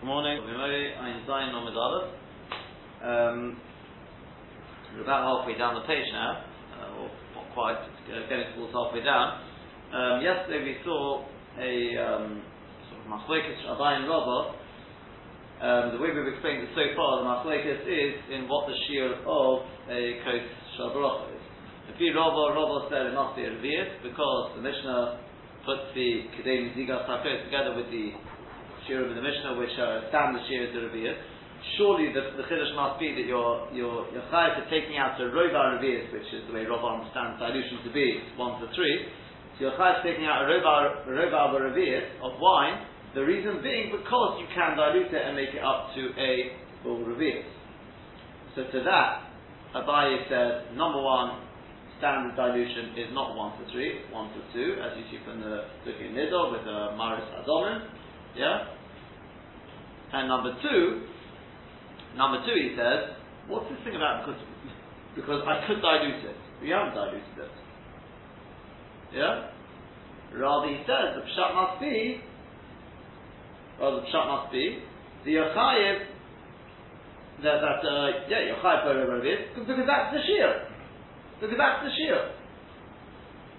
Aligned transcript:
Good 0.00 0.08
morning. 0.08 0.40
Um, 0.40 0.48
we're 4.96 5.04
about 5.04 5.28
halfway 5.28 5.58
down 5.60 5.74
the 5.76 5.84
page 5.84 6.08
now, 6.16 6.40
uh, 6.40 6.96
or 6.96 7.10
not 7.36 7.52
quite, 7.52 7.76
uh, 8.08 8.24
towards 8.56 8.72
halfway 8.72 9.04
down. 9.04 9.44
Um, 9.92 10.24
yesterday 10.24 10.64
we 10.64 10.80
saw 10.88 11.28
a 11.60 12.00
um, 12.00 12.40
sort 12.88 13.04
of 13.04 13.12
machlekes 13.12 13.60
Abai 13.68 14.00
and 14.00 14.08
Rabba. 14.08 14.56
Um, 15.60 15.92
the 15.92 16.00
way 16.00 16.16
we've 16.16 16.32
explained 16.32 16.64
it 16.64 16.72
so 16.72 16.96
far, 16.96 17.20
the 17.20 17.28
machlekes 17.28 17.84
is 17.84 18.24
in 18.32 18.48
what 18.48 18.72
the 18.72 18.76
shear 18.88 19.20
of 19.20 19.68
a 19.92 20.16
kos 20.24 20.48
shalbracha 20.80 21.28
is. 21.36 21.44
If 21.92 22.00
you 22.00 22.16
Rabba, 22.16 22.56
Rabba 22.56 22.88
said 22.88 23.04
it 23.04 23.12
must 23.12 23.36
be 23.36 23.44
a 23.44 23.52
revius 23.52 24.00
because 24.00 24.56
the 24.56 24.62
Mishnah 24.64 25.20
puts 25.68 25.92
the 25.92 26.24
kedei 26.40 26.72
zigas 26.72 27.04
hakos 27.04 27.44
together 27.44 27.76
with 27.76 27.92
the 27.92 28.16
shirim 28.90 29.14
in 29.14 29.16
the 29.16 29.22
Mishnah, 29.22 29.54
which 29.54 29.78
uh, 29.78 30.02
are 30.02 30.02
standard 30.10 30.42
shirim 30.50 30.74
to 30.74 30.90
revius 30.90 31.14
surely 31.76 32.12
the, 32.12 32.36
the 32.40 32.46
must 32.74 33.00
be 33.00 33.12
that 33.12 33.26
you're 33.28 33.68
you're 33.72 34.08
you're 34.12 34.28
for 34.30 34.64
taking 34.70 34.96
out 34.96 35.18
the 35.18 35.28
rova 35.28 35.76
revius, 35.76 36.12
which 36.12 36.28
is 36.32 36.46
the 36.48 36.54
way 36.54 36.64
Rav 36.64 36.80
understands 36.80 37.38
dilution 37.38 37.84
to 37.84 37.90
be 37.92 38.20
one 38.36 38.60
to 38.60 38.66
three. 38.74 39.08
So 39.56 39.68
you're 39.68 39.76
chayav 39.76 40.02
taking 40.02 40.24
out 40.24 40.44
a 40.44 40.46
rova 40.48 41.06
rova 41.08 41.56
of 42.22 42.32
wine. 42.40 42.86
The 43.14 43.22
reason 43.22 43.60
being 43.62 43.90
because 43.90 44.38
you 44.40 44.46
can 44.54 44.76
dilute 44.76 45.12
it 45.12 45.22
and 45.24 45.34
make 45.36 45.52
it 45.52 45.62
up 45.62 45.90
to 45.94 46.02
a 46.16 46.32
full 46.82 47.04
revius. 47.04 47.44
So 48.54 48.64
to 48.64 48.78
that, 48.84 49.30
Abaye 49.74 50.28
says 50.28 50.76
number 50.76 51.02
one. 51.02 51.46
Standard 52.00 52.32
dilution 52.32 52.96
is 52.96 53.12
not 53.12 53.36
one 53.36 53.52
to 53.60 53.72
three, 53.72 54.00
one 54.08 54.32
to 54.32 54.40
two, 54.56 54.80
as 54.80 54.96
you 54.96 55.04
see 55.12 55.20
from 55.22 55.38
the 55.44 55.68
Suki 55.84 56.08
Nidor 56.08 56.48
with 56.50 56.64
the 56.64 56.96
Maris 56.96 57.28
Adomin. 57.36 57.92
Yeah? 58.34 58.79
And 60.12 60.28
number 60.28 60.56
two, 60.62 61.06
Number 62.16 62.42
two, 62.42 62.56
he 62.58 62.74
says, 62.74 63.14
what's 63.46 63.70
this 63.70 63.78
thing 63.84 63.94
about 63.94 64.26
because 64.26 64.40
because 65.14 65.42
I 65.46 65.66
could 65.66 65.82
dilute 65.82 66.24
it. 66.24 66.36
We 66.62 66.70
haven't 66.70 66.94
diluted 66.94 67.38
it. 67.38 67.54
Yeah? 69.14 69.50
Rather, 70.34 70.70
he 70.70 70.78
says 70.86 71.18
the 71.18 71.26
pshat 71.26 71.54
must 71.54 71.80
be, 71.80 72.20
rather 73.80 74.00
the 74.02 74.06
pshat 74.06 74.26
must 74.26 74.52
be 74.52 74.82
the 75.24 75.30
yochayev 75.34 75.98
that 77.42 77.58
that 77.62 77.80
uh, 77.86 78.06
yeah 78.28 78.54
yochayev 78.54 79.54
because 79.54 79.66
because 79.66 79.86
that's 79.86 80.14
the 80.14 80.22
shear 80.26 80.66
because 81.40 81.56
that's 81.56 81.84
the 81.84 81.90
shear. 81.96 82.30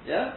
Yeah. 0.07 0.33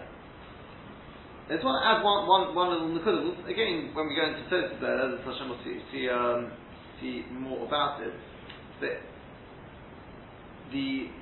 I 1.45 1.61
just 1.61 1.65
want 1.65 1.77
to 1.77 1.85
add 1.85 2.01
one 2.01 2.25
one 2.25 2.57
one 2.57 2.69
little 2.73 2.89
nekudah. 2.89 3.45
Again, 3.45 3.93
when 3.93 4.09
we 4.09 4.17
go 4.17 4.25
into 4.33 4.49
Tosfos 4.49 4.81
there, 4.81 4.97
as 4.97 5.21
Hashem 5.29 5.53
will 5.53 5.61
see, 5.61 5.77
see 5.93 6.09
um, 6.09 6.49
see 7.05 7.21
more 7.37 7.69
about 7.69 8.01
it. 8.01 8.17
But 8.81 9.05
the 10.73 11.13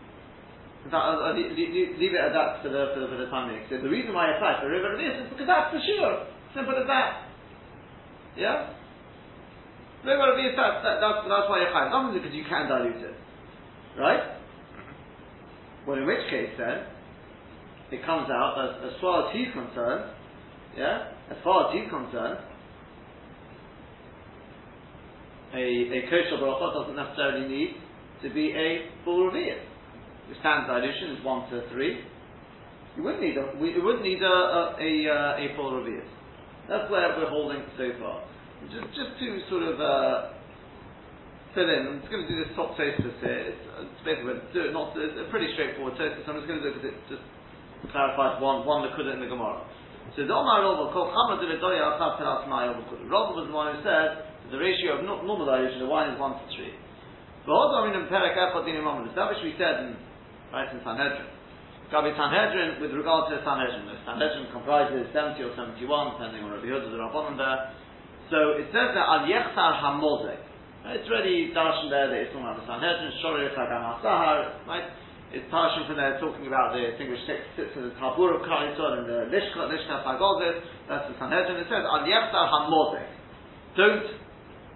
that, 0.94 1.02
uh, 1.02 1.26
uh 1.26 1.34
leave, 1.34 1.58
leave, 1.58 2.14
it 2.14 2.22
at 2.22 2.30
that 2.38 2.62
for 2.62 2.70
the 2.70 2.94
for 2.94 3.02
the, 3.02 3.08
for 3.10 3.18
the 3.18 3.26
time 3.34 3.50
being. 3.50 3.66
So 3.66 3.82
the 3.82 3.90
reason 3.90 4.14
why 4.14 4.30
I 4.30 4.38
apply 4.38 4.62
for 4.62 4.70
river 4.70 4.94
is 4.94 5.26
because 5.26 5.50
that's 5.50 5.74
the 5.74 5.82
shiur. 5.82 6.30
Simple 6.54 6.78
as 6.78 6.86
that. 6.86 7.26
Yeah. 8.38 8.78
River 10.06 10.38
this 10.38 10.54
that, 10.54 10.86
that, 10.86 11.02
that's 11.02 11.26
that's 11.26 11.50
why 11.50 11.62
you 11.62 11.66
apply. 11.66 11.90
Not 11.90 12.14
because 12.14 12.30
you 12.30 12.46
can 12.46 12.70
dilute 12.70 13.10
it, 13.10 13.18
right? 13.98 14.38
Well, 15.82 15.98
in 15.98 16.06
which 16.06 16.30
case 16.30 16.54
then 16.54 16.86
it 17.92 18.04
comes 18.06 18.28
out 18.30 18.56
that 18.56 18.88
as 18.88 18.94
far 19.00 19.28
as 19.28 19.36
he's 19.36 19.52
concerned, 19.52 20.10
yeah, 20.76 21.12
as 21.30 21.36
far 21.44 21.68
as 21.68 21.76
he's 21.76 21.88
concerned, 21.90 22.40
a, 25.52 25.60
a 25.60 26.00
kosher 26.08 26.40
bracha 26.40 26.72
doesn't 26.72 26.96
necessarily 26.96 27.48
need 27.48 27.76
to 28.22 28.32
be 28.32 28.56
a 28.56 28.88
full 29.04 29.26
reveal. 29.28 29.60
The 30.30 30.34
standard 30.40 30.72
dilution 30.72 31.16
is 31.16 31.24
one 31.24 31.50
to 31.50 31.68
three. 31.68 32.00
You 32.96 33.02
wouldn't 33.02 33.22
need 33.22 33.36
a, 33.36 33.52
we, 33.60 33.76
wouldn't 33.76 34.04
need 34.04 34.22
a, 34.22 34.26
a, 34.26 34.62
a, 34.80 34.92
uh, 35.12 35.44
a 35.44 35.56
full 35.56 35.76
reveal. 35.76 36.04
That's 36.68 36.88
where 36.90 37.12
we're 37.18 37.28
holding 37.28 37.60
so 37.76 37.90
far. 38.00 38.24
Just, 38.72 38.88
just 38.96 39.12
to 39.18 39.26
sort 39.50 39.64
of 39.66 39.76
uh, 39.76 40.32
fill 41.52 41.68
in, 41.68 41.84
I'm 41.84 42.00
just 42.00 42.08
going 42.08 42.24
to 42.24 42.30
do 42.30 42.38
this 42.40 42.52
top 42.56 42.78
Tosfos 42.78 43.16
here. 43.20 43.52
It's, 43.52 43.64
it's 43.84 44.02
basically 44.06 44.40
do 44.56 44.70
it 44.70 44.72
not 44.72 44.96
it's 44.96 45.18
a 45.18 45.28
pretty 45.28 45.52
straightforward 45.52 45.98
Tosfos. 46.00 46.24
I'm 46.24 46.40
just 46.40 46.48
going 46.48 46.62
to 46.62 46.68
it 46.68 46.74
because 46.78 46.88
it 46.88 46.96
just 47.12 47.26
clarifies 47.90 48.38
one 48.38 48.62
one 48.62 48.86
Nakuda 48.86 49.16
in 49.16 49.20
the 49.20 49.30
Gemara. 49.30 49.66
So 50.14 50.28
the 50.28 50.34
Omar 50.34 50.60
Rova 50.62 50.92
called 50.92 51.10
Chamad 51.10 51.40
Dividoya 51.40 51.96
Achav 51.96 52.20
Teras 52.20 52.46
Maya 52.46 52.76
Rova 53.08 53.32
was 53.34 53.48
the 53.48 53.54
one 53.54 53.74
who 53.74 53.80
said 53.80 54.28
that 54.44 54.50
the 54.52 54.60
ratio 54.60 55.00
of 55.00 55.08
normal 55.08 55.48
dilution 55.48 55.82
of 55.82 55.88
wine 55.88 56.12
is 56.12 56.20
1 56.20 56.28
to 56.36 56.46
3. 56.52 57.48
But 57.48 57.56
also, 57.56 57.88
in 57.90 57.96
Perek 58.06 58.36
Echot 58.38 58.68
in 58.68 58.76
Imam, 58.78 59.08
established 59.08 59.42
we 59.42 59.56
said 59.58 59.82
in, 59.82 59.98
right, 60.52 60.68
in 60.70 60.78
Sanhedrin. 60.84 61.26
Gabi 61.90 62.14
Sanhedrin, 62.14 62.78
with 62.78 62.92
regard 62.94 63.32
to 63.32 63.40
Sanhedrin, 63.42 63.88
the 63.88 63.98
Sanhedrin 64.06 64.52
comprises 64.54 65.10
70 65.10 65.42
or 65.42 65.52
71, 65.56 65.82
depending 66.16 66.44
on 66.44 66.54
Rabbi 66.54 66.70
Yehuda, 66.70 66.88
the 66.88 67.00
Rabbanon 67.00 67.34
there. 67.40 67.74
So 68.30 68.56
it 68.56 68.70
says 68.70 68.94
that 68.94 69.04
Al 69.04 69.26
Yechsar 69.26 69.80
Hamozek. 69.80 70.40
It's 70.82 71.06
already 71.06 71.54
darshan 71.54 71.94
there 71.94 72.10
that 72.10 72.18
it's 72.18 72.34
talking 72.34 72.42
about 72.42 72.58
the 72.58 72.66
Sanhedrin, 72.66 73.12
Shori 73.22 73.48
Chagam 73.54 73.96
Asahar, 73.96 74.66
right? 74.66 74.88
It's 75.32 75.48
darshan 75.48 75.88
from 75.88 75.96
there 75.96 76.20
talking 76.20 76.44
about 76.44 76.76
the 76.76 76.92
thing 77.00 77.08
which 77.08 77.24
sits 77.24 77.72
in 77.72 77.88
the 77.88 77.96
Tabur 77.96 78.36
of 78.36 78.44
Kaitor 78.44 79.00
and 79.00 79.08
the 79.08 79.32
Lishka, 79.32 79.64
Lishka 79.64 80.04
Pagozet, 80.04 80.60
that's 80.84 81.08
the 81.08 81.16
Sanhedrin. 81.16 81.56
It 81.56 81.72
says 81.72 81.80
Al 81.88 82.04
Yechsar 82.04 82.44
Hamozek. 82.52 83.08
Don't 83.72 84.12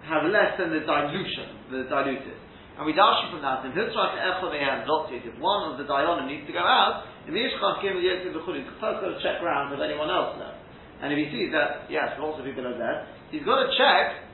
have 0.09 0.25
less 0.33 0.57
than 0.57 0.73
the 0.73 0.81
dilution, 0.81 1.61
the 1.69 1.85
diluted. 1.85 2.41
And 2.77 2.89
we 2.89 2.97
dash 2.97 3.29
from 3.29 3.45
that 3.45 3.69
in 3.69 3.77
Hitzrak 3.77 4.17
Echel 4.17 4.49
Mehem 4.49 4.89
Zotzit, 4.89 5.29
if 5.29 5.37
one 5.37 5.69
of 5.69 5.77
the 5.77 5.85
Dionim 5.85 6.25
needs 6.25 6.49
to 6.49 6.53
go 6.53 6.65
out, 6.65 7.05
in 7.29 7.37
the 7.37 7.41
Ishchach 7.41 7.85
Gimel 7.85 8.01
Yetzir 8.01 8.33
B'chuli, 8.33 8.65
he's 8.65 8.73
first 8.81 9.01
got 9.01 9.13
to 9.13 9.21
check 9.21 9.37
around 9.45 9.69
with 9.69 9.81
anyone 9.85 10.09
else 10.09 10.41
there. 10.41 10.57
And 11.05 11.13
if 11.13 11.21
he 11.21 11.29
sees 11.29 11.53
that, 11.53 11.85
yes, 11.85 12.17
lots 12.17 12.41
of 12.41 12.45
people 12.45 12.65
are 12.65 12.77
there, 12.77 13.05
he's 13.29 13.45
got 13.45 13.61
to 13.61 13.69
check 13.77 14.25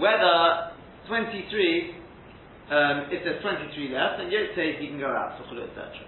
whether 0.00 0.72
23, 1.08 2.00
um, 2.70 3.10
if 3.10 3.26
there's 3.26 3.42
23 3.42 3.74
left, 3.90 4.22
then 4.22 4.30
Yotzei 4.30 4.78
he 4.78 4.86
can 4.92 5.00
go 5.02 5.10
out, 5.10 5.34
so 5.38 5.44
etc. 5.50 6.06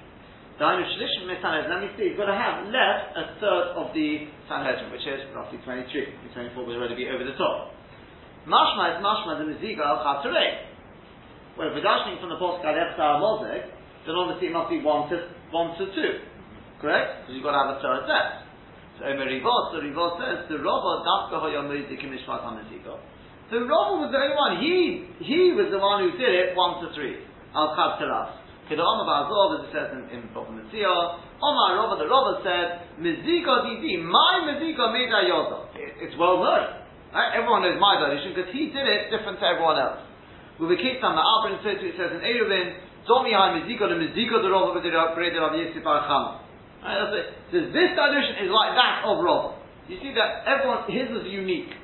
Dainu 0.54 0.87
Shalishim 0.87 1.26
Sanhedrin, 1.42 1.66
let 1.66 1.82
me 1.82 1.91
see, 1.98 2.15
he's 2.15 2.19
got 2.19 2.31
to 2.31 2.38
have 2.38 2.62
left 2.70 3.19
a 3.19 3.25
third 3.42 3.75
of 3.75 3.91
the 3.91 4.31
Sanhedrin, 4.47 4.94
which 4.94 5.03
is 5.03 5.26
roughly 5.34 5.59
23. 5.66 6.31
24 6.31 6.62
would 6.62 6.78
already 6.78 6.94
be 6.94 7.10
over 7.10 7.26
the 7.26 7.34
top. 7.34 7.75
Mashma 8.47 8.94
is 8.94 8.98
mashma 9.03 9.43
the 9.43 9.50
meziga 9.50 9.82
al 9.82 9.98
chatzarei. 10.06 10.70
Well, 11.59 11.70
if 11.70 11.75
we're 11.75 11.87
dashing 11.87 12.22
from 12.22 12.31
the 12.31 12.38
post 12.38 12.62
Efsar 12.62 13.19
Mozek, 13.19 13.66
then 14.06 14.14
obviously 14.14 14.50
it 14.50 14.54
must 14.54 14.70
be 14.70 14.78
one 14.78 15.10
to 15.10 15.16
one 15.50 15.75
to 15.78 15.87
two, 15.91 16.22
correct? 16.78 17.25
Because 17.25 17.34
you've 17.34 17.47
got 17.47 17.56
to 17.56 17.62
have 17.62 17.72
a 17.75 17.81
third 17.81 18.03
set. 18.06 18.44
So 18.98 19.10
Omer 19.10 19.26
Rivos, 19.26 19.75
the 19.75 19.81
Rivos 19.82 20.22
says 20.22 20.47
the 20.47 20.59
Rabba 20.62 20.93
dafka 21.03 21.43
hoyomodik 21.43 21.98
mishpat 21.98 22.47
hameziga. 22.47 23.00
The 23.54 23.62
Rabba 23.62 24.03
was 24.03 24.10
the 24.10 24.19
only 24.19 24.34
one. 24.34 24.59
He 24.59 25.06
he 25.22 25.54
was 25.54 25.70
the 25.70 25.78
one 25.78 26.03
who 26.03 26.19
did 26.19 26.34
it 26.34 26.59
one 26.59 26.82
to 26.82 26.91
three. 26.91 27.22
Al 27.54 27.70
chatzaraf. 27.78 28.42
Kedom 28.66 28.98
Azov, 29.06 29.60
as 29.60 29.60
it 29.62 29.70
says 29.70 29.88
in, 29.94 30.03
in 30.10 30.20
Bava 30.34 30.50
Metzia, 30.50 30.91
Omar 31.38 31.78
Rabba, 31.78 32.03
the 32.03 32.09
Rabba 32.10 32.43
said, 32.43 32.66
Meziga 32.98 33.69
didi, 33.69 34.00
my 34.00 34.43
Meziga 34.48 34.91
made 34.91 35.12
yoda. 35.12 35.70
It's 35.76 36.16
well 36.19 36.43
known. 36.43 36.82
Right? 37.14 37.31
Everyone 37.38 37.62
knows 37.62 37.78
my 37.78 38.00
dilution 38.03 38.34
because 38.34 38.50
he 38.50 38.75
did 38.75 38.91
it 38.91 39.14
different 39.14 39.38
to 39.38 39.47
everyone 39.47 39.78
else. 39.78 40.03
With 40.59 40.75
the 40.75 40.81
Kitam, 40.81 41.14
the 41.14 41.22
Abrin 41.22 41.62
says 41.62 41.78
it 41.78 41.94
says 41.94 42.10
in 42.10 42.26
Eruvin, 42.26 42.82
Domi 43.06 43.37
ha 43.37 43.54
miziko 43.54 43.87
the 43.87 44.03
miziko 44.03 44.43
the 44.43 44.50
Rova 44.50 44.75
b'dei 44.75 44.91
Rav 44.91 45.14
Yisif 45.14 45.87
Chama. 45.87 46.43
Right, 46.82 46.98
that's 46.98 47.14
it. 47.14 47.26
Says 47.54 47.66
this 47.70 47.91
dilution 47.94 48.34
is 48.43 48.50
like 48.50 48.75
that 48.75 49.06
of 49.06 49.22
Rova. 49.22 49.62
You 49.87 50.00
see 50.03 50.10
that 50.19 50.43
everyone 50.48 50.91
his 50.91 51.06
was 51.12 51.22
unique. 51.31 51.83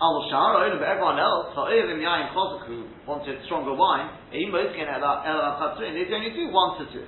Al 0.00 0.26
Shar, 0.30 0.58
but 0.74 0.82
everyone 0.82 1.18
else, 1.18 1.54
Ha'evim 1.54 2.02
Yain 2.02 2.34
Chosuk, 2.34 2.66
who 2.66 2.90
wanted 3.06 3.38
stronger 3.46 3.74
wine, 3.74 4.10
he 4.30 4.46
Eim 4.46 4.50
Moskin 4.50 4.90
El 4.90 5.00
Chatrin, 5.00 5.94
they 5.94 6.10
only 6.14 6.34
do 6.34 6.50
one 6.50 6.78
to 6.78 6.84
two. 6.90 7.06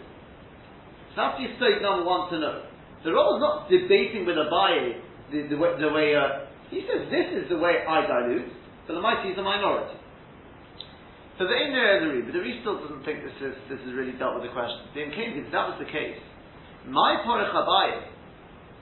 So 1.15 1.17
that's 1.19 1.41
your 1.41 1.51
state 1.59 1.83
number 1.83 2.07
one 2.07 2.31
to 2.31 2.39
know. 2.39 2.63
The 3.03 3.11
Rava 3.11 3.37
is 3.37 3.43
not 3.43 3.57
debating 3.71 4.27
with 4.27 4.37
Abaye 4.37 5.03
the, 5.31 5.51
the, 5.51 5.57
the 5.57 5.91
way 5.91 6.15
uh, 6.15 6.47
he 6.71 6.87
says 6.87 7.07
this 7.11 7.27
is 7.35 7.45
the 7.51 7.59
way 7.59 7.83
I 7.87 8.07
dilute, 8.07 8.51
but 8.87 8.95
the 8.95 9.03
mighty 9.03 9.31
is 9.31 9.39
a 9.39 9.43
minority. 9.43 9.99
So 11.39 11.45
the 11.45 11.55
Ein 11.55 11.75
the 11.75 12.23
but 12.27 12.33
the 12.33 12.41
Ri 12.41 12.59
still 12.63 12.81
doesn't 12.81 13.05
think 13.05 13.23
this 13.23 13.37
is 13.43 13.55
this 13.69 13.81
is 13.85 13.93
really 13.95 14.17
dealt 14.17 14.41
with 14.41 14.49
the 14.49 14.55
question. 14.55 14.89
The 14.95 15.05
Imkain 15.05 15.37
if 15.37 15.53
that 15.53 15.69
was 15.69 15.79
the 15.79 15.91
case. 15.91 16.19
My 16.89 17.21
porach 17.27 17.53
abaye. 17.53 18.09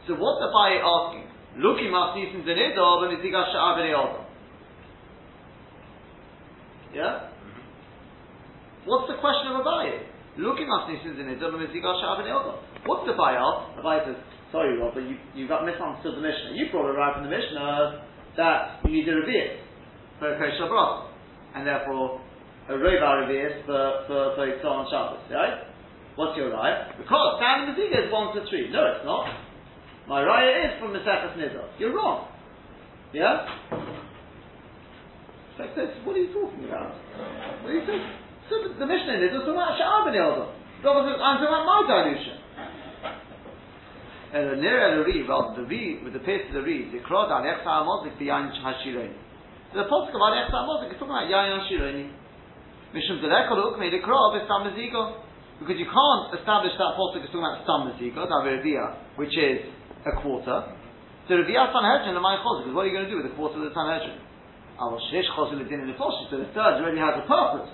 So 0.06 0.14
what's 0.14 0.40
Abaye 0.44 0.78
asking? 0.78 1.33
Looking 1.56 1.94
at 1.94 2.16
Nisan 2.18 2.42
Zenidov 2.42 3.06
and 3.06 3.18
Mizigash 3.18 3.54
Sha'ab 3.54 3.78
Yeah? 6.92 7.30
Mm-hmm. 7.30 8.86
What's 8.86 9.06
the 9.10 9.18
question 9.20 9.54
of 9.54 9.62
Abaye? 9.62 10.02
Looking 10.38 10.66
at 10.66 10.90
Nisan 10.90 11.14
Zenidov 11.14 11.54
and 11.54 11.62
Mizigash 11.62 12.02
Sha'ab 12.02 12.22
What's 12.86 13.06
the 13.06 13.14
ask? 13.14 13.78
Abaye 13.78 14.04
says, 14.06 14.16
sorry 14.50 14.78
Rob, 14.78 14.94
but 14.94 15.02
you, 15.02 15.16
you 15.34 15.46
got 15.46 15.64
misunderstood 15.64 16.16
the 16.16 16.22
Mishnah. 16.22 16.54
You 16.54 16.70
brought 16.70 16.90
it 16.90 16.98
right 16.98 17.14
from 17.14 17.24
the 17.24 17.30
Mishnah 17.30 18.02
that 18.36 18.80
you 18.84 18.90
need 18.90 19.08
a 19.08 19.14
reveal. 19.14 19.62
for 20.18 20.34
a 20.34 20.38
kosher 20.38 20.70
bracha, 20.70 21.10
and 21.54 21.66
therefore 21.66 22.20
a 22.68 22.72
rov 22.72 23.02
aravias 23.02 23.64
for 23.66 24.06
for 24.06 24.34
for 24.36 24.46
Yitzhak 24.46 24.64
on 24.64 24.86
Shabbos, 24.90 25.22
right? 25.30 25.70
What's 26.16 26.36
your 26.36 26.50
raya? 26.50 26.96
Because 26.96 27.42
standing 27.42 27.74
Maziga 27.74 28.06
is 28.06 28.12
one 28.12 28.34
to 28.34 28.46
three. 28.48 28.70
No, 28.70 28.82
it's 28.94 29.04
not. 29.04 29.26
My 30.08 30.20
raya 30.20 30.68
is 30.68 30.72
from 30.80 30.92
Mesechus 30.92 31.36
Nidor. 31.36 31.64
You're 31.78 31.96
wrong. 31.96 32.28
Yeah. 33.12 33.46
This, 35.56 35.90
what 36.04 36.16
are 36.16 36.18
you 36.18 36.34
talking 36.34 36.66
about? 36.66 36.92
What 37.62 37.70
are 37.70 37.78
you 37.78 37.86
talking? 37.86 38.04
So 38.50 38.60
the, 38.60 38.84
the 38.84 38.86
Mishnah 38.90 39.22
is 39.22 39.32
talking 39.32 39.54
about 39.54 39.78
Sha'ar 39.80 40.04
ben 40.04 40.18
Yodom. 40.18 40.50
I'm 40.84 41.40
talking 41.40 41.48
about 41.48 41.64
my 41.64 41.80
dilution. 41.88 42.36
And 44.34 44.50
the 44.50 44.58
nearer 44.60 44.98
the 44.98 45.06
reed, 45.06 45.24
rather 45.30 45.62
the 45.62 45.66
reed 45.70 46.02
with 46.02 46.12
the 46.12 46.20
pace 46.20 46.42
of 46.50 46.58
the 46.58 46.66
reed, 46.66 46.90
the 46.90 46.98
krod 47.06 47.30
al 47.30 47.46
echsa 47.46 47.86
amozik 47.86 48.18
biyan 48.18 48.50
hashironi. 48.50 49.14
The 49.72 49.86
apostle 49.86 50.10
of 50.10 50.20
al 50.20 50.34
echsa 50.34 50.58
amozik 50.58 50.92
is 50.92 50.98
talking 50.98 51.14
about 51.14 51.30
yayin 51.30 51.62
hashironi. 51.62 52.10
Mishum 52.92 53.22
delekol 53.22 53.72
ukme 53.72 53.88
the 53.94 54.02
krod 54.02 54.42
is 54.42 54.44
tam 54.50 54.66
because 54.66 55.78
you 55.78 55.86
can't 55.86 56.34
establish 56.34 56.74
that 56.76 56.98
apostle 56.98 57.22
is 57.22 57.30
talking 57.30 57.46
about 57.46 57.62
tam 57.62 57.86
mezigo, 57.88 58.26
that 58.26 58.98
which 59.16 59.38
is 59.38 59.70
a 60.04 60.12
quarter. 60.20 60.76
So 61.28 61.40
Reviyah 61.40 61.72
Sanhedrin 61.72 62.12
and 62.12 62.20
my 62.20 62.36
because 62.36 62.68
what 62.76 62.84
are 62.84 62.88
you 62.88 62.96
going 62.96 63.08
to 63.08 63.12
do 63.12 63.20
with 63.20 63.32
a 63.32 63.34
quarter 63.36 63.56
of 63.56 63.64
the 63.64 63.72
Sanhedrin? 63.72 64.20
Our 64.76 65.00
Shesh 65.08 65.28
Chosel 65.32 65.62
Din 65.64 65.80
in 65.80 65.88
the 65.88 65.96
Foshis, 65.96 66.28
so 66.28 66.36
the 66.36 66.50
third 66.52 66.82
already 66.82 66.98
has 67.00 67.16
a 67.16 67.24
purpose. 67.24 67.70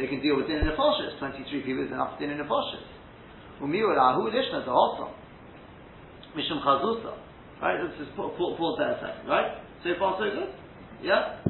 They 0.00 0.06
can 0.06 0.18
deal 0.18 0.36
with 0.36 0.48
Din 0.48 0.64
in 0.64 0.66
the 0.66 0.74
Foshis. 0.74 1.14
23 1.18 1.62
people 1.62 1.84
is 1.86 1.92
enough 1.92 2.18
Din 2.18 2.30
in 2.30 2.38
the 2.38 2.48
Foshis. 2.48 2.82
Umiur 3.62 3.94
Ahu 3.94 4.30
Lishna 4.30 4.62
is 4.62 4.68
also. 4.68 5.14
Mishum 6.34 6.62
Chazusa. 6.64 7.14
Right? 7.62 7.78
This 7.90 8.06
is 8.06 8.14
pause 8.14 8.76
there 8.78 8.92
a 8.92 9.00
second, 9.02 9.28
right? 9.28 9.58
So 9.82 9.90
far 9.98 10.14
so 10.18 10.30
good? 10.30 10.54
Yeah? 11.02 11.42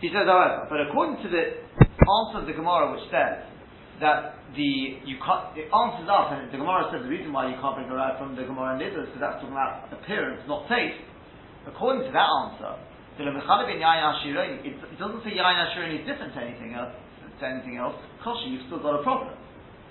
He 0.00 0.08
says, 0.08 0.26
however, 0.26 0.66
but 0.70 0.80
according 0.86 1.22
to 1.22 1.28
the 1.30 1.64
answer 1.80 2.38
of 2.42 2.46
the 2.46 2.52
Gemara 2.52 2.92
which 2.92 3.06
says 3.10 3.42
that 4.00 4.38
the 4.54 4.98
you 5.06 5.18
can't, 5.22 5.54
it 5.54 5.70
answers 5.70 6.08
up, 6.10 6.34
and 6.34 6.50
the 6.50 6.58
Gemara 6.58 6.90
says 6.90 7.02
the 7.02 7.10
reason 7.10 7.30
why 7.30 7.50
you 7.50 7.58
can't 7.58 7.78
bring 7.78 7.90
right 7.90 8.14
from 8.18 8.34
the 8.34 8.42
Gemara 8.42 8.74
and 8.74 8.82
Nidra 8.82 9.06
is 9.06 9.10
because 9.10 9.22
that's 9.22 9.38
talking 9.42 9.54
about 9.54 9.90
appearance, 9.90 10.42
not 10.46 10.66
taste. 10.66 10.98
According 11.66 12.06
to 12.06 12.12
that 12.12 12.28
answer, 12.28 12.74
it, 13.18 13.30
it 13.30 14.98
doesn't 14.98 15.22
say 15.22 15.32
Yain 15.38 15.56
Ashironi 15.62 16.02
is 16.02 16.06
different 16.06 16.34
to 16.34 16.40
anything 16.42 16.74
else. 16.74 16.90
To 17.40 17.44
anything 17.46 17.78
else, 17.82 17.98
kosher, 18.22 18.46
you've 18.46 18.62
still 18.70 18.78
got 18.78 18.94
a 18.94 19.02
problem 19.02 19.34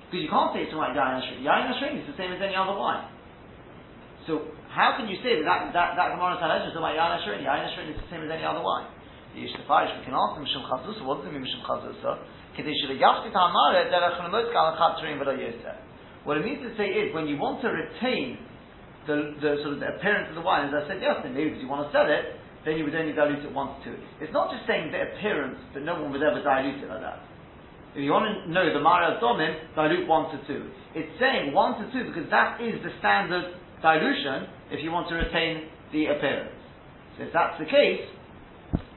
because 0.08 0.24
you 0.24 0.32
can't 0.32 0.54
say 0.56 0.64
it's 0.68 0.76
about 0.76 0.96
Yain 0.96 1.20
Ashironi. 1.20 1.44
Yain 1.44 1.66
Ashironi 1.72 2.04
is 2.04 2.08
the 2.08 2.16
same 2.20 2.32
as 2.32 2.40
any 2.44 2.56
other 2.56 2.76
wine. 2.76 3.10
So 4.28 4.54
how 4.72 4.96
can 4.96 5.12
you 5.12 5.18
say 5.26 5.42
that 5.44 5.74
that, 5.74 5.98
that, 5.98 6.08
Gemara 6.16 6.38
Sanhedrin 6.40 6.72
is 6.72 6.78
about 6.78 6.96
Yain 6.96 7.20
Ashironi? 7.20 7.44
Yain 7.44 7.68
Ashironi 7.68 7.96
is 7.96 8.00
the 8.00 8.10
same 8.14 8.24
as 8.24 8.32
any 8.32 8.46
other 8.46 8.62
wine. 8.62 8.88
The 9.34 9.42
Yishtafarish, 9.42 9.98
we 9.98 10.06
can 10.06 10.14
ask 10.14 10.38
them 10.38 10.46
Mishum 10.46 10.70
Chazusa. 10.70 11.02
What 11.02 11.26
does 11.26 11.32
it 11.32 11.34
mean 11.34 11.42
Mishum 11.42 11.66
Chazusa? 11.66 12.22
What 16.24 16.38
it 16.38 16.46
means 16.46 16.64
to 16.64 16.72
say 16.78 16.88
is 16.88 17.14
when 17.14 17.28
you 17.28 17.36
want 17.36 17.62
to 17.62 17.70
retain 17.70 18.38
the, 19.08 19.36
the 19.44 19.60
sort 19.60 19.76
of 19.76 19.80
the 19.84 20.00
appearance 20.00 20.32
of 20.32 20.36
the 20.40 20.46
wine, 20.46 20.72
as 20.72 20.74
I 20.74 20.88
said 20.88 21.02
yesterday, 21.04 21.36
maybe 21.36 21.50
because 21.52 21.64
you 21.64 21.68
want 21.68 21.84
to 21.84 21.92
sell 21.92 22.08
it, 22.08 22.40
then 22.64 22.80
you 22.80 22.88
would 22.88 22.96
only 22.96 23.12
dilute 23.12 23.44
it 23.44 23.52
one 23.52 23.76
to. 23.84 23.92
It's 24.24 24.32
not 24.32 24.48
just 24.48 24.64
saying 24.64 24.96
the 24.96 25.04
appearance, 25.12 25.60
but 25.76 25.84
no 25.84 26.00
one 26.00 26.16
would 26.16 26.24
ever 26.24 26.40
dilute 26.40 26.80
it 26.80 26.88
like 26.88 27.04
that. 27.04 27.20
If 27.94 28.02
you 28.02 28.10
want 28.10 28.26
to 28.26 28.50
know 28.50 28.72
the 28.72 28.80
Maria 28.80 29.20
Domin, 29.20 29.76
dilute 29.76 30.08
one 30.08 30.32
to 30.32 30.40
two. 30.48 30.72
It's 30.96 31.12
saying 31.20 31.52
one 31.52 31.78
to 31.78 31.86
two 31.92 32.08
because 32.08 32.26
that 32.32 32.58
is 32.64 32.80
the 32.82 32.90
standard 33.04 33.54
dilution 33.84 34.48
if 34.72 34.80
you 34.82 34.90
want 34.90 35.12
to 35.12 35.16
retain 35.20 35.70
the 35.92 36.10
appearance. 36.10 36.56
So 37.20 37.28
if 37.28 37.34
that's 37.36 37.60
the 37.60 37.70
case, 37.70 38.08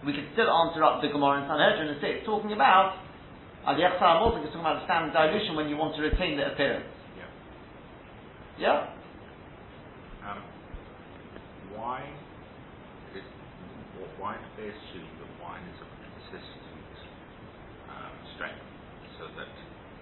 we 0.06 0.14
can 0.14 0.30
still 0.32 0.48
answer 0.48 0.80
up 0.86 1.02
the 1.02 1.10
Gemara 1.10 1.42
in 1.42 1.50
Sanhedrin 1.50 1.92
and 1.92 1.98
say 2.00 2.22
it's 2.22 2.24
talking 2.24 2.54
about 2.54 2.96
Al 3.66 3.74
Yachsar 3.74 4.22
Mozik 4.22 4.46
is 4.46 4.54
talking 4.54 4.62
about 4.62 4.78
the 4.78 4.86
standard 4.86 5.10
dilution 5.10 5.58
when 5.58 5.66
you 5.66 5.74
want 5.74 5.90
to 5.98 6.02
retain 6.02 6.38
the 6.38 6.54
appearance. 6.54 6.86
Yeah? 7.18 7.26
Yeah? 8.62 10.30
Um, 10.30 10.38
why, 11.74 12.06
is, 13.10 13.26
why 14.22 14.38
do 14.38 14.46
they 14.54 14.70
assume 14.70 15.10
that 15.18 15.30
wine 15.42 15.66
is 15.66 15.82
of 15.82 15.90
consistent 15.98 16.94
um, 17.90 18.14
strength 18.38 18.62
so 19.18 19.26
that 19.34 19.50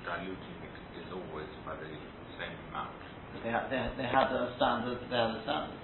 diluting 0.04 0.56
it 0.60 1.00
is 1.00 1.08
always 1.08 1.48
by 1.64 1.72
the 1.80 1.88
same 2.36 2.52
amount? 2.68 2.92
They, 3.40 3.48
ha- 3.48 3.64
they, 3.72 3.80
they 3.96 4.08
have 4.12 4.28
the 4.28 4.52
standard, 4.60 5.00
they 5.08 5.16
have 5.16 5.40
the 5.40 5.42
standard. 5.48 5.80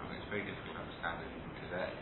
I 0.00 0.08
mean, 0.08 0.16
it's 0.16 0.30
very 0.32 0.48
difficult 0.48 0.80
to 0.80 0.80
understand 0.80 1.20
it 1.20 1.28
even 1.28 1.52
today. 1.68 1.92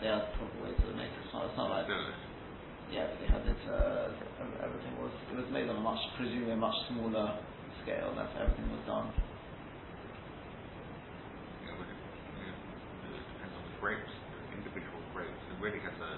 They 0.00 0.08
had 0.08 0.32
proper 0.38 0.58
ways 0.62 0.78
to 0.78 0.94
make 0.94 1.10
it. 1.10 1.22
It's 1.24 1.32
not, 1.34 1.46
it's 1.50 1.58
not 1.58 1.70
like 1.70 1.86
yeah, 2.90 3.10
but 3.10 3.18
they 3.18 3.26
had 3.26 3.42
it. 3.42 3.62
Uh, 3.66 4.14
everything 4.62 4.94
was 5.02 5.10
it 5.32 5.36
was 5.36 5.48
made 5.50 5.66
on 5.66 5.76
a 5.76 5.82
much 5.82 5.98
presumably 6.14 6.54
a 6.54 6.60
much 6.60 6.76
smaller 6.86 7.34
scale. 7.82 8.14
That's 8.14 8.30
how 8.38 8.46
everything 8.46 8.70
was 8.70 8.84
done. 8.86 9.10
Yeah, 11.66 11.74
but 11.74 11.90
it, 11.90 11.98
it 11.98 13.26
depends 13.26 13.54
on 13.58 13.62
the 13.66 13.74
grapes, 13.82 14.14
the 14.30 14.38
individual 14.54 15.02
grapes. 15.10 15.34
It 15.50 15.58
really 15.58 15.82
has 15.82 15.98
a 15.98 16.10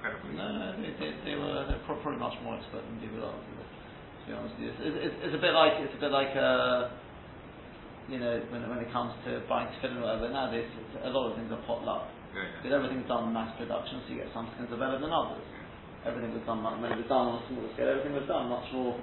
incredibly. 0.00 0.32
No, 0.32 0.48
no, 0.48 0.66
they, 0.80 0.96
they, 0.96 1.12
they 1.28 1.36
were 1.36 1.68
they're 1.68 1.84
probably 1.84 2.16
much 2.16 2.40
more 2.40 2.56
expert 2.56 2.80
than 2.80 2.96
people 3.04 3.20
are. 3.20 3.36
To 3.36 4.22
be 4.24 4.32
honest, 4.32 4.56
with 4.56 4.64
you. 4.64 4.70
It's, 4.72 5.12
it's, 5.12 5.16
it's 5.28 5.36
a 5.36 5.42
bit 5.44 5.52
like 5.52 5.76
it's 5.84 5.92
a 5.92 6.00
bit 6.00 6.12
like. 6.12 6.32
Uh, 6.32 6.88
you 8.08 8.20
know, 8.20 8.36
when, 8.52 8.68
when 8.68 8.78
it 8.84 8.92
comes 8.92 9.16
to 9.24 9.40
buying 9.48 9.68
tefillin 9.80 9.96
or 9.96 10.04
whatever, 10.04 10.28
nowadays 10.28 10.68
a 11.04 11.08
lot 11.08 11.32
of 11.32 11.36
things 11.40 11.48
are 11.48 11.62
pot 11.64 11.80
luck. 12.34 12.50
Because 12.60 12.74
everything's 12.74 13.08
done 13.08 13.30
in 13.30 13.32
mass 13.32 13.54
production, 13.56 14.02
so 14.04 14.08
you 14.12 14.20
get 14.20 14.30
some 14.34 14.50
skins 14.54 14.70
are 14.74 14.80
better 14.80 14.98
than 14.98 15.10
others. 15.10 15.42
Everything 16.04 16.36
was 16.36 16.44
done 16.44 16.60
when 16.60 16.92
it 16.92 17.00
was 17.00 17.08
done 17.08 17.32
on 17.32 17.40
a 17.40 17.42
smaller 17.48 17.70
scale. 17.72 17.88
Everything 17.88 18.12
was 18.12 18.28
done 18.28 18.52
much 18.52 18.68
more 18.76 18.98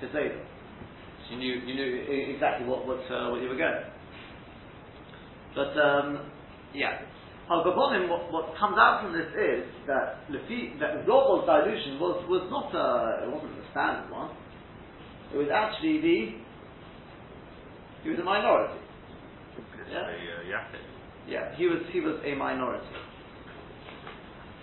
to. 0.00 0.06
So 0.08 0.20
you 1.30 1.36
knew 1.36 1.54
you 1.60 1.74
knew 1.74 1.90
exactly 2.34 2.66
what 2.66 2.86
what 2.86 3.04
uh, 3.10 3.28
what 3.30 3.40
you 3.42 3.48
were 3.48 3.60
getting. 3.60 3.90
But 5.54 5.76
um, 5.76 6.30
yeah. 6.72 7.04
Al 7.50 7.60
what, 7.60 8.32
what 8.32 8.56
comes 8.56 8.76
out 8.80 9.04
from 9.04 9.12
this 9.12 9.28
is 9.28 9.68
that 9.86 10.24
Lefi, 10.32 10.80
that 10.80 11.04
Robol's 11.04 11.44
dilution 11.44 12.00
was, 12.00 12.24
was 12.24 12.48
not 12.48 12.72
a, 12.72 13.28
it 13.28 13.28
wasn't 13.28 13.52
the 13.60 13.68
standard 13.70 14.08
one. 14.08 14.32
It 15.28 15.36
was 15.36 15.48
actually 15.52 16.00
the 16.00 16.18
he 18.02 18.08
was 18.08 18.18
a 18.18 18.24
minority. 18.24 18.80
Yeah. 19.92 20.08
The, 20.08 20.56
uh, 20.56 21.03
yeah, 21.28 21.54
he 21.56 21.66
was 21.66 21.80
he 21.92 22.00
was 22.00 22.16
a 22.24 22.34
minority. 22.34 22.84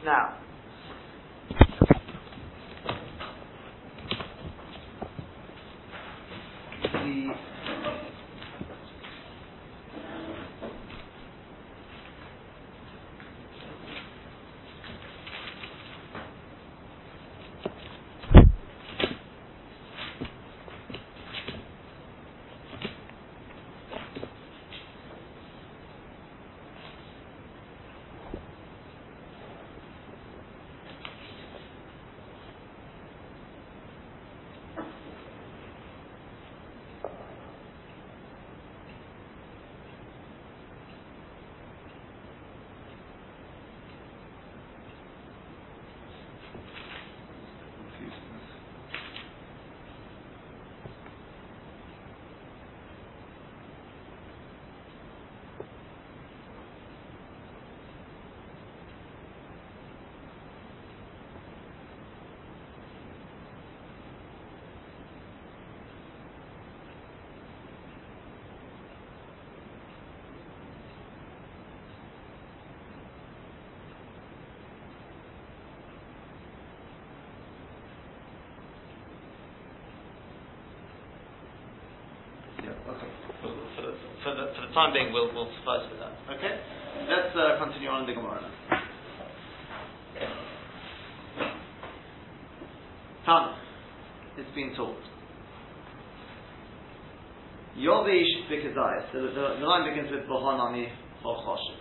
Now, 0.06 0.38
For 83.42 84.36
the, 84.36 84.54
for 84.54 84.68
the, 84.68 84.74
time 84.74 84.94
being, 84.94 85.14
we'll, 85.14 85.34
we'll 85.34 85.50
suffice 85.60 85.90
with 85.90 86.00
that. 86.00 86.14
Okay? 86.36 86.60
Let's 87.08 87.36
uh, 87.36 87.64
continue 87.64 87.90
on 87.90 88.02
in 88.04 88.08
the 88.08 88.14
Gemara 88.14 88.42
now. 88.42 88.82
Tana. 93.26 93.58
It's 94.38 94.56
been 94.56 94.74
taught. 94.76 94.98
Yovish 97.78 98.50
Bikazayas. 98.52 99.12
The, 99.14 99.20
the, 99.20 99.60
the 99.60 99.66
line 99.66 99.90
begins 99.90 100.12
with 100.12 100.28
Bohanami 100.30 100.88
Chochoshev. 101.24 101.80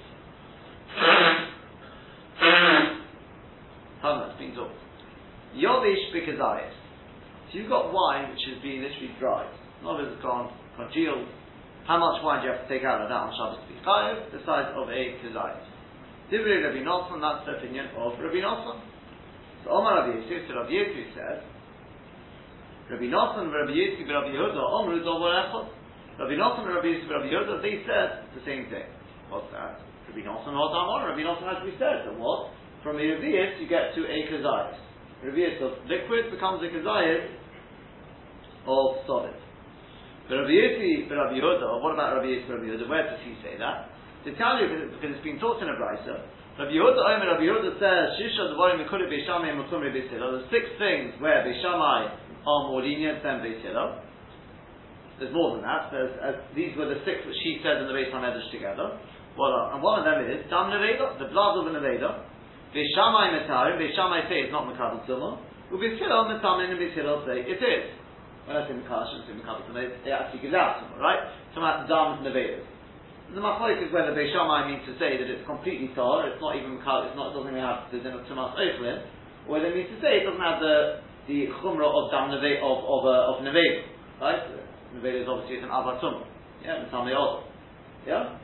Tana, 4.03 4.29
it's 4.31 4.39
been 4.39 4.55
taught. 4.55 4.73
Yovish 5.57 6.15
Bikazayas. 6.15 6.73
So 7.51 7.59
you've 7.59 7.69
got 7.69 7.93
wine 7.93 8.31
which 8.31 8.41
has 8.53 8.63
been 8.63 8.83
literally 8.83 9.11
dried. 9.19 9.51
Not 9.83 10.01
as 10.01 10.23
gone, 10.23 10.53
congealed. 10.81 11.29
How 11.85 11.99
much 11.99 12.23
wine 12.25 12.41
do 12.41 12.49
you 12.49 12.53
have 12.57 12.65
to 12.65 12.71
take 12.71 12.85
out 12.85 13.03
of 13.03 13.09
that 13.11 13.21
on 13.21 13.33
Shabbos 13.37 13.61
to 13.61 13.67
be 13.69 13.77
chayiv? 13.85 14.33
The 14.33 14.41
size 14.47 14.73
of 14.73 14.89
a 14.89 15.01
kazayis. 15.21 15.67
Divrei 16.31 16.63
Rabbi 16.63 16.87
Nosson, 16.87 17.19
that's 17.19 17.43
the 17.43 17.59
opinion 17.59 17.91
of 17.99 18.15
Rabbi 18.15 18.39
Nosson. 18.39 18.79
So 19.65 19.75
Omar 19.75 20.07
Rabbi 20.07 20.23
Yosef, 20.23 20.47
so 20.47 20.55
Rabbi 20.63 20.71
Yosef 20.71 21.11
says, 21.11 21.43
Rabbi 22.87 23.11
Nosson, 23.11 23.51
Rabbi 23.51 23.75
Yosef, 23.75 24.07
Rabbi 24.07 24.31
Yehuda, 24.31 24.63
Omru 24.63 25.03
Dover 25.03 25.35
Echot. 25.35 25.69
Rabbi 26.23 26.39
Nosson 26.39 26.71
Rabbi 26.71 26.87
Yosef, 26.87 27.11
Rabbi 27.11 27.29
Yehuda, 27.35 27.59
they 27.67 27.83
said 27.83 28.31
the 28.39 28.43
same 28.47 28.71
thing. 28.71 28.87
What's 29.27 29.51
that? 29.51 29.83
Rabbi 30.07 30.23
Nosson, 30.23 30.55
Hod 30.55 30.71
Amor, 30.71 31.11
Rabbi 31.11 31.27
Nosson 31.27 31.51
to 31.51 31.67
be 31.67 31.75
said. 31.83 32.07
So 32.07 32.15
what? 32.15 32.55
From 32.87 32.97
a 32.97 33.03
Revius, 33.03 33.59
you 33.59 33.67
get 33.67 33.91
to 33.99 34.07
a 34.07 34.19
kazayis. 34.31 34.79
Revius 35.27 35.59
of 35.67 35.83
liquid 35.91 36.31
becomes 36.31 36.63
a 36.63 36.71
kazayis 36.71 37.27
of 38.71 39.03
solid. 39.07 39.35
But 40.31 40.47
Rabbi 40.47 40.55
Yossi, 40.55 41.11
Rabbi 41.11 41.43
Yehuda, 41.43 41.83
what 41.83 41.99
about 41.99 42.23
Rabbi 42.23 42.31
Yossi, 42.31 42.47
Rabbi 42.47 42.71
Yehuda? 42.71 42.87
Where 42.87 43.03
does 43.03 43.19
he 43.27 43.35
say 43.43 43.59
that? 43.59 43.91
To 44.23 44.31
tell 44.39 44.63
you, 44.63 44.71
because 44.95 45.19
it's 45.19 45.27
been 45.27 45.43
taught 45.43 45.59
in 45.59 45.67
a 45.67 45.75
brisa, 45.75 46.23
Rabbi 46.55 46.71
Yehuda, 46.71 47.03
Omer, 47.03 47.35
Rabbi 47.35 47.51
Yehuda 47.51 47.75
says, 47.83 48.15
Shisha 48.15 48.55
Dvorim 48.55 48.79
Mekuri 48.79 49.11
Beishamai 49.11 49.51
Mekum 49.59 49.83
Beis 49.91 50.07
Hillel. 50.07 50.39
There's 50.39 50.47
six 50.55 50.71
things 50.79 51.19
where 51.19 51.43
Beishamai 51.43 52.15
are 52.47 52.63
more 52.71 52.79
lenient 52.79 53.27
than 53.27 53.43
Beis 53.43 53.59
Hillel. 53.59 54.07
There's 55.19 55.35
more 55.35 55.59
than 55.59 55.67
that. 55.67 55.91
Uh, 55.91 56.47
these 56.55 56.79
were 56.79 56.87
the 56.87 57.03
six 57.03 57.27
that 57.27 57.35
she 57.43 57.59
said 57.67 57.83
in 57.83 57.91
the 57.91 57.97
Beis 57.99 58.15
Hamedrash 58.15 58.55
together. 58.55 59.03
What 59.35 59.51
are, 59.51 59.75
and 59.75 59.83
one 59.83 59.99
of 59.99 60.07
them 60.07 60.31
is 60.31 60.47
Dam 60.47 60.71
Neveda, 60.71 61.19
the 61.19 61.27
blood 61.35 61.59
of 61.59 61.67
the 61.67 61.75
Neveda. 61.75 62.23
Beishamai 62.71 63.35
Metarim, 63.35 63.83
Beishamai 63.83 64.31
say 64.31 64.47
it's 64.47 64.55
not 64.55 64.71
Mekabel 64.71 65.03
Tzumah. 65.11 65.75
Ubeis 65.75 65.99
Hillel 65.99 66.31
Metamin 66.31 66.71
and 66.71 66.79
Beis 66.79 66.95
Hillel 66.95 67.27
say 67.27 67.43
it 67.43 67.59
is. 67.59 68.00
When 68.51 68.59
I 68.59 68.67
say 68.67 68.75
Mekash, 68.75 69.15
I 69.15 69.23
say 69.31 69.39
Mekabel 69.39 69.63
Tzumah, 69.71 70.03
it 70.03 70.11
actually 70.11 70.43
gives 70.43 70.59
out 70.59 70.83
Tzumah, 70.83 70.99
right? 70.99 71.23
Talking 71.55 71.63
about 71.63 71.87
Dam 71.87 72.27
Nevedas. 72.27 72.67
The 73.31 73.39
machloek 73.39 73.79
is 73.79 73.95
whether 73.95 74.11
Beishamai 74.11 74.67
means 74.67 74.83
to 74.91 74.99
say 74.99 75.15
that 75.23 75.31
it's 75.31 75.47
completely 75.47 75.95
tar, 75.95 76.27
it's 76.27 76.43
not 76.43 76.59
even 76.59 76.83
Mekabel, 76.83 77.15
it's 77.15 77.15
not, 77.15 77.31
it 77.31 77.39
doesn't 77.39 77.55
even 77.55 77.63
have 77.63 77.87
the 77.95 78.03
din 78.03 78.11
of 78.11 78.27
Tumas 78.27 78.59
Eichlin, 78.59 79.07
or 79.47 79.55
whether 79.55 79.71
it 79.71 79.79
means 79.79 79.95
to 79.95 80.03
say 80.03 80.19
it 80.19 80.27
doesn't 80.27 80.43
have 80.43 80.59
the, 80.59 80.99
the 81.31 81.47
Chumrah 81.63 81.95
of 81.95 82.11
Dam 82.11 82.35
Neve, 82.35 82.59
of, 82.59 82.79
of, 82.83 83.01
uh, 83.07 83.31
of 83.31 83.47
Neveda, 83.47 83.87
right? 84.19 84.43
Neveda 84.99 85.23
is 85.23 85.31
obviously 85.31 85.63
an 85.63 85.71
Avatum, 85.71 86.27
yeah, 86.67 86.83
Metame 86.91 87.15
Odo, 87.15 87.47
yeah? 88.03 88.35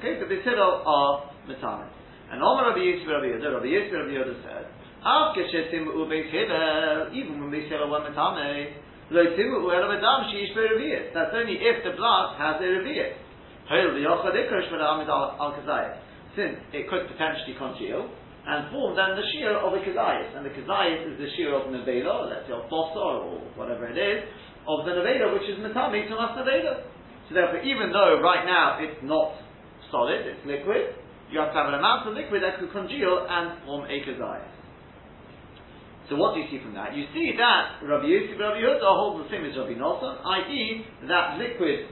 Okay, 0.00 0.16
so 0.16 0.24
Beis 0.32 0.40
Hillel 0.48 0.80
are 0.88 1.28
Metame. 1.44 1.92
And 2.32 2.40
Omar 2.40 2.72
Rabbi 2.72 2.80
Yisrael 2.80 3.20
Rabbi 3.20 3.36
Yehuda, 3.36 3.52
Rabbi 3.52 3.68
Yisrael 3.68 4.08
Rabbi 4.08 4.16
Yehuda 4.16 4.36
said, 4.48 4.64
After 5.04 5.42
Shetim 5.50 5.90
U 5.90 6.06
Beis 6.06 6.30
Hillel, 6.30 7.10
even 7.10 7.42
when 7.42 7.50
Beis 7.50 7.68
Hillel 7.68 7.90
were 7.90 8.06
Metame, 8.06 8.70
Lo 9.10 9.24
Timu 9.34 9.66
U 9.66 9.70
er 9.70 9.82
Elo 9.82 9.90
Medam 9.90 10.30
Sheish 10.30 10.54
Be'Revius. 10.54 11.12
That's 11.12 11.34
only 11.34 11.58
if 11.58 11.82
the 11.82 11.90
blood 11.98 12.38
has 12.38 12.62
a 12.62 12.68
Revius. 12.70 13.18
Hoil 13.66 13.90
V'Yochad 13.98 14.38
Ikrosh 14.38 14.70
Medamid 14.70 15.10
Al 15.10 15.58
Kazayas. 15.58 15.98
Since 16.36 16.62
it 16.72 16.88
could 16.88 17.10
potentially 17.10 17.58
congeal, 17.58 18.08
and 18.46 18.70
form 18.70 18.94
then 18.94 19.14
the 19.14 19.26
shear 19.34 19.54
of 19.54 19.70
a 19.74 19.78
kazayas, 19.78 20.34
and 20.34 20.46
the 20.46 20.50
kazayas 20.50 21.12
is 21.12 21.18
the 21.18 21.30
shear 21.36 21.54
of 21.54 21.70
nevela, 21.70 22.30
let's 22.30 22.46
say 22.46 22.54
of 22.54 22.66
bossor 22.66 23.22
or 23.22 23.38
whatever 23.54 23.86
it 23.86 23.98
is, 23.98 24.26
of 24.66 24.86
the 24.86 24.92
nevela 24.98 25.34
which 25.34 25.46
is 25.46 25.58
metami 25.62 26.08
to 26.08 26.14
mas 26.14 26.34
nevela. 26.34 26.82
So 27.28 27.34
therefore, 27.34 27.62
even 27.62 27.92
though 27.92 28.18
right 28.22 28.46
now 28.46 28.78
it's 28.82 28.98
not 29.02 29.34
solid, 29.90 30.26
it's 30.26 30.42
liquid, 30.46 30.94
you 31.30 31.38
have 31.38 31.54
to 31.54 31.58
have 31.58 31.68
an 31.70 31.78
amount 31.78 32.08
of 32.08 32.14
liquid 32.14 32.42
that 32.42 32.58
could 32.58 32.72
congeal 32.72 33.26
and 33.28 33.62
form 33.66 33.86
a 33.86 33.98
kazayas. 34.02 34.61
So 36.08 36.16
what 36.16 36.34
do 36.34 36.40
you 36.40 36.48
see 36.50 36.58
from 36.62 36.74
that? 36.74 36.96
You 36.96 37.06
see 37.14 37.32
that 37.38 37.86
Rabbi 37.86 38.06
Yosef 38.06 38.38
Rabbi 38.38 38.58
Yehuda 38.58 38.90
holds 38.90 39.22
the 39.22 39.28
same 39.30 39.46
as 39.46 39.56
Rabbi 39.56 39.78
Nosson, 39.78 40.18
i.e., 40.18 40.84
that 41.06 41.38
liquid, 41.38 41.86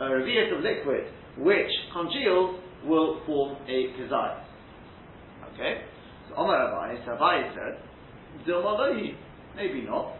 a 0.00 0.04
revius 0.04 0.54
of 0.54 0.62
liquid, 0.62 1.10
which 1.38 1.70
congeals, 1.92 2.60
will 2.86 3.20
form 3.26 3.56
a 3.66 3.90
kazayas. 3.98 4.46
Okay? 5.52 5.82
So 6.28 6.36
Omar 6.36 6.70
Abai, 6.70 7.04
so 7.04 7.10
Abai 7.18 7.50
said, 7.50 7.82
Dilmalohi, 8.46 9.14
maybe 9.56 9.82
not. 9.82 10.14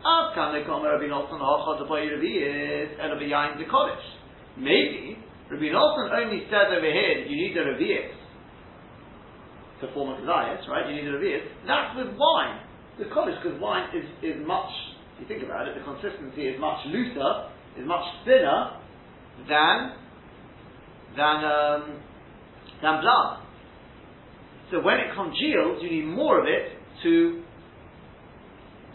Ad 0.00 0.34
kan 0.34 0.54
Omer 0.70 0.94
Rabbi 0.94 1.10
aboy 1.10 2.06
revius, 2.06 2.94
and 3.02 3.12
Rabbi 3.12 3.26
Yain. 3.26 3.58
Maybe, 4.56 5.18
Rabbi 5.50 5.66
Nosson 5.74 6.14
only 6.14 6.46
said 6.48 6.70
over 6.70 6.86
here 6.86 7.22
that 7.22 7.28
you 7.28 7.36
need 7.36 7.56
a 7.56 7.64
revius 7.64 8.19
to 9.80 9.92
form 9.94 10.10
a 10.10 10.20
kazayas, 10.20 10.68
right? 10.68 10.88
You 10.88 10.96
need 10.96 11.08
a 11.08 11.18
revius. 11.18 11.46
That's 11.66 11.96
with 11.96 12.16
wine. 12.16 12.60
The 12.98 13.04
Kodesh, 13.06 13.42
because 13.42 13.60
wine 13.60 13.88
is, 13.96 14.04
is 14.22 14.46
much, 14.46 14.70
if 15.16 15.22
you 15.22 15.26
think 15.28 15.42
about 15.42 15.68
it, 15.68 15.74
the 15.74 15.84
consistency 15.84 16.48
is 16.48 16.60
much 16.60 16.84
looser, 16.86 17.48
is 17.78 17.86
much 17.86 18.04
thinner 18.24 18.76
than, 19.48 19.96
than, 21.16 21.36
um, 21.44 22.02
than 22.82 23.00
blood. 23.00 23.40
So 24.70 24.80
when 24.82 24.98
it 24.98 25.14
congeals, 25.14 25.82
you 25.82 25.90
need 25.90 26.06
more 26.06 26.40
of 26.40 26.46
it 26.46 26.76
to, 27.02 27.42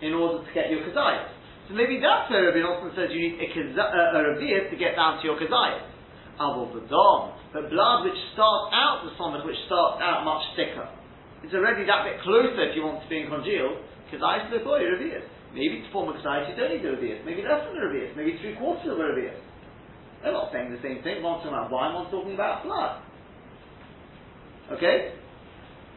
in 0.01 0.13
order 0.13 0.45
to 0.45 0.53
get 0.53 0.69
your 0.69 0.81
kazayas. 0.81 1.29
So 1.67 1.73
maybe 1.73 1.99
that's 1.99 2.29
where 2.29 2.45
Rabbi 2.45 2.61
Nosson 2.61 2.95
says 2.95 3.09
you 3.09 3.19
need 3.19 3.41
a, 3.41 3.49
kaza- 3.49 3.89
a, 3.89 4.69
to 4.69 4.77
get 4.77 4.95
down 4.95 5.17
to 5.19 5.23
your 5.25 5.39
kazayas. 5.39 5.89
Avol 6.39 6.71
Badom, 6.71 7.33
but 7.55 7.71
blood 7.71 8.03
which 8.03 8.19
starts 8.35 8.75
out 8.75 9.07
the 9.07 9.15
stomach, 9.15 9.47
which 9.47 9.55
starts 9.71 10.03
out 10.03 10.27
much 10.27 10.43
thicker. 10.59 10.91
It's 11.39 11.55
already 11.55 11.87
that 11.87 12.03
bit 12.03 12.19
closer 12.19 12.67
if 12.67 12.75
you 12.75 12.83
want 12.83 12.99
to 12.99 13.07
be 13.07 13.23
congealed, 13.23 13.79
because 14.03 14.19
kazayas 14.19 14.51
to 14.51 14.59
the 14.59 14.63
boy, 14.67 14.83
revius. 14.83 15.23
Maybe 15.55 15.79
to 15.79 15.87
form 15.95 16.11
a 16.11 16.19
kazayas 16.19 16.51
you 16.51 16.59
don't 16.59 16.75
need 16.75 16.83
a 16.83 16.91
revius, 16.91 17.23
maybe 17.23 17.47
less 17.47 17.63
than 17.63 17.79
a 17.79 17.87
revius, 17.87 18.11
maybe 18.19 18.35
three 18.43 18.59
quarters 18.59 18.91
of 18.91 18.99
a 18.99 19.07
revius. 19.07 19.39
They're 20.19 20.35
not 20.35 20.51
saying 20.51 20.75
the 20.75 20.83
same 20.83 20.99
thing, 20.99 21.23
one's 21.23 21.47
talking 21.47 21.55
about 21.55 21.71
wine, 21.71 21.95
one's 21.95 22.11
talking 22.11 22.35
about 22.35 22.67
blood. 22.67 22.99
Okay? 24.75 25.15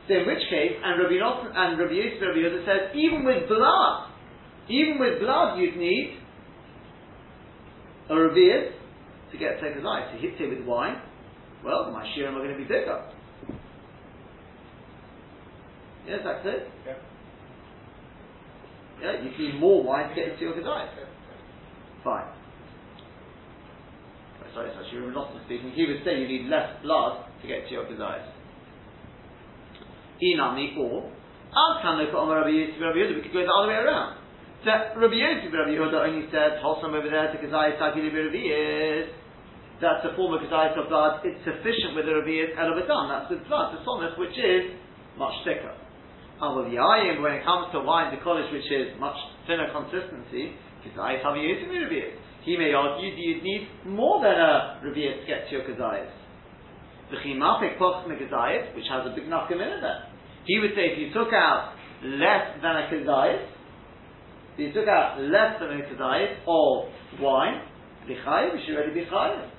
So 0.07 0.15
in 0.15 0.31
which 0.31 0.47
case, 0.47 0.79
and 0.79 0.95
Rabbi 0.95 1.19
Nosson 1.19 1.51
and 1.59 1.75
Rabbi 1.75 1.91
Yosef 1.91 2.23
Rabbi 2.23 2.63
says, 2.63 2.95
even 2.95 3.27
with 3.27 3.51
blood, 3.51 4.15
even 4.71 5.03
with 5.03 5.19
blood, 5.19 5.59
you'd 5.59 5.75
need 5.75 6.23
a 8.11 8.15
revius 8.15 8.79
to 9.33 9.35
get 9.35 9.59
take 9.59 9.75
eye. 9.75 10.07
So 10.15 10.23
hit 10.23 10.39
it 10.39 10.55
with 10.55 10.63
wine. 10.63 11.03
Well, 11.65 11.91
my 11.93 12.05
shirim 12.07 12.35
are 12.35 12.43
going 12.45 12.53
to 12.53 12.57
be 12.59 12.65
bigger. 12.65 13.05
Yes, 16.07 16.21
that's 16.25 16.47
it. 16.47 16.69
Yeah. 16.87 16.95
Yeah, 19.03 19.23
you 19.23 19.31
need 19.31 19.61
more 19.61 19.83
wine 19.85 20.09
to 20.09 20.15
get 20.15 20.29
into 20.29 20.43
your 20.43 20.55
kedai. 20.55 20.89
Fine. 22.03 22.25
Oh, 24.43 24.55
Sorry, 24.55 24.71
sorry, 24.73 24.87
Shirim 24.91 25.13
Nosson 25.13 25.45
speaking. 25.45 25.71
He 25.71 25.87
would 25.87 26.03
say 26.05 26.19
you 26.19 26.27
need 26.27 26.49
less 26.49 26.83
blood 26.83 27.27
to 27.43 27.47
get 27.47 27.67
to 27.69 27.73
your 27.73 27.85
kedai. 27.85 28.25
Inami 30.23 30.77
or 30.79 31.13
Al 31.55 31.79
can 31.83 31.99
look 31.99 32.11
at 32.11 32.15
Rabbi 32.15 32.51
Yosef 32.51 32.81
Rabbi 32.81 32.99
Yehuda. 32.99 33.15
We 33.17 33.23
could 33.23 33.33
go 33.33 33.45
the 33.45 33.53
other 33.53 33.69
way 33.69 33.79
around. 33.79 34.19
So 34.65 34.71
Rabbi 34.99 35.15
Yosef 35.15 35.53
Rabbi 35.55 35.71
Yehuda 35.79 36.09
only 36.09 36.27
said 36.33 36.59
wholesome 36.61 36.95
over 36.95 37.09
there 37.09 37.31
to 37.31 37.39
Kazai 37.39 37.79
Sagili 37.79 38.11
Rabbi 38.11 39.13
That's 39.81 40.03
a 40.03 40.17
form 40.19 40.35
of 40.35 40.43
Kazai 40.43 40.75
of 40.75 40.91
blood. 40.91 41.23
It's 41.23 41.39
sufficient 41.47 41.95
with 41.95 42.07
the 42.07 42.19
Rabbi 42.19 42.51
Elabadam. 42.59 43.07
That's 43.15 43.31
with 43.31 43.47
blood, 43.47 43.79
the 43.79 43.85
sonnet, 43.87 44.19
which 44.19 44.35
is 44.35 44.75
much 45.15 45.35
thicker. 45.47 45.71
However, 46.43 46.67
Yayim, 46.67 47.23
when 47.23 47.39
it 47.39 47.45
comes 47.47 47.71
to 47.73 47.81
wine, 47.81 48.11
the 48.11 48.23
college 48.23 48.51
which 48.51 48.67
is 48.67 48.95
much 48.99 49.15
thinner 49.47 49.71
consistency, 49.71 50.59
Kazai 50.83 51.23
Tavi 51.23 51.47
Yosef 51.47 51.71
Rabbi 51.71 52.19
He 52.43 52.57
may 52.59 52.75
argue 52.75 53.11
that 53.11 53.19
you'd 53.23 53.43
need 53.43 53.69
more 53.87 54.19
than 54.23 54.35
a 54.35 54.83
Rabbi 54.83 55.23
to 55.23 55.27
get 55.27 55.47
to 55.47 55.59
your 55.59 55.65
Kazayas. 55.67 56.11
The 57.11 57.23
Chimapik 57.23 57.79
Poch 57.79 58.07
Kazayas, 58.07 58.75
which 58.75 58.87
has 58.91 59.07
a 59.07 59.15
big 59.15 59.31
nafkim 59.31 59.63
in 59.63 59.79
there. 59.81 60.11
He 60.47 60.59
would 60.59 60.71
say 60.75 60.91
if 60.91 60.99
you 60.99 61.13
took 61.15 61.33
out 61.33 61.75
less 62.03 62.57
than 62.63 62.75
a 62.77 62.89
kazayis, 62.91 63.47
if 64.55 64.59
you 64.59 64.73
took 64.73 64.89
out 64.89 65.21
less 65.21 65.61
than 65.61 65.71
a 65.71 65.83
kazayis 65.87 66.39
of 66.47 67.21
wine, 67.21 67.63
bichayiv, 68.09 68.55
you 68.55 68.61
should 68.67 68.75
already 68.77 68.95
be 68.95 69.07
chayiv. 69.07 69.51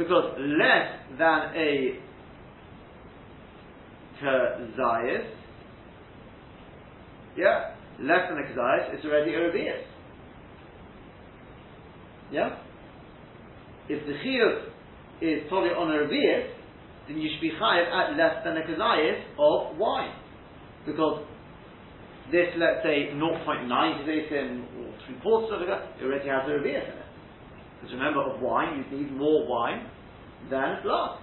Because 0.00 0.32
less 0.38 0.96
than 1.18 1.52
a 1.54 2.00
kazayis, 4.18 5.28
yeah, 7.36 7.74
less 8.00 8.24
than 8.30 8.38
a 8.38 8.48
kazayis, 8.48 8.94
it's 8.94 9.04
already 9.04 9.34
a 9.34 9.38
revius. 9.40 9.84
Yeah? 12.32 12.56
If 13.90 14.06
the 14.06 14.14
chiyuv 14.24 14.70
is 15.20 15.46
probably 15.50 15.68
on 15.68 15.90
a 15.90 15.98
revius, 15.98 16.48
then 17.06 17.18
you 17.18 17.28
should 17.34 17.42
be 17.42 17.52
chayiv 17.60 17.92
at 17.92 18.16
less 18.16 18.42
than 18.42 18.56
a 18.56 18.62
kazayis 18.62 19.20
of 19.38 19.76
wine. 19.76 20.14
Because 20.86 21.26
this, 22.32 22.46
let's 22.56 22.82
say, 22.84 23.10
0.9 23.12 23.68
kazayis 23.68 24.64
or 24.78 24.94
three 25.04 25.20
quarters 25.20 25.50
of 25.52 25.60
a 25.60 25.64
it 26.00 26.04
already 26.06 26.26
has 26.30 26.48
a 26.48 26.52
revius 26.52 26.88
in 26.88 26.96
it. 26.96 27.09
Because 27.80 27.96
remember, 27.96 28.20
of 28.20 28.40
wine, 28.40 28.84
you 28.90 28.98
need 28.98 29.16
more 29.16 29.46
wine 29.48 29.88
than 30.50 30.82
blood. 30.82 31.18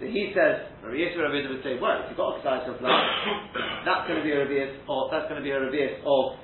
So 0.00 0.06
he 0.08 0.32
says, 0.32 0.64
Yisrael 0.80 1.28
Rabbi 1.28 1.44
would 1.44 1.60
say, 1.60 1.76
well, 1.76 2.00
if 2.00 2.08
you've 2.08 2.16
got 2.16 2.40
a 2.40 2.42
size 2.42 2.64
of 2.68 2.80
blood, 2.80 3.04
that's 3.84 4.08
going 4.08 4.20
to 4.20 4.24
be 4.24 4.32
a 4.32 4.40
revius, 4.48 4.72
or 4.88 5.12
that's 5.12 5.28
going 5.28 5.36
to 5.36 5.44
be 5.44 5.52
a 5.52 5.60
revius 5.60 6.00
of 6.08 6.40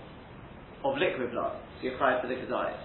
of 0.85 1.01
liquid 1.01 1.33
blood. 1.33 1.57
So 1.81 1.89
you're 1.89 1.99
chayav 1.99 2.21
for 2.21 2.29
the 2.29 2.37
kazayas. 2.37 2.85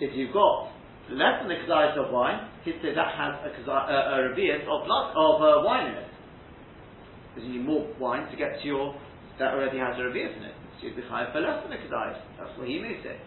If 0.00 0.10
you've 0.18 0.34
got 0.34 0.74
less 1.08 1.38
than 1.38 1.48
the 1.48 1.62
kazayas 1.62 1.94
of 1.96 2.12
wine, 2.12 2.50
he'd 2.66 2.82
say 2.82 2.98
that 2.98 3.14
has 3.14 3.38
a, 3.46 3.70
a, 3.70 3.98
a 4.10 4.34
revius 4.34 4.66
of 4.66 4.84
blood 4.90 5.14
of 5.14 5.34
uh, 5.38 5.62
wine 5.62 5.86
in 5.86 5.94
it. 6.02 6.10
Because 7.30 7.46
you 7.46 7.62
need 7.62 7.66
more 7.66 7.86
wine 7.98 8.28
to 8.30 8.36
get 8.36 8.58
to 8.60 8.66
your 8.66 8.90
that 9.38 9.54
already 9.54 9.78
has 9.78 9.94
a 9.98 10.02
revius 10.02 10.34
in 10.36 10.42
it. 10.50 10.54
So 10.80 10.90
you'd 10.90 10.96
be 10.96 11.02
chayav 11.02 11.30
for 11.30 11.40
less 11.40 11.62
than 11.62 11.70
the 11.70 11.78
kazayas. 11.78 12.18
That's 12.42 12.58
what 12.58 12.66
he 12.66 12.82
may 12.82 12.98
say. 13.06 13.22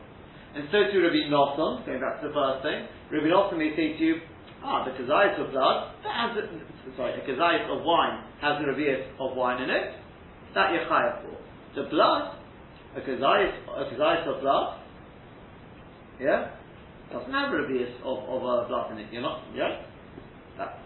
And 0.55 0.65
so 0.71 0.89
too 0.91 1.01
Rabbi 1.01 1.29
Nosson, 1.29 1.85
going 1.85 2.01
back 2.01 2.21
to 2.21 2.29
the 2.29 2.33
first 2.33 2.63
thing, 2.63 2.89
Rabbi 3.11 3.29
Nosson 3.29 3.57
may 3.57 3.75
say 3.75 3.97
to 3.97 4.03
you, 4.03 4.15
Ah, 4.63 4.83
the 4.83 4.91
kazayas 4.91 5.39
of 5.39 5.51
blood, 5.51 5.93
that 6.03 6.11
has 6.11 6.37
a, 6.37 6.97
sorry, 6.97 7.13
a 7.13 7.23
kazayas 7.23 7.69
of 7.71 7.83
wine 7.85 8.23
has 8.41 8.59
a 8.61 8.65
revius 8.65 9.07
of 9.19 9.35
wine 9.35 9.61
in 9.61 9.69
it, 9.69 9.95
that 10.53 10.73
you're 10.73 10.85
chayav 10.85 11.23
for. 11.23 11.37
The 11.75 11.89
blood, 11.89 12.35
a 12.95 12.99
kazayas, 12.99 13.55
a 13.69 13.93
kazayas 13.93 14.27
of 14.27 14.41
blood, 14.41 14.79
yeah, 16.19 16.51
doesn't 17.11 17.31
have 17.31 17.53
a 17.53 17.55
revius 17.55 17.95
of, 18.03 18.17
of 18.27 18.43
uh, 18.43 18.67
blood 18.67 18.91
in 18.91 18.97
it. 18.99 19.07
You're 19.13 19.21
not, 19.21 19.43
yeah? 19.55 19.81
That. 20.57 20.79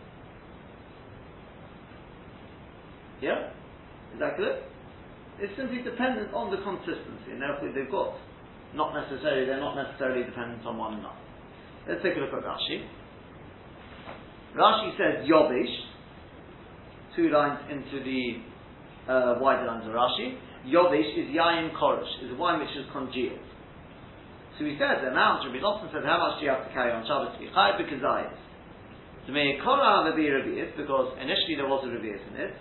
Yeah? 3.22 3.50
Is 4.14 4.20
that 4.20 4.38
good? 4.38 4.64
It's 5.40 5.58
simply 5.58 5.82
dependent 5.82 6.32
on 6.34 6.52
the 6.52 6.58
consistency, 6.62 7.32
and 7.32 7.42
therefore 7.42 7.72
they've 7.74 7.90
got, 7.90 8.18
not 8.76 8.94
necessarily, 8.94 9.46
they're 9.46 9.60
not 9.60 9.76
necessarily 9.76 10.24
dependent 10.24 10.66
on 10.66 10.78
one 10.78 10.94
another. 10.96 11.16
Let's 11.88 12.02
take 12.02 12.16
a 12.16 12.20
look 12.20 12.34
at 12.34 12.44
Rashi. 12.44 12.86
Rashi 14.56 14.98
says 14.98 15.30
Yobish, 15.30 15.74
two 17.16 17.30
lines 17.30 17.60
into 17.70 18.04
the 18.04 18.42
uh, 19.12 19.36
wider 19.40 19.66
lines 19.66 19.86
of 19.86 19.94
Rashi. 19.94 20.38
Yobish 20.66 21.12
is 21.18 21.30
Yayin 21.36 21.76
Korosh, 21.76 22.24
is 22.24 22.38
wine 22.40 22.60
which 22.60 22.72
is 22.78 22.86
congealed. 22.94 23.40
So 24.58 24.66
he 24.66 24.78
says 24.78 25.02
the 25.02 25.10
amount, 25.10 25.46
Rabbi 25.50 25.58
Nosson 25.58 25.92
said, 25.92 26.06
how 26.06 26.22
much 26.22 26.40
do 26.40 26.46
you 26.46 26.52
have 26.54 26.66
to 26.68 26.74
carry 26.74 26.94
on 26.94 27.04
Shabbos 27.10 27.34
to 27.34 27.40
be 27.42 27.50
Chai 27.50 27.74
B'Kazayis? 27.74 28.38
To 29.26 29.32
make 29.34 29.58
Korah 29.64 30.14
be 30.16 30.30
Revi'is, 30.30 30.78
because 30.78 31.18
initially 31.18 31.58
there 31.58 31.68
was 31.68 31.82
a 31.84 31.90
Revi'is 31.90 32.22
in 32.32 32.38
it, 32.38 32.54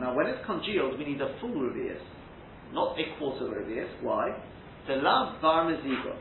Now 0.00 0.14
when 0.14 0.26
it's 0.26 0.44
congealed, 0.44 0.98
we 0.98 1.04
need 1.04 1.20
a 1.20 1.34
full 1.40 1.56
Revi'is, 1.56 2.02
not 2.74 2.98
a 2.98 3.18
quarter 3.18 3.46
of 3.46 3.52
Revi'is. 3.54 4.02
Why? 4.02 4.34
The 4.86 4.96
love 4.96 5.40
Bar 5.40 5.70
Mezigah. 5.70 6.18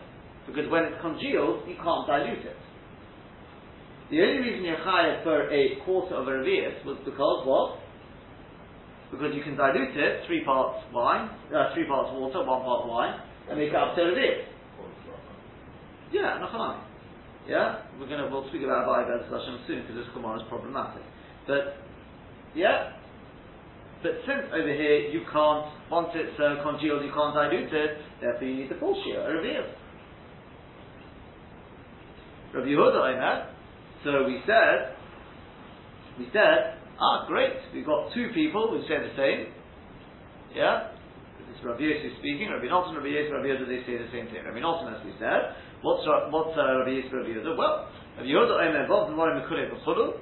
Because 0.47 0.69
when 0.69 0.83
it's 0.83 1.01
congealed, 1.01 1.67
you 1.67 1.75
can't 1.75 2.07
dilute 2.07 2.45
it. 2.45 2.57
The 4.11 4.21
only 4.21 4.39
reason 4.45 4.65
you're 4.65 4.77
chayav 4.77 5.23
for 5.23 5.49
a 5.49 5.79
quarter 5.85 6.15
of 6.15 6.27
a 6.27 6.31
revius 6.31 6.85
was 6.85 6.97
because 7.05 7.47
what? 7.47 7.79
Because 9.09 9.33
you 9.33 9.41
can 9.43 9.55
dilute 9.55 9.95
it, 9.95 10.27
three 10.27 10.43
parts 10.43 10.85
wine, 10.93 11.29
uh, 11.49 11.73
three 11.73 11.87
parts 11.87 12.11
water, 12.13 12.45
one 12.45 12.61
part 12.61 12.87
wine, 12.87 13.19
and 13.49 13.57
make 13.57 13.69
it 13.69 13.75
up 13.75 13.95
to 13.95 14.01
a 14.01 14.05
revius. 14.05 14.45
Yeah, 16.11 16.37
nachanami. 16.37 16.83
Yeah, 17.47 17.83
we're 17.99 18.07
gonna 18.07 18.29
we'll 18.29 18.47
speak 18.49 18.61
about 18.63 18.87
Abai 18.87 19.19
discussion 19.19 19.59
soon 19.67 19.81
because 19.81 19.95
this 19.95 20.13
Gemara 20.13 20.39
is 20.39 20.45
problematic. 20.47 21.03
But 21.47 21.81
yeah, 22.55 22.93
but 24.03 24.19
since 24.27 24.51
over 24.51 24.73
here 24.73 25.09
you 25.09 25.23
can't 25.31 25.71
once 25.89 26.09
it's 26.13 26.37
uh, 26.39 26.61
congealed, 26.61 27.03
you 27.03 27.13
can't 27.15 27.33
dilute 27.33 27.71
it. 27.71 27.91
Therefore, 28.19 28.47
you 28.47 28.55
need 28.55 28.69
the 28.69 28.75
full 28.75 28.93
shear, 29.03 29.21
a 29.23 29.31
revius. 29.31 29.71
Rabbi 32.53 32.69
Yehuda 32.69 33.01
Omer. 33.01 33.49
So 34.03 34.25
we 34.29 34.41
said, 34.45 34.93
we 36.19 36.29
said, 36.29 36.77
ah, 36.99 37.25
great, 37.25 37.57
we've 37.73 37.85
got 37.85 38.13
two 38.13 38.29
people 38.33 38.69
who 38.69 38.81
say 38.85 39.01
the 39.01 39.13
same. 39.17 39.53
Yeah? 40.53 40.93
This 41.49 41.57
is 41.57 41.65
Rabbi 41.65 41.81
Yosef 41.81 42.19
speaking, 42.19 42.53
Rabbi 42.53 42.69
Nosson, 42.69 42.93
Rabbi 42.93 43.09
Yosef, 43.09 43.33
Rabbi 43.33 43.49
Yehuda, 43.49 43.65
they 43.65 43.81
say 43.89 43.97
the 43.97 44.11
same 44.13 44.29
thing. 44.29 44.45
Rabbi 44.45 44.61
Nosson, 44.61 44.93
as 44.93 45.01
we 45.01 45.17
said, 45.17 45.57
what's, 45.81 46.05
what's 46.29 46.53
uh, 46.53 46.85
Rabbi 46.85 46.93
Yosef, 47.01 47.09
Rabbi 47.09 47.33
Yehuda? 47.33 47.57
Well, 47.57 47.89
Rabbi 48.21 48.29
Yehuda 48.29 48.53
Omer, 48.53 48.85
Bob, 48.85 49.09
the 49.09 49.17
Morim, 49.17 49.41
Mekulei, 49.41 49.73
B'chudu. 49.73 50.21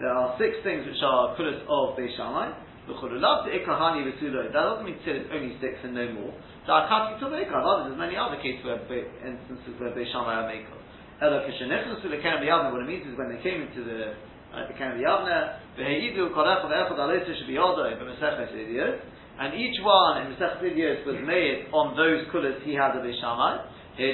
There 0.00 0.08
are 0.08 0.32
six 0.40 0.56
things 0.64 0.88
which 0.88 0.96
are 1.04 1.36
kulas 1.36 1.60
of 1.68 1.92
Beis 1.92 2.16
Shammai. 2.16 2.56
That 2.88 2.96
doesn't 2.96 4.84
mean 4.84 4.98
say 5.04 5.12
there's 5.12 5.30
only 5.30 5.54
six 5.60 5.76
and 5.84 5.94
no 5.94 6.08
more. 6.16 6.32
So 6.64 6.72
Akati 6.72 7.20
there's 7.20 8.00
many 8.00 8.16
other 8.16 8.40
cases 8.40 8.64
where 8.64 8.80
instances 8.80 9.76
where 9.78 9.92
Beishamai 9.92 10.40
are 10.40 10.48
Mekel. 10.48 10.80
Ela 11.20 11.44
Kishanechus 11.44 12.00
to 12.02 12.08
the 12.08 12.16
Yavna, 12.40 12.72
what 12.72 12.82
it 12.82 12.88
means 12.88 13.06
is 13.06 13.18
when 13.18 13.28
they 13.28 13.42
came 13.44 13.60
into 13.60 13.84
the 13.84 14.16
uh, 14.50 14.66
the 14.66 14.74
Ken 14.74 14.98
Yavna, 14.98 15.60
Veheidu 15.78 16.32
Korech 16.34 16.64
Vehechad 16.64 16.98
Alesa 16.98 17.38
should 17.38 17.46
be 17.46 17.58
Odo, 17.58 17.84
B'Meseches 17.84 18.50
Idiot, 18.56 19.04
and 19.38 19.54
each 19.54 19.78
one 19.84 20.26
in 20.26 20.32
Meseches 20.34 20.64
Idiot 20.64 21.06
was 21.06 21.16
made 21.22 21.68
on 21.72 21.94
those 21.94 22.26
kulas 22.32 22.58
he 22.64 22.74
had 22.74 22.96
of 22.96 23.04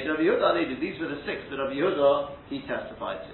Rabbi 0.05 0.21
Yehuda, 0.21 0.79
these 0.79 0.99
were 0.99 1.07
the 1.07 1.21
six 1.25 1.41
that 1.49 1.57
Rabbi 1.57 1.73
Yehuda 1.73 2.35
he 2.49 2.59
testified 2.67 3.23
to. 3.23 3.33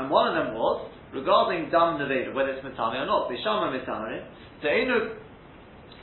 And 0.00 0.10
one 0.10 0.28
of 0.28 0.34
them 0.34 0.54
was, 0.54 0.90
regarding 1.12 1.70
Dam 1.70 1.98
Neveda, 1.98 2.34
whether 2.34 2.50
it's 2.50 2.64
Mitame 2.64 3.02
or 3.02 3.06
not, 3.06 3.30
Beishamai 3.30 3.70
Mitame, 3.74 4.26
De'enu 4.62 5.16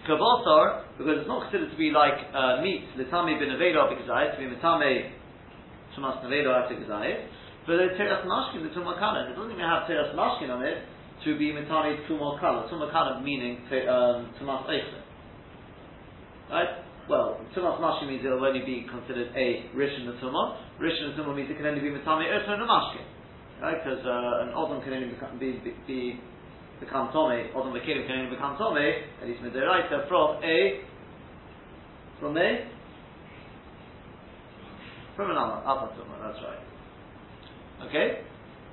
kabosar, 0.08 0.84
because 0.98 1.20
it's 1.20 1.28
not 1.28 1.50
considered 1.50 1.72
to 1.72 1.78
be 1.78 1.92
like 1.92 2.20
uh, 2.36 2.62
meat, 2.62 2.84
litame 3.00 3.40
bin 3.40 3.50
aveda 3.50 3.90
because 3.90 4.10
I 4.12 4.36
to 4.36 4.38
be 4.38 4.52
mitame 4.52 5.12
tumas 5.96 6.24
neveda 6.24 6.70
because 6.70 6.92
I 6.92 7.28
but 7.66 7.78
the 7.80 7.96
teras 7.96 8.28
mashkin 8.28 8.64
the 8.64 8.76
tumakala, 8.76 9.32
it 9.32 9.36
doesn't 9.36 9.52
even 9.52 9.64
have 9.64 9.88
teras 9.88 10.14
mashkin 10.16 10.52
on 10.52 10.64
it 10.64 10.84
to 11.24 11.38
be 11.38 11.52
mitame 11.52 12.06
tumakala. 12.08 12.70
Tumakala 12.70 13.24
meaning 13.24 13.58
um, 13.88 14.36
tumas 14.40 14.68
eichel. 14.68 15.02
Right? 16.50 16.68
Well, 17.10 17.40
tumas 17.56 17.80
mashkin 17.80 18.10
means 18.10 18.26
it'll 18.26 18.44
only 18.44 18.66
be 18.66 18.86
considered 18.92 19.32
a 19.36 19.72
rishon 19.76 20.20
tumah. 20.20 20.58
Rishon 20.82 21.18
tumah 21.18 21.36
means 21.36 21.50
it 21.50 21.56
can 21.56 21.66
only 21.66 21.80
be 21.80 21.88
mitame 21.88 22.28
eichel 22.28 22.50
and 22.50 22.64
a 22.64 22.66
mashkin. 22.66 23.06
Because 23.64 24.04
uh, 24.04 24.44
an 24.44 24.52
odom 24.52 24.84
can 24.84 24.92
only 24.92 25.16
be, 25.40 25.52
be, 25.64 25.72
be 25.88 26.20
become 26.84 27.12
Tome, 27.14 27.48
Odom 27.56 27.72
Vakirim 27.72 28.04
can 28.08 28.20
only 28.20 28.36
become 28.36 28.58
Tome, 28.58 28.76
at 28.76 29.28
least 29.28 29.40
Midiraita, 29.40 30.08
from 30.08 30.44
a, 30.44 30.84
from 32.20 32.36
a, 32.36 32.68
from 35.16 35.32
an 35.32 35.38
Alpha 35.38 35.96
Tuma, 35.96 36.20
that's 36.20 36.44
right. 36.44 36.60
Okay? 37.88 38.20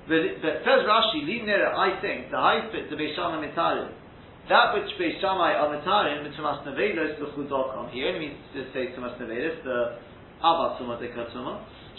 But, 0.09 0.43
but 0.43 0.55
says 0.67 0.83
Rashi, 0.83 1.23
Linera, 1.23 1.71
I 1.71 2.01
think, 2.01 2.31
the 2.31 2.39
high 2.39 2.67
fit, 2.73 2.91
the 2.91 2.97
Beishama 2.97 3.39
Mitarim, 3.39 3.93
that 4.49 4.75
which 4.75 4.91
Beishamai 4.99 5.55
are 5.55 5.71
Mitarim, 5.71 6.27
Mitumas 6.27 6.67
Nevelos, 6.67 7.21
L'chudokom, 7.21 7.91
he 7.93 8.03
only 8.05 8.19
means 8.19 8.39
to 8.55 8.65
say 8.73 8.91
Tumas 8.97 9.21
Nevelos, 9.21 9.63
the 9.63 9.99
Abba 10.43 10.83
Tuma, 10.83 10.99
the 10.99 11.07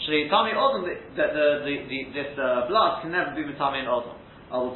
Katsuma, 0.02 0.52
Shreitami 0.52 0.54
Odom, 0.54 1.16
that 1.16 1.32
the, 1.32 1.62
the, 1.64 1.74
the, 1.88 2.12
this 2.12 2.38
uh, 2.38 2.68
blood 2.68 3.02
can 3.02 3.12
never 3.12 3.34
be 3.34 3.42
Mitami 3.42 3.80
in 3.80 3.86
Odom. 3.86 4.18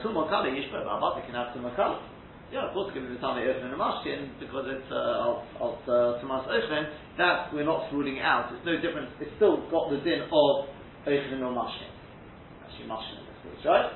Two 0.03 0.09
makala 0.09 0.49
yishba 0.49 0.85
baba, 0.85 1.21
they 1.21 1.27
can 1.27 1.35
have 1.35 1.53
two 1.53 1.61
makala. 1.61 2.01
Yeah, 2.53 2.69
of 2.69 2.75
course, 2.75 2.95
give 2.95 3.03
the 3.03 3.17
tami 3.17 3.43
ochen 3.43 3.65
and 3.65 3.75
a 3.75 3.77
mashkin 3.77 4.39
because 4.39 4.67
it's 4.69 4.87
uh, 4.93 5.59
of 5.61 5.75
uh, 5.83 6.23
tumas. 6.23 6.47
That 7.19 7.53
we're 7.53 7.65
not 7.65 7.93
ruling 7.93 8.21
out. 8.21 8.53
It's 8.55 8.65
no 8.65 8.77
different. 8.77 9.11
It's 9.21 9.33
still 9.35 9.69
got 9.69 9.91
the 9.91 9.99
din 9.99 10.23
of 10.23 10.31
ochen 11.05 11.43
or 11.43 11.53
mashkin. 11.53 11.91
Actually, 12.65 12.87
mashkin 12.87 13.19
in 13.19 13.27
this 13.27 13.57
case, 13.59 13.67
right? 13.67 13.93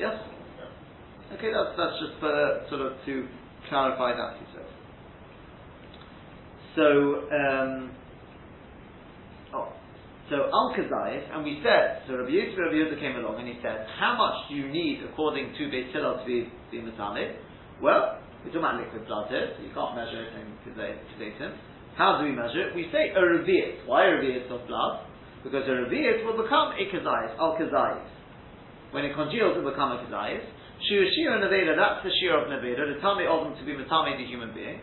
Yes. 0.00 0.18
Okay, 1.38 1.52
that's 1.54 1.78
that's 1.78 1.96
just 2.02 2.22
uh, 2.24 2.68
sort 2.68 2.80
of 2.82 2.92
to 3.06 3.28
clarify 3.68 4.12
that. 4.12 4.34
Says. 4.52 4.66
So. 6.74 7.30
Um, 7.30 7.90
oh. 9.54 9.72
So 10.32 10.48
Al 10.48 10.72
Kazayis, 10.72 11.30
and 11.36 11.44
we 11.44 11.60
said, 11.60 12.02
so 12.08 12.16
Rabbi 12.16 12.32
Yosef 12.32 12.56
Rabbi 12.56 12.80
Yehuda 12.80 12.96
came 12.96 13.16
along 13.20 13.44
and 13.44 13.48
he 13.48 13.60
said, 13.60 13.84
how 14.00 14.16
much 14.16 14.48
do 14.48 14.56
you 14.56 14.72
need 14.72 15.04
according 15.04 15.52
to 15.52 15.68
Beit 15.68 15.92
Hillel 15.92 16.18
to 16.18 16.24
be, 16.24 16.48
be 16.72 16.80
Matamid? 16.80 17.36
Well, 17.84 18.24
we're 18.40 18.52
talking 18.52 18.64
about 18.64 18.80
liquid 18.80 19.04
blood 19.04 19.28
here, 19.28 19.52
so 19.52 19.60
you 19.60 19.72
can't 19.76 19.92
measure 19.92 20.24
it 20.24 20.32
in 20.32 20.48
Kazatim. 20.64 21.52
How 22.00 22.18
do 22.18 22.24
we 22.24 22.32
measure 22.32 22.68
it? 22.68 22.76
We 22.76 22.88
say 22.88 23.12
a 23.12 23.20
revius. 23.20 23.84
Why 23.84 24.08
a 24.08 24.16
revius 24.16 24.48
of 24.48 24.64
blood? 24.66 25.04
Because 25.44 25.68
a 25.68 25.76
revius 25.76 26.24
will 26.24 26.40
become 26.40 26.72
a 26.72 26.84
Kazayis, 26.88 27.36
Al 27.36 27.60
Kazayis. 27.60 28.08
When 28.96 29.04
it 29.04 29.12
congeals, 29.12 29.56
it 29.56 29.60
will 29.60 29.76
become 29.76 29.92
a 29.92 30.00
Kazayis. 30.00 30.40
Shir 30.88 31.04
Shir 31.04 31.36
Neveda, 31.36 31.76
that's 31.76 32.04
the 32.04 32.12
Shir 32.20 32.32
of 32.36 32.48
Neveda, 32.48 32.88
the 32.88 33.00
Tami 33.00 33.28
of 33.28 33.44
them 33.44 33.56
to 33.56 33.64
be 33.64 33.76
Matami, 33.76 34.16
the 34.16 34.24
human 34.24 34.52
being. 34.52 34.80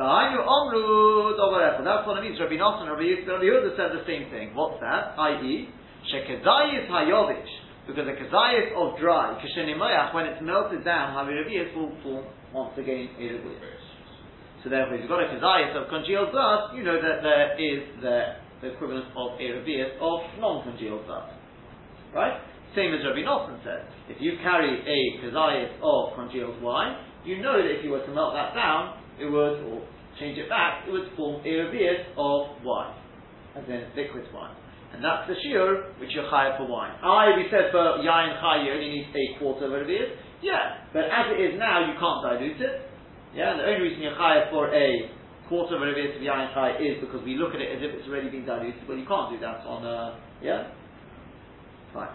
V'hainu 0.00 0.40
omru 0.40 1.36
dovarecha. 1.36 1.84
That's 1.84 2.06
what 2.08 2.16
it 2.16 2.24
means. 2.24 2.40
Rabbi 2.40 2.56
Nosson, 2.56 2.88
Rabbi 2.88 3.04
Yehuda 3.04 3.76
said 3.76 3.92
the 3.92 4.00
same 4.08 4.32
thing. 4.32 4.56
What's 4.56 4.80
that? 4.80 5.12
I.e., 5.20 5.68
shekezayis 6.08 6.88
hayovish. 6.88 7.52
Because 7.86 8.08
a 8.08 8.16
kezayis 8.16 8.72
of 8.72 8.98
dry, 8.98 9.36
kishenimoyach, 9.44 10.14
when 10.14 10.24
it's 10.24 10.40
melted 10.40 10.84
down, 10.84 11.12
havirabiyas 11.12 11.76
will 11.76 11.92
form 12.02 12.24
once 12.54 12.72
again 12.78 13.08
a 13.18 13.28
So 14.64 14.70
therefore, 14.70 14.94
if 14.94 15.00
you've 15.02 15.10
got 15.10 15.20
a 15.20 15.28
kezayis 15.36 15.76
of 15.76 15.88
congealed 15.90 16.32
dust, 16.32 16.76
you 16.76 16.82
know 16.82 16.96
that 16.96 17.20
there 17.20 17.60
is 17.60 17.84
the, 18.00 18.40
the 18.62 18.72
equivalent 18.72 19.04
of 19.12 19.36
a 19.36 19.48
of 20.00 20.20
non-congealed 20.40 21.06
dust. 21.08 21.34
Right? 22.14 22.40
Same 22.74 22.94
as 22.94 23.04
Rabbi 23.04 23.20
Nosson 23.20 23.60
said. 23.64 23.84
If 24.08 24.16
you 24.20 24.38
carry 24.42 24.80
a 24.80 25.00
kezayis 25.20 25.76
of 25.82 26.16
congealed 26.16 26.62
wine, 26.62 26.96
you 27.24 27.42
know 27.42 27.60
that 27.60 27.68
if 27.68 27.84
you 27.84 27.90
were 27.90 28.06
to 28.06 28.14
melt 28.14 28.32
that 28.32 28.54
down, 28.54 28.99
it 29.20 29.28
would, 29.30 29.56
or 29.68 29.84
change 30.18 30.38
it 30.38 30.48
back, 30.48 30.88
it 30.88 30.90
would 30.90 31.08
form 31.16 31.40
a 31.44 31.52
of 32.16 32.56
wine, 32.64 32.96
as 33.56 33.64
in 33.68 33.84
liquid 33.96 34.24
wine. 34.32 34.56
And 34.92 35.04
that's 35.04 35.28
the 35.30 35.38
shiur 35.38 35.94
which 36.00 36.10
you're 36.12 36.26
chayav 36.26 36.58
for 36.58 36.66
wine. 36.66 36.90
I, 36.98 37.36
we 37.36 37.46
said 37.50 37.70
for 37.70 38.02
yain 38.02 38.34
chay 38.42 38.66
you 38.66 38.72
only 38.74 38.90
need 38.90 39.06
a 39.14 39.38
quarter 39.38 39.66
of 39.66 39.72
a. 39.72 40.18
Yeah, 40.42 40.82
but 40.92 41.06
as 41.06 41.30
it 41.30 41.38
is 41.38 41.58
now, 41.58 41.86
you 41.86 41.94
can't 41.94 42.20
dilute 42.26 42.60
it. 42.60 42.90
Yeah, 43.34 43.54
and 43.54 43.60
the 43.60 43.66
only 43.70 43.86
reason 43.86 44.02
you're 44.02 44.18
chayav 44.18 44.50
for 44.50 44.74
a 44.74 45.10
quarter 45.48 45.76
of 45.76 45.82
a 45.82 45.86
of 46.16 46.22
yain 46.22 46.50
chay 46.54 46.82
is 46.82 46.98
because 47.00 47.22
we 47.24 47.38
look 47.38 47.54
at 47.54 47.60
it 47.62 47.70
as 47.76 47.80
if 47.86 47.94
it's 47.94 48.08
already 48.08 48.30
been 48.30 48.44
diluted, 48.44 48.82
but 48.86 48.98
you 48.98 49.06
can't 49.06 49.30
do 49.30 49.38
that 49.38 49.62
on 49.62 49.86
a, 49.86 50.18
yeah? 50.42 50.74
Fine. 51.94 52.10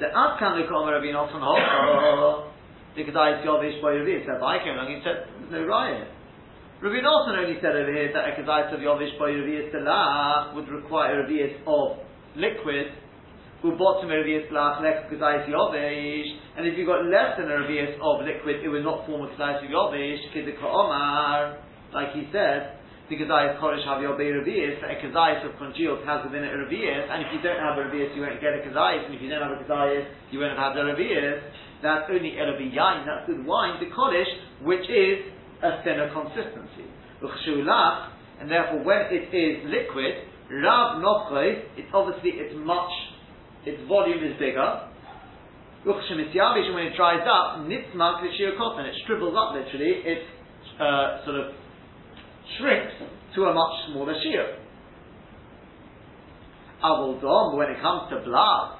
So, 0.00 0.08
can 0.40 0.56
the 0.56 0.64
Rabbi 0.96 1.12
Nosson 1.12 1.44
hold, 1.44 2.49
because 2.96 3.14
I 3.14 3.42
Yovish. 3.44 4.26
So 4.26 4.36
if 4.36 4.42
I 4.42 4.58
came 4.62 4.74
along 4.74 4.92
and 4.92 5.02
said, 5.04 5.26
there's 5.50 5.52
no 5.52 5.66
riot. 5.66 6.08
Rabbi 6.80 6.96
Nosson 7.04 7.36
only 7.36 7.60
said 7.60 7.76
over 7.76 7.92
here 7.92 8.08
that 8.08 8.24
of 8.72 8.80
Yovish 8.80 9.12
by 9.20 9.28
Ravi 9.28 9.68
Salah 9.68 10.56
would 10.56 10.64
require 10.72 11.20
a 11.20 11.28
of 11.68 12.00
liquid, 12.40 12.88
who 13.60 13.76
bottom 13.76 14.08
a 14.08 14.16
Ravi 14.16 14.40
Salah, 14.48 14.80
less 14.80 15.04
kazayis 15.12 15.44
Yovish, 15.44 16.30
and 16.56 16.64
if 16.66 16.78
you 16.80 16.88
got 16.88 17.04
less 17.04 17.36
than 17.36 17.52
a 17.52 17.60
Ravi 17.60 17.84
of 17.84 18.24
liquid, 18.24 18.64
it 18.64 18.68
would 18.72 18.82
not 18.82 19.04
form 19.04 19.28
a 19.28 19.30
of 19.36 19.68
Yovish, 19.68 20.24
Kidika 20.32 20.64
Omar, 20.64 21.60
like 21.92 22.16
he 22.16 22.24
said, 22.32 22.80
because 23.12 23.28
I 23.28 23.60
Korish 23.60 23.84
have 23.84 24.00
bay 24.16 24.32
revius, 24.32 24.80
a 24.80 24.96
kazayis 25.04 25.44
of 25.44 25.58
congealed 25.60 26.00
has 26.08 26.24
within 26.24 26.48
it 26.48 26.54
a 26.54 26.64
revius, 26.64 27.12
and 27.12 27.26
if 27.26 27.28
you 27.36 27.42
don't 27.44 27.60
have 27.60 27.76
a 27.76 27.92
revius, 27.92 28.16
you 28.16 28.22
won't 28.22 28.40
get 28.40 28.56
a 28.56 28.64
kazayis, 28.64 29.04
and 29.04 29.14
if 29.14 29.20
you 29.20 29.28
don't 29.28 29.44
have 29.44 29.52
a 29.52 29.60
kazayis, 29.60 30.08
you 30.32 30.40
won't 30.40 30.56
have 30.56 30.72
the 30.72 30.80
revius 30.80 31.44
that's 31.82 32.10
only 32.10 32.36
Elavi 32.36 32.74
Yain, 32.74 33.06
that's 33.06 33.28
with 33.28 33.46
wine, 33.46 33.80
the 33.80 33.86
Kodesh, 33.86 34.28
which 34.62 34.84
is 34.88 35.32
a 35.62 35.82
thinner 35.82 36.12
consistency. 36.12 36.88
And 38.40 38.50
therefore, 38.50 38.84
when 38.84 39.00
it 39.10 39.28
is 39.32 39.64
liquid, 39.68 40.14
Rav 40.50 41.02
Nochre, 41.02 41.62
it's 41.76 41.88
obviously, 41.92 42.30
it's 42.40 42.54
much, 42.56 42.90
its 43.64 43.80
volume 43.88 44.24
is 44.24 44.38
bigger. 44.38 44.88
When 45.84 45.96
it 45.96 46.96
dries 46.96 47.24
up, 47.24 47.64
Nitzmak 47.64 48.20
cotton, 48.58 48.86
it 48.86 48.94
shrivels 49.06 49.34
up 49.36 49.54
literally, 49.54 49.92
it 50.04 50.24
uh, 50.80 51.24
sort 51.24 51.36
of 51.36 51.54
shrinks 52.58 52.92
to 53.34 53.44
a 53.44 53.54
much 53.54 53.72
smaller 53.88 54.14
shear. 54.22 54.58
Avoldom, 56.82 57.56
when 57.56 57.70
it 57.70 57.80
comes 57.80 58.10
to 58.10 58.20
blood, 58.24 58.78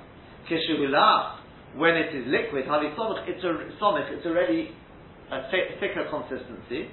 Kishulach, 0.50 1.39
when 1.76 1.94
it 1.94 2.14
is 2.14 2.26
liquid, 2.26 2.66
it's 2.66 3.44
a 3.44 3.52
somich, 3.78 4.10
it's 4.10 4.26
already 4.26 4.74
a 5.30 5.50
thicker 5.78 6.06
consistency. 6.10 6.90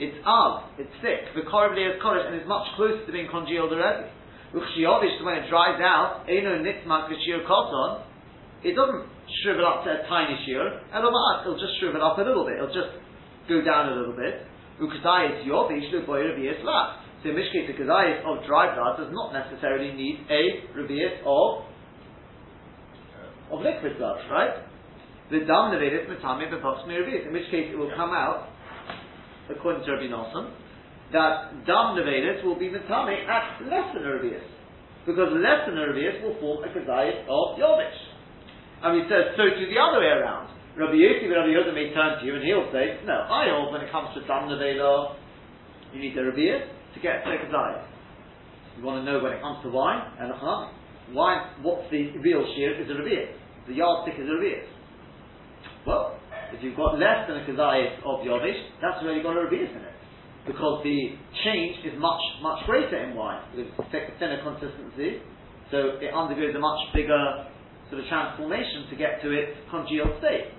It's 0.00 0.16
av, 0.26 0.74
it's 0.78 0.90
thick. 0.98 1.30
The 1.36 1.46
korabli 1.46 1.86
is 1.86 2.02
korish, 2.02 2.26
and 2.26 2.34
it's 2.34 2.48
much 2.48 2.66
closer 2.74 3.06
to 3.06 3.12
being 3.12 3.28
congealed 3.30 3.70
already. 3.70 4.10
Uchshiovish, 4.50 5.22
when 5.22 5.38
it 5.38 5.46
dries 5.50 5.78
out, 5.78 6.26
eno 6.26 6.58
nitzmak 6.58 7.06
v'shir 7.10 7.46
koton, 7.46 8.02
it 8.64 8.74
doesn't 8.74 9.06
shrivel 9.42 9.66
up 9.66 9.84
to 9.84 9.90
a 9.90 10.02
tiny 10.08 10.34
shear, 10.46 10.80
it'll 10.88 11.58
just 11.60 11.78
shrivel 11.78 12.02
up 12.02 12.18
a 12.18 12.22
little 12.22 12.46
bit, 12.46 12.56
it'll 12.56 12.74
just 12.74 12.96
go 13.48 13.62
down 13.62 13.92
a 13.92 13.94
little 13.94 14.16
bit. 14.16 14.42
Ukazayis 14.80 15.46
yovish, 15.46 15.92
luboy 15.92 16.26
revius. 16.26 16.58
So 17.22 17.30
in 17.30 17.36
the 17.36 17.42
of 18.26 18.46
dry 18.46 18.74
blood 18.74 18.98
does 18.98 19.12
not 19.12 19.32
necessarily 19.32 19.92
need 19.92 20.26
a 20.28 20.64
revius 20.76 21.22
of 21.24 21.64
of 23.54 23.64
liquid 23.64 23.98
blood, 23.98 24.18
right? 24.30 24.64
The 25.30 25.40
dam 25.48 25.72
nevedit 25.72 26.04
metame 26.04 26.52
b'pochsmi 26.52 26.92
revius, 26.92 27.26
in 27.26 27.32
which 27.32 27.48
case 27.50 27.72
it 27.72 27.78
will 27.78 27.90
come 27.96 28.10
out, 28.10 28.48
according 29.48 29.84
to 29.86 29.92
Rabbi 29.92 30.12
Nosson, 30.12 30.52
that 31.12 31.64
dam 31.64 31.96
nevedit 31.96 32.44
will 32.44 32.58
be 32.58 32.68
metame 32.68 33.24
at 33.24 33.62
less 33.64 33.88
than 33.94 34.04
a 34.04 34.20
because 35.06 35.32
less 35.36 35.64
than 35.68 35.76
a 35.76 35.88
will 36.24 36.36
form 36.40 36.64
a 36.64 36.68
kazayit 36.68 37.24
of 37.24 37.56
yovish. 37.56 38.00
And 38.82 39.00
he 39.00 39.08
says, 39.08 39.32
so 39.36 39.44
to 39.48 39.64
the 39.64 39.80
other 39.80 40.00
way 40.00 40.12
around. 40.12 40.52
Rabbi 40.76 40.96
Yossi 40.96 41.30
Rabbi 41.30 41.54
Yehuda 41.54 41.72
may 41.72 41.94
turn 41.94 42.18
to 42.20 42.26
you 42.26 42.34
and 42.34 42.44
he'll 42.44 42.68
say, 42.72 42.98
no, 43.06 43.14
I 43.14 43.46
hold 43.48 43.72
when 43.72 43.80
it 43.80 43.92
comes 43.92 44.08
to 44.14 44.26
dam 44.26 44.50
you 44.50 46.00
need 46.00 46.16
the 46.16 46.20
revius 46.20 46.66
to 46.94 47.00
get 47.00 47.24
a 47.24 47.30
kazayit. 47.30 47.84
You 48.76 48.84
want 48.84 49.04
to 49.04 49.10
know 49.10 49.22
when 49.22 49.32
it 49.32 49.40
comes 49.40 49.62
to 49.62 49.70
wine, 49.70 50.02
and 50.18 50.32
wine, 51.14 51.62
what's 51.62 51.88
the 51.90 52.10
real 52.18 52.44
shear 52.56 52.80
is 52.82 52.90
a 52.90 52.94
revius 52.94 53.43
the 53.66 53.74
yardstick 53.74 54.20
is 54.20 54.28
a 54.28 54.36
revius. 54.36 54.68
Well, 55.86 56.16
if 56.52 56.62
you've 56.62 56.76
got 56.76 56.98
less 56.98 57.28
than 57.28 57.40
a 57.40 57.44
kazayis 57.44 57.98
of 58.04 58.24
yovish, 58.24 58.60
that's 58.80 59.02
already 59.02 59.22
got 59.22 59.36
a 59.36 59.48
revius 59.48 59.72
in 59.72 59.82
it. 59.82 59.96
Because 60.46 60.84
the 60.84 61.16
change 61.44 61.80
is 61.84 61.96
much, 61.98 62.20
much 62.42 62.64
greater 62.66 62.96
in 63.00 63.16
wine, 63.16 63.40
with 63.56 63.68
thinner 63.90 64.40
consistency, 64.44 65.24
so 65.70 65.96
it 66.00 66.12
undergoes 66.12 66.54
a 66.54 66.60
much 66.60 66.80
bigger 66.92 67.48
sort 67.88 68.02
of 68.02 68.08
transformation 68.08 68.84
to 68.90 68.96
get 68.96 69.22
to 69.22 69.32
its 69.32 69.56
congealed 69.70 70.20
state. 70.20 70.52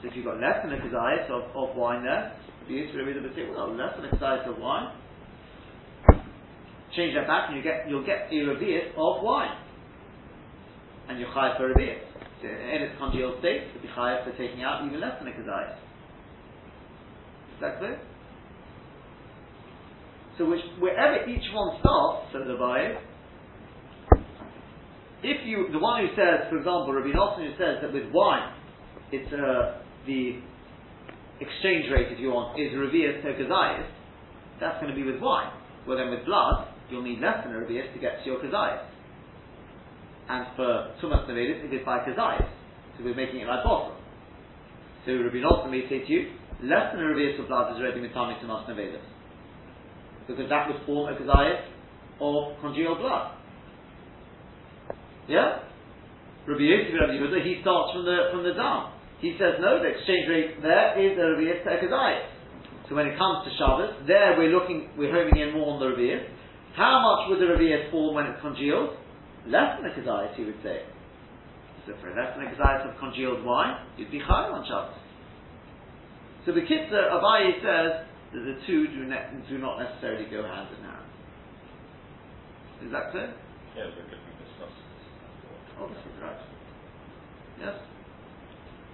So 0.00 0.08
if 0.08 0.14
you've 0.14 0.24
got 0.24 0.38
less 0.38 0.62
than 0.62 0.72
a 0.72 0.78
kazayis 0.78 1.26
of, 1.26 1.50
of 1.54 1.76
wine 1.76 2.04
there, 2.04 2.32
the 2.68 2.74
use 2.74 2.90
of 2.94 3.02
the 3.02 3.30
say, 3.34 3.50
well, 3.50 3.74
less 3.74 3.90
than 3.98 4.06
a 4.06 4.14
kazayis 4.14 4.46
of 4.46 4.58
wine, 4.58 4.94
change 6.94 7.14
that 7.14 7.26
back 7.26 7.50
and 7.50 7.56
you 7.58 7.62
get, 7.62 7.88
you'll 7.88 8.06
get 8.06 8.30
a 8.30 8.34
revius 8.34 8.94
of 8.94 9.22
wine. 9.22 9.58
And 11.08 11.18
you're 11.18 11.30
high 11.30 11.58
for 11.58 11.74
revius 11.74 12.09
in 12.48 12.82
its 12.82 12.98
congealed 12.98 13.38
state, 13.40 13.72
to 13.74 13.80
be 13.80 13.88
chayav 13.88 14.24
for 14.24 14.32
taking 14.36 14.62
out 14.62 14.84
even 14.86 15.00
less 15.00 15.18
than 15.18 15.28
a 15.28 15.32
kazayas. 15.32 15.76
Is 17.54 17.60
that 17.60 17.78
clear? 17.78 18.00
So 20.38 20.48
which, 20.48 20.60
wherever 20.78 21.28
each 21.28 21.44
one 21.52 21.78
starts, 21.80 22.32
says 22.32 22.42
the 22.46 22.54
Abaye, 22.54 22.96
if 25.22 25.46
you, 25.46 25.68
the 25.70 25.78
one 25.78 26.00
who 26.00 26.08
says, 26.16 26.48
for 26.48 26.56
example, 26.56 26.94
Rabbi 26.94 27.12
Nosson 27.12 27.44
who 27.44 27.52
says 27.60 27.76
that 27.82 27.92
with 27.92 28.08
wine, 28.12 28.54
it's 29.12 29.30
uh, 29.34 29.82
the 30.06 30.40
exchange 31.40 31.92
rate, 31.92 32.08
if 32.10 32.18
you 32.18 32.30
want, 32.30 32.58
is 32.58 32.72
revius 32.72 33.20
to 33.22 33.36
kazayas, 33.36 33.86
that's 34.60 34.80
going 34.80 34.88
to 34.88 34.96
be 34.96 35.04
with 35.04 35.20
wine. 35.20 35.52
Well 35.86 35.98
then 35.98 36.10
with 36.10 36.24
blood, 36.24 36.68
you'll 36.88 37.02
need 37.02 37.20
less 37.20 37.44
than 37.44 37.54
a 37.54 37.58
revius 37.58 37.92
to 37.92 38.00
get 38.00 38.24
to 38.24 38.30
your 38.30 38.40
kazayas 38.40 38.86
and 40.30 40.46
for 40.54 40.94
Tumas 41.02 41.26
Nevedis, 41.26 41.66
it 41.66 41.74
is 41.74 41.82
by 41.84 41.98
Kazayas. 42.06 42.46
So 42.94 43.02
we're 43.02 43.18
making 43.18 43.42
it 43.42 43.50
like 43.50 43.66
bottom. 43.66 43.98
So 45.04 45.10
Rabbi 45.18 45.42
Nosson 45.42 45.74
may 45.74 45.82
say 45.90 46.06
to 46.06 46.10
you, 46.10 46.30
less 46.62 46.94
than 46.94 47.02
a 47.02 47.08
reverse 47.10 47.34
of 47.42 47.48
blood 47.50 47.74
is 47.74 47.82
already 47.82 47.98
Mitami 47.98 48.38
Tumas 48.38 48.62
Nevedis. 48.70 49.02
Because 50.30 50.46
that 50.48 50.70
would 50.70 50.86
form 50.86 51.10
a 51.10 51.18
Kazayas 51.18 51.66
of 52.22 52.60
congealed 52.62 53.02
blood. 53.02 53.34
Yeah? 55.26 55.66
Rabbi 56.46 56.62
Yosef 56.62 56.94
Rabbi 56.94 57.18
Yehuda, 57.18 57.42
he 57.42 57.58
starts 57.66 57.90
from 57.98 58.06
the 58.06 58.30
from 58.30 58.46
the 58.46 58.54
down. 58.54 58.94
He 59.18 59.34
says 59.34 59.58
no, 59.58 59.82
the 59.82 59.98
exchange 59.98 60.30
rate 60.30 60.62
there 60.62 60.94
is 60.94 61.18
a 61.18 61.26
to 61.42 61.68
a 61.74 61.78
Kazayas. 61.82 62.30
So 62.88 62.94
when 62.94 63.10
it 63.10 63.18
comes 63.18 63.46
to 63.46 63.50
Shabbos, 63.58 64.06
there 64.06 64.38
we're 64.38 64.54
looking, 64.54 64.90
we're 64.94 65.10
homing 65.10 65.42
in 65.42 65.58
more 65.58 65.74
on 65.74 65.80
the 65.82 65.90
reverse. 65.90 66.26
How 66.78 67.02
much 67.02 67.30
would 67.30 67.42
the 67.42 67.50
reverse 67.50 67.90
form 67.90 68.14
when 68.14 68.26
it's 68.26 68.40
congealed? 68.40 68.94
Less 69.46 69.80
than 69.80 69.90
a 69.90 69.94
kazayas, 69.94 70.34
he 70.36 70.44
would 70.44 70.60
say. 70.62 70.82
So 71.86 71.94
for 72.00 72.10
less 72.14 72.36
than 72.36 72.46
a 72.46 72.50
kazayas 72.50 72.90
of 72.90 72.98
congealed 72.98 73.44
wine, 73.44 73.86
you'd 73.96 74.10
be 74.10 74.20
higher 74.20 74.52
on 74.52 74.66
Shabbos. 74.66 74.98
So 76.46 76.52
the 76.52 76.60
Kitzur, 76.60 76.92
uh, 76.92 77.20
Abaye 77.20 77.60
says 77.60 78.06
that 78.32 78.40
the 78.44 78.56
two 78.66 78.86
do, 78.88 79.04
ne- 79.04 79.28
do 79.48 79.58
not 79.58 79.78
necessarily 79.78 80.24
go 80.30 80.42
hand 80.42 80.68
in 80.76 80.84
hand. 80.84 81.06
Is 82.84 82.92
that 82.92 83.10
clear? 83.12 83.34
Yeah, 83.76 83.84
we're 83.84 84.08
going 84.08 84.08
to 84.08 84.44
discuss 84.44 84.72
Obviously, 85.80 86.12
right. 86.22 86.36
Yes? 87.60 87.74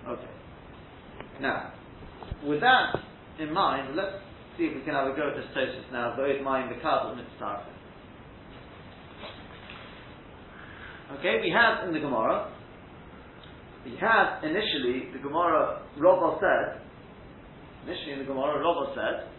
Okay. 0.08 0.30
Now, 1.40 1.72
with 2.44 2.60
that 2.60 2.98
in 3.38 3.52
mind, 3.52 3.96
let's 3.96 4.16
see 4.56 4.64
if 4.64 4.74
we 4.74 4.82
can 4.82 4.94
have 4.94 5.08
a 5.08 5.16
go 5.16 5.30
at 5.30 5.36
this 5.36 5.46
Tosfos 5.54 5.92
now, 5.92 6.14
both 6.16 6.42
mind 6.42 6.74
the 6.74 6.80
card 6.80 7.10
and 7.10 7.18
mitzvah. 7.18 7.75
Okay, 11.06 11.38
we 11.40 11.54
have 11.54 11.86
in 11.86 11.94
the 11.94 12.00
Gemara, 12.00 12.50
we 13.84 13.94
had 13.94 14.42
initially, 14.42 15.06
the 15.12 15.22
Gemara, 15.22 15.86
Rava 15.96 16.34
said, 16.42 16.82
initially 17.86 18.12
in 18.14 18.18
the 18.18 18.24
Gemara, 18.24 18.58
Rava 18.58 18.90
said, 18.90 19.30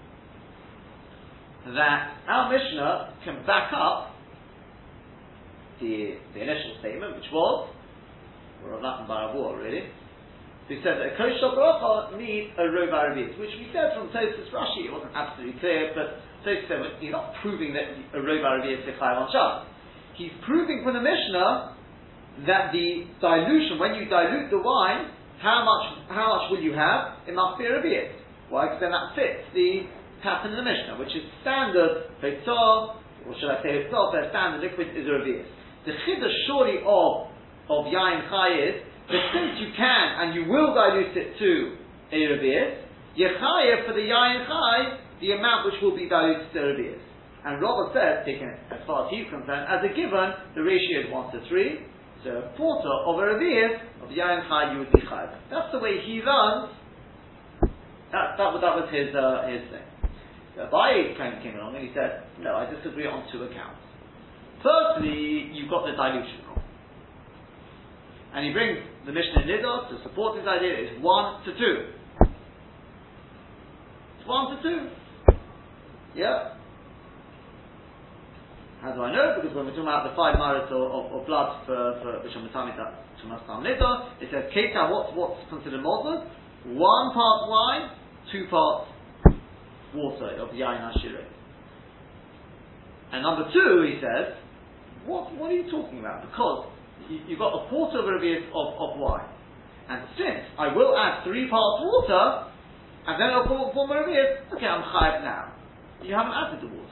that 1.75 2.15
our 2.29 2.47
Mishnah 2.47 3.19
can 3.25 3.45
back 3.45 3.73
up 3.75 4.15
the, 5.81 6.15
the 6.33 6.39
initial 6.39 6.79
statement, 6.79 7.19
which 7.19 7.27
was, 7.33 7.67
or 8.63 8.71
Rav 8.71 8.79
Nachman 8.79 9.11
Barabua 9.11 9.59
really, 9.59 9.91
who 10.69 10.75
said 10.83 11.03
that 11.03 11.11
a 11.11 11.17
kosher 11.19 11.51
bracha 11.51 12.15
needs 12.17 12.55
a 12.55 12.63
rov 12.71 12.95
arabis, 12.95 13.35
which 13.39 13.51
we 13.59 13.67
said 13.75 13.91
from 13.95 14.07
Tosfos 14.15 14.47
Rashi, 14.55 14.87
it 14.87 14.91
wasn't 14.91 15.11
absolutely 15.15 15.59
clear, 15.59 15.91
but 15.91 16.23
Tosfos 16.47 16.67
said 16.71 16.79
you're 17.03 17.11
not 17.11 17.35
proving 17.41 17.73
that 17.75 17.91
a 18.15 18.23
rov 18.23 18.39
arabis 18.39 18.87
is 18.87 18.95
a 18.95 19.03
on 19.03 19.27
Shabbos. 19.31 19.76
He's 20.17 20.33
proving 20.45 20.81
from 20.83 20.97
the 20.97 21.05
Mishnah 21.05 21.77
that 22.49 22.73
the 22.73 23.05
dilution, 23.21 23.77
when 23.77 23.93
you 23.93 24.09
dilute 24.09 24.49
the 24.49 24.57
wine, 24.57 25.13
how 25.37 25.61
much 25.61 26.09
how 26.09 26.37
much 26.37 26.49
will 26.49 26.61
you 26.61 26.73
have? 26.73 27.21
It 27.29 27.37
must 27.37 27.61
be 27.61 27.65
a 27.65 27.77
rabbias. 27.77 28.17
Why? 28.49 28.65
Because 28.65 28.81
then 28.81 28.91
that 28.97 29.13
fits 29.13 29.45
the 29.53 29.85
pattern 30.25 30.53
in 30.53 30.57
the 30.57 30.65
Mishnah, 30.65 30.97
which 30.97 31.13
is 31.13 31.21
standard 31.45 32.09
hotzah, 32.17 32.97
or 33.29 33.33
should 33.37 33.53
I 33.53 33.61
say 33.61 33.85
hotzah, 33.85 34.11
their 34.13 34.29
standard 34.33 34.65
liquid 34.65 34.89
is 34.97 35.05
a 35.05 35.13
rabbias. 35.21 35.45
The 35.85 35.93
chiddush 36.05 36.33
surely 36.49 36.81
of 36.81 37.29
of 37.69 37.85
yain 37.93 38.25
chai 38.29 38.49
is 38.57 38.75
that 39.13 39.23
since 39.37 39.61
you 39.61 39.69
can 39.77 40.05
and 40.17 40.33
you 40.33 40.49
will 40.49 40.73
dilute 40.73 41.13
it 41.13 41.37
to 41.37 41.77
a 42.09 42.19
rabbias, 42.33 42.81
yechayev 43.13 43.85
for 43.85 43.93
the 43.93 44.05
yain 44.09 44.49
chai 44.49 44.97
the 45.21 45.37
amount 45.37 45.69
which 45.69 45.77
will 45.81 45.95
be 45.95 46.09
diluted 46.09 46.49
to 46.53 46.59
a 46.59 46.63
rabbias. 46.73 47.06
And 47.45 47.61
Robert 47.61 47.93
said, 47.93 48.25
taken 48.25 48.49
as 48.71 48.81
far 48.85 49.05
as 49.05 49.11
he's 49.11 49.29
concerned, 49.29 49.67
as 49.69 49.79
a 49.85 49.91
given, 49.93 50.33
the 50.55 50.63
ratio 50.63 51.05
is 51.05 51.11
one 51.11 51.31
to 51.31 51.39
three. 51.47 51.85
So 52.23 52.31
a 52.31 52.57
quarter 52.57 52.89
of 53.05 53.15
a 53.15 53.23
rabbias 53.23 53.77
of 54.03 54.09
yain 54.09 54.47
chai 54.49 54.73
chai. 55.05 55.25
That's 55.49 55.71
the 55.71 55.79
way 55.79 56.01
he 56.03 56.21
learns. 56.25 56.73
That, 58.11 58.35
that, 58.37 58.49
that 58.61 58.73
was 58.75 58.89
his 58.91 59.13
uh, 59.13 59.47
his 59.47 59.63
thing. 59.69 59.87
So 60.55 60.65
Abaye 60.65 61.15
came, 61.15 61.43
came 61.43 61.59
along 61.59 61.75
and 61.75 61.85
he 61.85 61.93
said, 61.93 62.23
no, 62.41 62.55
I 62.55 62.65
disagree 62.65 63.05
on 63.05 63.29
two 63.31 63.43
accounts. 63.43 63.77
Firstly, 64.63 65.51
you've 65.53 65.69
got 65.69 65.85
the 65.85 65.93
dilution 65.93 66.41
wrong. 66.47 66.63
And 68.33 68.45
he 68.45 68.51
brings 68.51 68.79
the 69.05 69.11
Mishnah 69.11 69.43
Nidot 69.45 69.89
to 69.89 70.01
support 70.01 70.37
his 70.37 70.47
idea 70.47 70.73
it's 70.73 71.03
one 71.03 71.43
to 71.45 71.53
two. 71.53 71.93
It's 74.17 74.27
one 74.27 74.57
to 74.57 74.63
two. 74.63 74.89
Yeah? 76.15 76.56
How 78.81 78.93
do 78.93 79.01
I 79.01 79.11
know? 79.11 79.41
Because 79.41 79.55
when 79.55 79.65
we're 79.65 79.73
talking 79.73 79.89
about 79.89 80.05
the 80.05 80.15
five 80.15 80.37
maris 80.37 80.69
of, 80.69 80.77
of, 80.77 81.05
of 81.09 81.25
blood 81.25 81.65
for, 81.65 81.97
for 82.01 82.21
it 82.21 82.29
says 84.29 84.45
keta. 84.53 84.91
What's 84.91 85.15
what's 85.17 85.41
considered 85.49 85.81
model? 85.81 86.29
One 86.65 87.13
part 87.13 87.49
wine, 87.49 87.89
two 88.31 88.45
parts 88.49 88.91
water 89.95 90.37
of 90.37 90.49
yain 90.49 90.81
ashire. 90.93 91.25
And 93.11 93.23
number 93.23 93.49
two, 93.53 93.87
he 93.87 93.99
says, 94.01 94.35
what, 95.05 95.33
what 95.35 95.51
are 95.51 95.55
you 95.55 95.71
talking 95.71 95.99
about? 95.99 96.27
Because 96.27 96.69
you, 97.09 97.19
have 97.29 97.39
got 97.39 97.55
a 97.55 97.69
quarter 97.69 97.99
of 97.99 98.05
a 98.05 98.11
revius 98.11 98.43
of, 98.51 98.67
of 98.75 98.99
wine. 98.99 99.25
And 99.89 100.03
since 100.17 100.43
I 100.59 100.75
will 100.75 100.97
add 100.97 101.23
three 101.23 101.49
parts 101.49 101.81
water, 101.81 102.51
and 103.07 103.15
then 103.15 103.29
I'll 103.31 103.47
form 103.47 103.91
a 103.91 103.93
revius, 103.95 104.43
okay, 104.53 104.67
I'm 104.67 104.83
chayav 104.83 105.23
now. 105.23 105.53
You 106.03 106.13
haven't 106.13 106.33
added 106.33 106.61
the 106.61 106.75
water. 106.75 106.86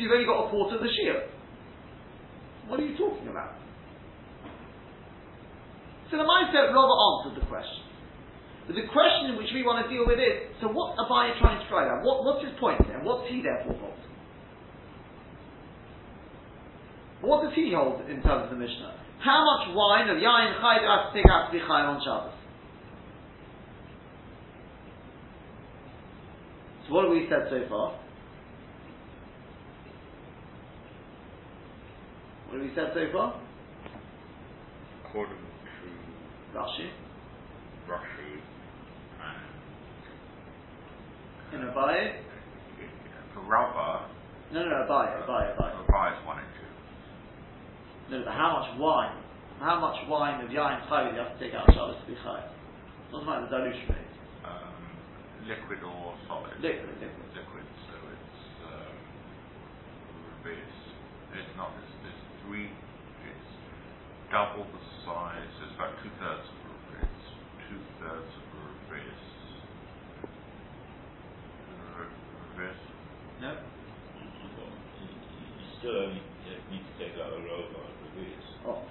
You've 0.00 0.12
only 0.12 0.24
got 0.24 0.48
a 0.48 0.50
quarter 0.50 0.76
of 0.76 0.82
the 0.82 0.88
shear. 0.88 1.28
What 2.72 2.80
are 2.80 2.86
you 2.88 2.96
talking 2.96 3.28
about? 3.28 3.60
So 6.08 6.16
the 6.16 6.24
mindset 6.24 6.72
rather 6.72 6.96
answered 6.96 7.36
the 7.36 7.46
question. 7.46 7.84
But 8.66 8.80
the 8.80 8.88
question 8.88 9.36
which 9.36 9.52
we 9.52 9.62
want 9.62 9.84
to 9.84 9.92
deal 9.92 10.08
with 10.08 10.16
is, 10.16 10.56
so 10.64 10.72
what's 10.72 10.96
Abaye 10.96 11.36
trying 11.38 11.60
to 11.60 11.68
drive 11.68 11.92
at? 11.92 12.00
What, 12.00 12.24
what's 12.24 12.40
his 12.40 12.56
point 12.58 12.80
there? 12.88 13.04
What's 13.04 13.28
he 13.28 13.42
there 13.42 13.60
for? 13.66 13.76
What 17.20 17.44
does 17.44 17.52
he 17.54 17.72
hold 17.76 18.00
in 18.08 18.22
terms 18.22 18.48
of 18.48 18.50
the 18.50 18.56
Mishnah? 18.56 18.96
How 19.20 19.44
much 19.44 19.76
wine 19.76 20.08
of 20.08 20.16
Yain 20.16 20.56
I 20.56 20.80
have 20.80 21.12
to 21.12 21.22
take 21.22 21.30
out 21.30 21.48
to 21.48 21.52
be 21.52 21.60
Chai 21.60 21.84
on 21.84 22.00
Shabbos? 22.00 22.32
So 26.88 26.94
what 26.94 27.04
have 27.04 27.12
we 27.12 27.28
said 27.28 27.46
so 27.50 27.68
far? 27.68 28.00
What 32.50 32.58
have 32.58 32.68
we 32.68 32.74
said 32.74 32.90
so 32.94 33.06
far? 33.12 33.40
According 35.06 35.36
to 35.38 36.58
Rashi. 36.58 36.90
Rashi 37.88 38.40
in 41.52 41.60
Abaye? 41.66 42.22
For 43.34 43.40
Rava. 43.42 44.06
No, 44.52 44.64
no, 44.64 44.86
Abaye, 44.86 45.22
Abaye, 45.22 45.56
Abaye. 45.56 45.86
Abaye 45.86 46.18
is 46.18 46.26
one 46.26 46.38
and 46.38 46.50
two. 46.58 48.14
No, 48.14 48.24
but 48.24 48.34
how 48.34 48.58
much 48.58 48.78
wine? 48.78 49.16
How 49.58 49.78
much 49.80 49.96
wine 50.08 50.44
of 50.44 50.50
Yain 50.50 50.86
Chavi 50.88 51.10
do 51.10 51.16
you 51.16 51.22
have 51.22 51.38
to 51.38 51.44
take 51.44 51.54
out 51.54 51.68
of 51.68 51.74
Shabbos 51.74 51.96
to 52.02 52.06
be 52.06 52.18
Chayi? 52.18 52.42
Not 53.12 53.22
about 53.22 53.50
the 53.50 53.56
dilution 53.58 53.86
rate. 53.90 54.14
Um, 54.46 54.82
liquid 55.46 55.82
or 55.82 56.14
solid? 56.26 56.54
Liquid, 56.62 56.98
liquid. 56.98 57.28
Liquid, 57.34 57.66
so 57.90 57.94
it's 58.10 58.40
um, 58.70 58.94
reverse. 60.42 60.78
It's 61.34 61.54
not, 61.58 61.74
it's, 62.50 62.66
it's 62.66 62.74
three, 63.16 63.30
it's 63.30 63.50
double 64.30 64.66
the 64.66 64.82
size, 65.06 65.50
it's 65.62 65.74
about 65.74 65.94
two 66.02 66.10
thirds 66.18 66.46
of 66.50 66.58
a 66.58 66.72
reverse. 66.74 67.22
Two 67.70 67.80
thirds 68.02 68.32
of 68.34 68.44
a 68.50 68.62
reverse 68.66 69.24
No? 73.40 73.56
You 75.00 75.66
still 75.78 75.96
only 75.96 76.22
need 76.70 76.82
to 76.82 76.94
take 76.98 77.14
out 77.18 77.32
a 77.32 77.40
robe 77.40 77.72
on 77.72 77.90
Revius. 78.04 78.46
Oh. 78.66 78.82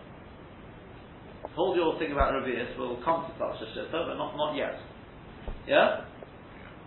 Hold 1.55 1.75
your 1.75 1.99
thing 1.99 2.11
about 2.11 2.33
Revius, 2.33 2.77
we'll 2.77 3.03
come 3.03 3.25
to 3.27 3.33
such 3.37 3.61
a 3.61 3.79
shita, 3.79 3.91
but 3.91 4.15
not, 4.15 4.35
not 4.37 4.55
yet. 4.55 4.79
Yeah? 5.67 6.05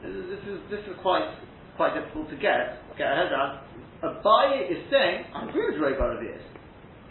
This 0.03 0.11
is, 0.11 0.59
this 0.71 0.81
is, 0.81 0.97
quite, 1.03 1.31
quite 1.77 1.95
difficult 1.95 2.29
to 2.31 2.37
get, 2.37 2.83
get 2.99 3.13
ahead 3.13 3.33
of. 3.33 3.63
Abaye 4.03 4.67
is 4.67 4.91
saying, 4.91 5.27
I 5.33 5.49
agree 5.49 5.71
with 5.71 5.81
Roba 5.81 6.19
Revius. 6.19 6.43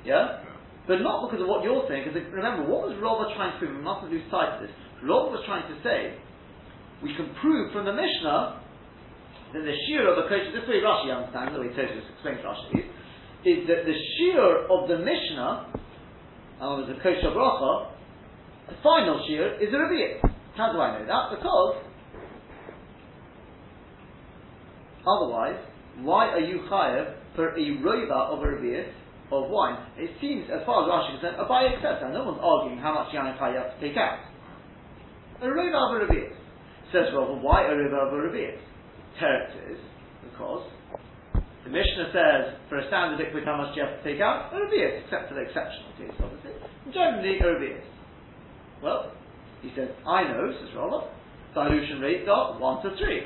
Yeah? 0.05 0.43
But 0.87 1.05
not 1.05 1.29
because 1.29 1.41
of 1.41 1.47
what 1.47 1.63
you're 1.63 1.85
saying, 1.87 2.09
because 2.09 2.25
remember, 2.33 2.65
what 2.65 2.89
was 2.89 2.97
Rava 2.97 3.29
trying 3.37 3.53
to 3.53 3.57
prove? 3.61 3.77
We 3.77 3.83
mustn't 3.85 4.11
lose 4.11 4.25
sight 4.33 4.57
of 4.57 4.65
this. 4.65 4.73
Rava 5.05 5.29
was 5.29 5.43
trying 5.45 5.69
to 5.69 5.77
say, 5.85 6.17
we 7.03 7.13
can 7.15 7.33
prove 7.41 7.73
from 7.73 7.85
the 7.85 7.93
Mishnah 7.93 8.61
that 9.53 9.63
the 9.65 9.75
shear 9.87 10.09
of 10.09 10.15
the 10.17 10.29
kosher, 10.29 10.51
this 10.53 10.65
way 10.65 10.81
Rashi 10.81 11.13
understands, 11.13 11.53
the 11.53 11.61
way 11.61 11.69
Tosfos 11.73 12.05
explains 12.13 12.41
Rashi, 12.41 12.87
is 13.45 13.67
that 13.67 13.85
the 13.85 13.97
shear 14.17 14.65
of 14.69 14.87
the 14.87 14.97
Mishnah, 15.01 15.73
um, 16.61 16.85
the 16.87 16.97
kosher 17.01 17.33
bracha, 17.33 17.91
the 18.69 18.75
final 18.81 19.23
shear 19.27 19.61
is 19.61 19.73
a 19.73 19.77
revi'it. 19.77 20.21
How 20.55 20.71
do 20.71 20.79
I 20.79 20.99
know 20.99 21.05
that? 21.05 21.37
Because 21.37 21.75
otherwise, 25.05 25.57
why 26.01 26.27
are 26.29 26.39
you 26.39 26.61
chayav 26.69 27.15
for 27.35 27.49
a 27.49 27.65
roiva 27.81 28.33
of 28.33 28.39
a 28.39 28.45
revi'it 28.45 28.93
of 29.32 29.50
wine? 29.50 29.80
It 29.96 30.12
seems, 30.20 30.52
as 30.52 30.65
far 30.65 30.84
as 30.84 30.91
Rashi 30.91 31.15
is 31.15 31.22
concerned, 31.24 31.39
Abaye 31.39 31.76
accepts 31.76 32.04
that. 32.04 32.12
No 32.12 32.28
one's 32.28 32.44
arguing 32.44 32.78
how 32.80 32.94
much 32.94 33.15
yain 33.15 33.32
you 33.32 33.60
have 33.60 33.72
to 33.72 33.80
take 33.80 33.96
out. 33.98 34.20
A 35.41 35.48
roiva 35.48 35.80
of 35.80 36.10
revi'it. 36.10 36.36
Says 36.91 37.08
Rava, 37.15 37.39
why 37.39 37.63
a 37.65 37.72
roiva 37.72 38.08
of 38.08 38.13
teretz 39.20 39.72
is 39.72 39.80
because 40.24 40.67
the 41.63 41.70
Mishnah 41.70 42.12
says 42.12 42.60
for 42.70 42.80
a 42.80 42.88
standard 42.88 43.24
liquid 43.24 43.46
how 43.46 43.58
much 43.58 43.74
do 43.74 43.82
you 43.82 43.88
have 43.88 43.98
to 43.98 44.04
take 44.04 44.22
out? 44.22 44.52
A 44.54 44.58
revius, 44.58 45.04
except 45.06 45.30
for 45.30 45.36
the 45.36 45.41
exceptional 45.41 45.91
case, 45.98 46.12
obviously. 46.20 46.52
Generally, 46.91 47.39
a 47.39 47.44
revius. 47.44 47.86
Well, 48.84 49.12
he 49.62 49.72
says, 49.76 49.89
I 50.08 50.24
know, 50.24 50.52
says 50.52 50.76
Rava, 50.76 51.08
dilution 51.54 52.02
rates 52.02 52.28
are 52.30 52.60
1 52.60 52.84
to 52.84 52.98
3. 52.98 53.22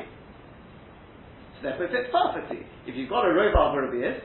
So 1.56 1.64
therefore 1.64 1.86
it 1.86 1.92
fits 1.92 2.10
perfectly. 2.12 2.68
If 2.86 2.96
you've 2.96 3.10
got 3.10 3.26
a 3.26 3.30
rova 3.30 3.72
of 3.72 3.74
a 3.74 3.88
revius, 3.88 4.20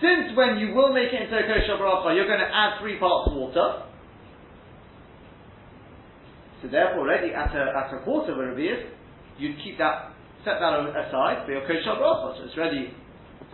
since 0.00 0.36
when 0.36 0.58
you 0.58 0.74
will 0.74 0.92
make 0.92 1.12
it 1.12 1.22
into 1.22 1.36
a 1.36 1.42
kosher 1.42 1.76
bracha, 1.76 2.14
you're 2.14 2.26
going 2.26 2.40
to 2.40 2.50
add 2.54 2.80
three 2.80 2.98
parts 2.98 3.30
water. 3.32 3.82
So 6.62 6.68
therefore, 6.68 7.02
already 7.02 7.34
at 7.34 7.54
a, 7.54 7.72
at 7.74 7.94
a 7.94 8.04
quarter 8.04 8.32
of 8.32 8.38
a 8.38 8.42
revius, 8.42 8.82
you'd 9.38 9.58
keep 9.62 9.78
that 9.78 10.12
set 10.44 10.58
that 10.60 10.74
aside 10.90 11.46
for 11.46 11.52
your 11.52 11.62
kosher 11.62 11.98
bracha. 11.98 12.38
So 12.38 12.44
it's 12.44 12.56
already 12.56 12.94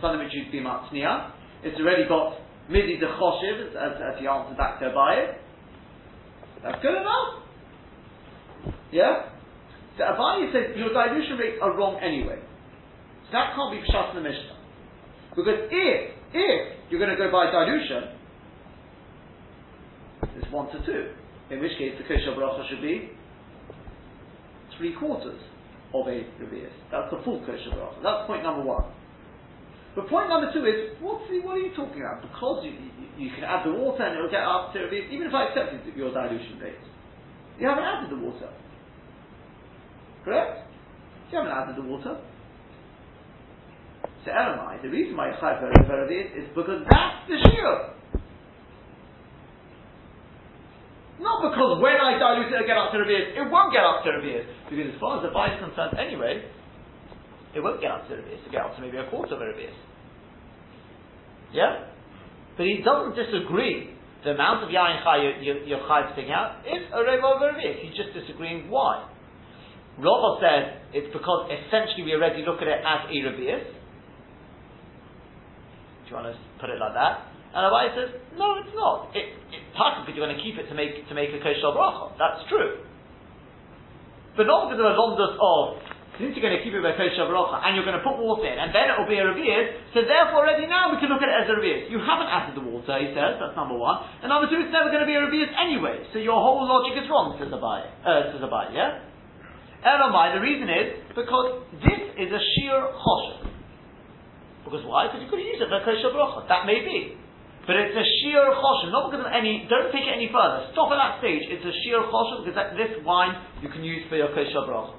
something 0.01 0.19
which 0.19 0.33
you'd 0.33 0.51
be 0.51 0.59
matnia. 0.59 1.31
It's 1.63 1.79
already 1.79 2.07
got 2.07 2.37
midi 2.69 2.97
de 2.97 3.07
as, 3.07 3.97
as 3.97 4.19
he 4.19 4.27
answered 4.27 4.57
back 4.57 4.79
to 4.79 4.85
Abaye. 4.85 5.37
That's 6.63 6.81
good 6.81 6.95
enough. 6.95 7.41
Yeah? 8.91 9.29
So 9.97 10.03
Abaye 10.03 10.51
said 10.51 10.77
your 10.77 10.93
dilution 10.93 11.37
rates 11.37 11.57
are 11.61 11.75
wrong 11.77 11.99
anyway. 12.01 12.39
So 13.25 13.31
that 13.33 13.55
can't 13.55 13.71
be 13.71 13.81
pshat 13.91 14.15
in 14.15 14.23
the 14.23 14.29
Mishnah. 14.29 14.57
Because 15.29 15.47
if, 15.69 16.14
if 16.35 16.91
you're 16.91 16.99
going 16.99 17.15
to 17.15 17.17
go 17.17 17.31
by 17.31 17.49
dilution, 17.51 18.15
it's 20.35 20.51
one 20.51 20.67
to 20.71 20.85
two. 20.85 21.11
In 21.49 21.61
which 21.61 21.77
case 21.77 21.93
the 21.97 22.03
kosher 22.03 22.35
bracha 22.35 22.67
should 22.69 22.81
be 22.81 23.09
three 24.77 24.93
quarters. 24.93 25.39
of 25.93 26.07
a 26.07 26.27
revius. 26.41 26.73
That's 26.91 27.09
the 27.11 27.21
full 27.23 27.39
kosher 27.45 27.71
bracha. 27.71 28.03
That's 28.03 28.27
point 28.27 28.43
number 28.43 28.63
one. 28.63 28.91
But 29.95 30.09
point 30.09 30.27
number 30.27 30.51
two 30.51 30.65
is, 30.65 30.91
what's 30.99 31.23
the, 31.31 31.39
what 31.39 31.55
are 31.55 31.63
you 31.63 31.71
talking 31.75 32.03
about? 32.03 32.21
Because 32.21 32.65
you, 32.65 32.71
you, 32.71 33.27
you 33.27 33.29
can 33.31 33.45
add 33.45 33.65
the 33.65 33.71
water 33.71 34.03
and 34.03 34.17
it'll 34.17 34.29
get 34.29 34.43
up 34.43 34.73
to, 34.73 34.91
even 34.91 35.27
if 35.27 35.33
I 35.33 35.47
accepted 35.47 35.95
your 35.95 36.11
dilution 36.11 36.59
rate, 36.59 36.75
you 37.59 37.67
haven't 37.67 37.83
added 37.83 38.11
the 38.11 38.19
water. 38.19 38.51
Correct? 40.25 40.67
You 41.31 41.37
haven't 41.39 41.53
added 41.53 41.77
the 41.77 41.87
water. 41.87 42.19
So 44.25 44.33
Elamai, 44.33 44.81
the 44.81 44.89
reason 44.89 45.15
why 45.15 45.29
you 45.29 45.37
chayv 45.37 45.61
is 45.61 46.49
because 46.57 46.81
that's 46.89 47.29
the 47.29 47.37
shiur. 47.45 47.93
Not 51.21 51.45
because 51.45 51.79
when 51.79 51.93
I 51.93 52.17
dilute 52.17 52.51
it, 52.51 52.57
I 52.57 52.65
get 52.65 52.75
up 52.75 52.91
to 52.91 52.97
Revius. 52.97 53.37
It 53.37 53.45
won't 53.53 53.71
get 53.71 53.85
up 53.85 54.03
to 54.03 54.09
Revius. 54.09 54.49
Because 54.67 54.91
as 54.91 54.99
far 54.99 55.21
as 55.21 55.23
the 55.23 55.31
buy 55.31 55.53
is 55.53 55.61
concerned 55.61 55.93
anyway, 56.01 56.41
it 57.53 57.61
won't 57.61 57.79
get 57.79 57.91
up 57.91 58.09
to 58.09 58.17
Revius. 58.17 58.41
It'll 58.41 58.51
get 58.51 58.65
up 58.65 58.75
to 58.75 58.81
maybe 58.81 58.97
a 58.97 59.07
quarter 59.13 59.35
of 59.35 59.41
a 59.41 59.45
Revius. 59.45 59.77
Yeah? 61.53 61.85
But 62.57 62.65
he 62.65 62.81
doesn't 62.81 63.13
disagree. 63.13 63.93
The 64.25 64.33
amount 64.33 64.65
of 64.65 64.73
Yain 64.73 65.05
Chai 65.05 65.37
you're, 65.45 65.63
you're 65.69 65.85
Chai 65.85 66.09
taking 66.17 66.33
out 66.33 66.65
is 66.65 66.81
a 66.89 66.97
Rev 66.97 67.21
over 67.21 67.53
Revius. 67.53 67.77
He's 67.85 67.93
just 67.93 68.09
disagreeing 68.17 68.73
why. 68.73 69.05
Rava 70.01 70.41
says 70.41 70.81
it's 70.97 71.13
because 71.13 71.47
essentially 71.47 72.03
we 72.03 72.13
already 72.17 72.43
look 72.43 72.57
at 72.59 72.67
it 72.67 72.81
as 72.81 73.05
a 73.05 73.17
Revius. 73.21 73.74
If 76.05 76.13
you 76.13 76.21
want 76.21 76.29
to 76.29 76.37
put 76.61 76.69
it 76.69 76.77
like 76.77 76.93
that. 76.93 77.33
And 77.57 77.65
the 77.65 77.73
Abai 77.73 77.89
says, 77.97 78.13
no, 78.37 78.61
it's 78.61 78.69
not. 78.77 79.09
It, 79.17 79.33
it, 79.49 79.63
because 79.73 80.13
you're 80.13 80.21
going 80.21 80.37
to 80.37 80.43
keep 80.43 80.61
it 80.61 80.69
to 80.69 80.75
make 80.77 81.01
to 81.09 81.13
make 81.17 81.33
a 81.33 81.41
kosher 81.41 81.73
bracha. 81.73 82.13
That's 82.21 82.45
true. 82.45 82.85
But 84.37 84.45
not 84.45 84.69
because 84.69 84.77
of 84.77 84.85
a 84.85 84.93
londus 84.93 85.33
of 85.39 85.81
since 86.21 86.31
you're 86.31 86.43
going 86.43 86.55
to 86.55 86.63
keep 86.63 86.77
it 86.77 86.83
by 86.85 86.93
kosher 86.93 87.25
bracha 87.25 87.63
and 87.63 87.73
you're 87.73 87.87
going 87.87 87.97
to 87.97 88.05
put 88.05 88.21
water 88.21 88.45
in 88.45 88.53
and 88.59 88.69
then 88.69 88.91
it 88.91 88.95
will 89.01 89.09
be 89.09 89.17
a 89.17 89.25
revius, 89.25 89.81
so 89.97 90.05
therefore 90.05 90.45
already 90.45 90.69
now 90.69 90.93
we 90.93 90.99
can 91.01 91.09
look 91.09 91.25
at 91.25 91.31
it 91.31 91.37
as 91.41 91.47
a 91.49 91.55
revius. 91.57 91.89
You 91.89 91.99
haven't 92.03 92.29
added 92.29 92.53
the 92.53 92.63
water, 92.63 93.01
he 93.01 93.11
says, 93.11 93.39
that's 93.39 93.55
number 93.57 93.75
one. 93.75 94.03
And 94.21 94.29
number 94.29 94.45
two, 94.45 94.61
it's 94.61 94.71
never 94.75 94.93
going 94.93 95.01
to 95.01 95.09
be 95.09 95.17
a 95.17 95.23
revius 95.23 95.51
anyway. 95.57 96.05
So 96.13 96.21
your 96.21 96.37
whole 96.37 96.63
logic 96.63 97.01
is 97.01 97.09
wrong, 97.09 97.35
says 97.39 97.49
Abai. 97.49 97.87
Uh, 98.03 98.35
says 98.35 98.43
Abai, 98.45 98.75
yeah? 98.77 99.01
Elamai, 99.83 100.35
the 100.37 100.43
reason 100.43 100.67
is 100.67 100.87
because 101.15 101.63
this 101.83 102.03
is 102.19 102.29
a 102.35 102.41
sheer 102.55 102.79
choshev. 102.95 103.54
Because 104.65 104.81
why? 104.89 105.05
Because 105.07 105.21
you 105.21 105.29
could 105.29 105.45
use 105.45 105.61
it 105.61 105.69
for 105.69 105.79
kosher 105.85 106.09
bracha. 106.09 106.49
That 106.49 106.65
may 106.65 106.81
be. 106.81 107.13
But 107.65 107.77
it's 107.81 107.97
a 107.97 108.05
sheer 108.21 108.45
choshen, 108.45 108.93
not 108.93 109.09
because 109.09 109.25
of 109.25 109.31
any, 109.33 109.65
don't 109.65 109.89
take 109.89 110.05
it 110.05 110.13
any 110.13 110.29
further. 110.29 110.69
Stop 110.73 110.93
at 110.93 111.01
that 111.01 111.13
stage. 111.17 111.41
It's 111.49 111.65
a 111.65 111.73
sheer 111.81 111.97
choshen 111.97 112.45
because 112.45 112.57
that, 112.57 112.77
this 112.77 112.93
wine 113.01 113.33
you 113.61 113.69
can 113.69 113.81
use 113.81 114.05
for 114.09 114.17
your 114.17 114.29
kosher 114.33 114.65
bracha. 114.69 114.93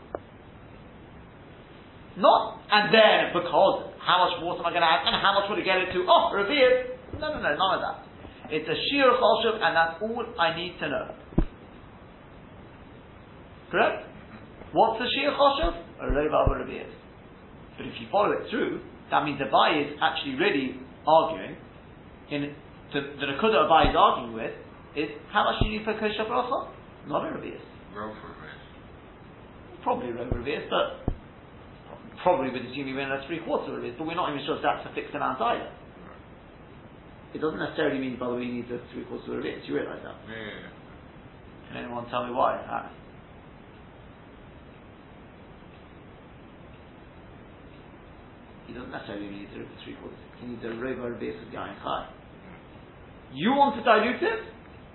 Not, 2.19 2.63
and 2.71 2.91
then 2.91 3.31
because 3.35 3.95
how 4.03 4.27
much 4.27 4.43
water 4.43 4.63
am 4.63 4.67
I 4.67 4.73
going 4.75 4.83
to 4.83 4.89
add 4.89 5.07
and 5.07 5.15
how 5.23 5.35
much 5.39 5.47
would 5.51 5.63
it 5.63 5.67
get 5.69 5.79
it 5.79 5.95
to? 5.95 6.07
Oh, 6.09 6.35
revered. 6.35 6.99
No, 7.23 7.31
no, 7.35 7.39
no, 7.39 7.51
none 7.55 7.73
of 7.79 7.83
that. 7.87 8.07
It's 8.51 8.67
a 8.67 8.79
sheer 8.91 9.15
choshev 9.15 9.63
and 9.63 9.71
that's 9.75 10.03
all 10.03 10.27
I 10.39 10.57
need 10.59 10.75
to 10.83 10.87
know. 10.91 11.07
Correct? 13.71 14.11
What's 14.73 14.99
the 14.99 15.07
sheer 15.15 15.31
choshev? 15.31 15.75
A 16.03 16.07
reva 16.11 16.51
revered. 16.51 16.91
But 17.79 17.87
if 17.87 17.95
you 18.01 18.07
follow 18.11 18.33
it 18.33 18.51
through, 18.51 18.81
that 19.11 19.25
means 19.25 19.39
the 19.39 19.47
buy 19.51 19.79
is 19.79 19.95
actually 20.03 20.35
really 20.35 20.81
arguing 21.07 21.57
in 22.31 22.55
the, 22.93 23.01
the 23.21 23.27
Nakuda 23.27 23.67
Abai 23.67 23.91
is 23.91 23.97
arguing 23.97 24.35
with 24.35 24.55
is 24.97 25.11
how 25.31 25.45
much 25.45 25.63
do 25.63 25.69
you 25.69 25.79
need 25.79 25.85
for 25.85 25.95
kosher 25.95 26.25
bracha? 26.27 26.71
Not 27.07 27.23
a 27.27 27.37
revius. 27.37 27.63
Probably 29.83 30.11
a 30.11 30.13
revius, 30.13 30.67
but 30.71 31.07
probably 32.23 32.51
would 32.51 32.67
assume 32.67 32.89
you 32.89 32.97
win 32.97 33.11
a 33.13 33.23
three 33.29 33.41
quarter 33.41 33.73
revius, 33.73 33.95
but 33.99 34.07
we're 34.07 34.19
not 34.19 34.33
even 34.33 34.45
sure 34.47 34.57
if 34.57 34.63
that's 34.63 34.87
a 34.91 34.95
fixed 34.95 35.15
amount 35.15 35.41
either. 35.41 35.71
It 37.35 37.39
doesn't 37.39 37.59
necessarily 37.61 38.01
mean, 38.01 38.19
by 38.19 38.27
the 38.27 38.35
way, 38.35 38.43
you 38.43 38.63
need 38.63 38.71
a 38.73 38.81
three 38.93 39.05
quarter 39.05 39.39
revius. 39.39 39.63
You 39.69 39.75
realise 39.77 40.03
that? 40.03 40.17
Yeah. 40.27 40.71
Can 41.69 41.85
anyone 41.85 42.09
tell 42.11 42.27
me 42.27 42.33
why? 42.33 42.57
Uh, 42.59 42.89
He 48.67 48.75
doesn't 48.75 48.91
necessarily 48.91 49.31
need 49.31 49.49
a 49.55 49.63
three 49.87 49.95
quarters. 49.99 50.19
He 50.43 50.47
needs 50.51 50.63
a 50.67 50.75
revius 50.75 51.39
of 51.39 51.49
yain 51.55 51.75
chai. 51.83 52.11
Mm-hmm. 52.11 53.35
You 53.35 53.51
want 53.55 53.79
to 53.79 53.83
dilute 53.87 54.23
it? 54.23 54.43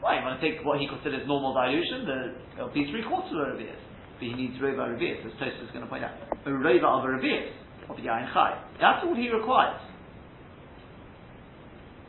Well, 0.04 0.16
you 0.16 0.24
want 0.26 0.40
to 0.40 0.44
take 0.44 0.66
what 0.66 0.80
he 0.80 0.88
considers 0.88 1.24
normal 1.28 1.54
dilution, 1.54 2.06
the, 2.06 2.20
it'll 2.58 2.74
be 2.74 2.90
three 2.90 3.06
quarters 3.06 3.32
of 3.32 3.38
a 3.38 3.50
revius. 3.56 3.80
But 4.20 4.28
he 4.28 4.34
needs 4.34 4.58
rova 4.60 4.92
revius, 4.92 5.24
as 5.26 5.32
Tosfos 5.40 5.66
is 5.66 5.72
going 5.72 5.86
to 5.86 5.90
point 5.90 6.04
out. 6.04 6.18
A 6.46 6.50
rova 6.50 7.00
of 7.00 7.06
a 7.06 7.12
revius, 7.16 7.54
of 7.88 7.96
the 7.96 8.04
yain 8.04 8.28
chai. 8.34 8.60
That's 8.82 9.06
all 9.06 9.16
he 9.16 9.30
requires. 9.30 9.80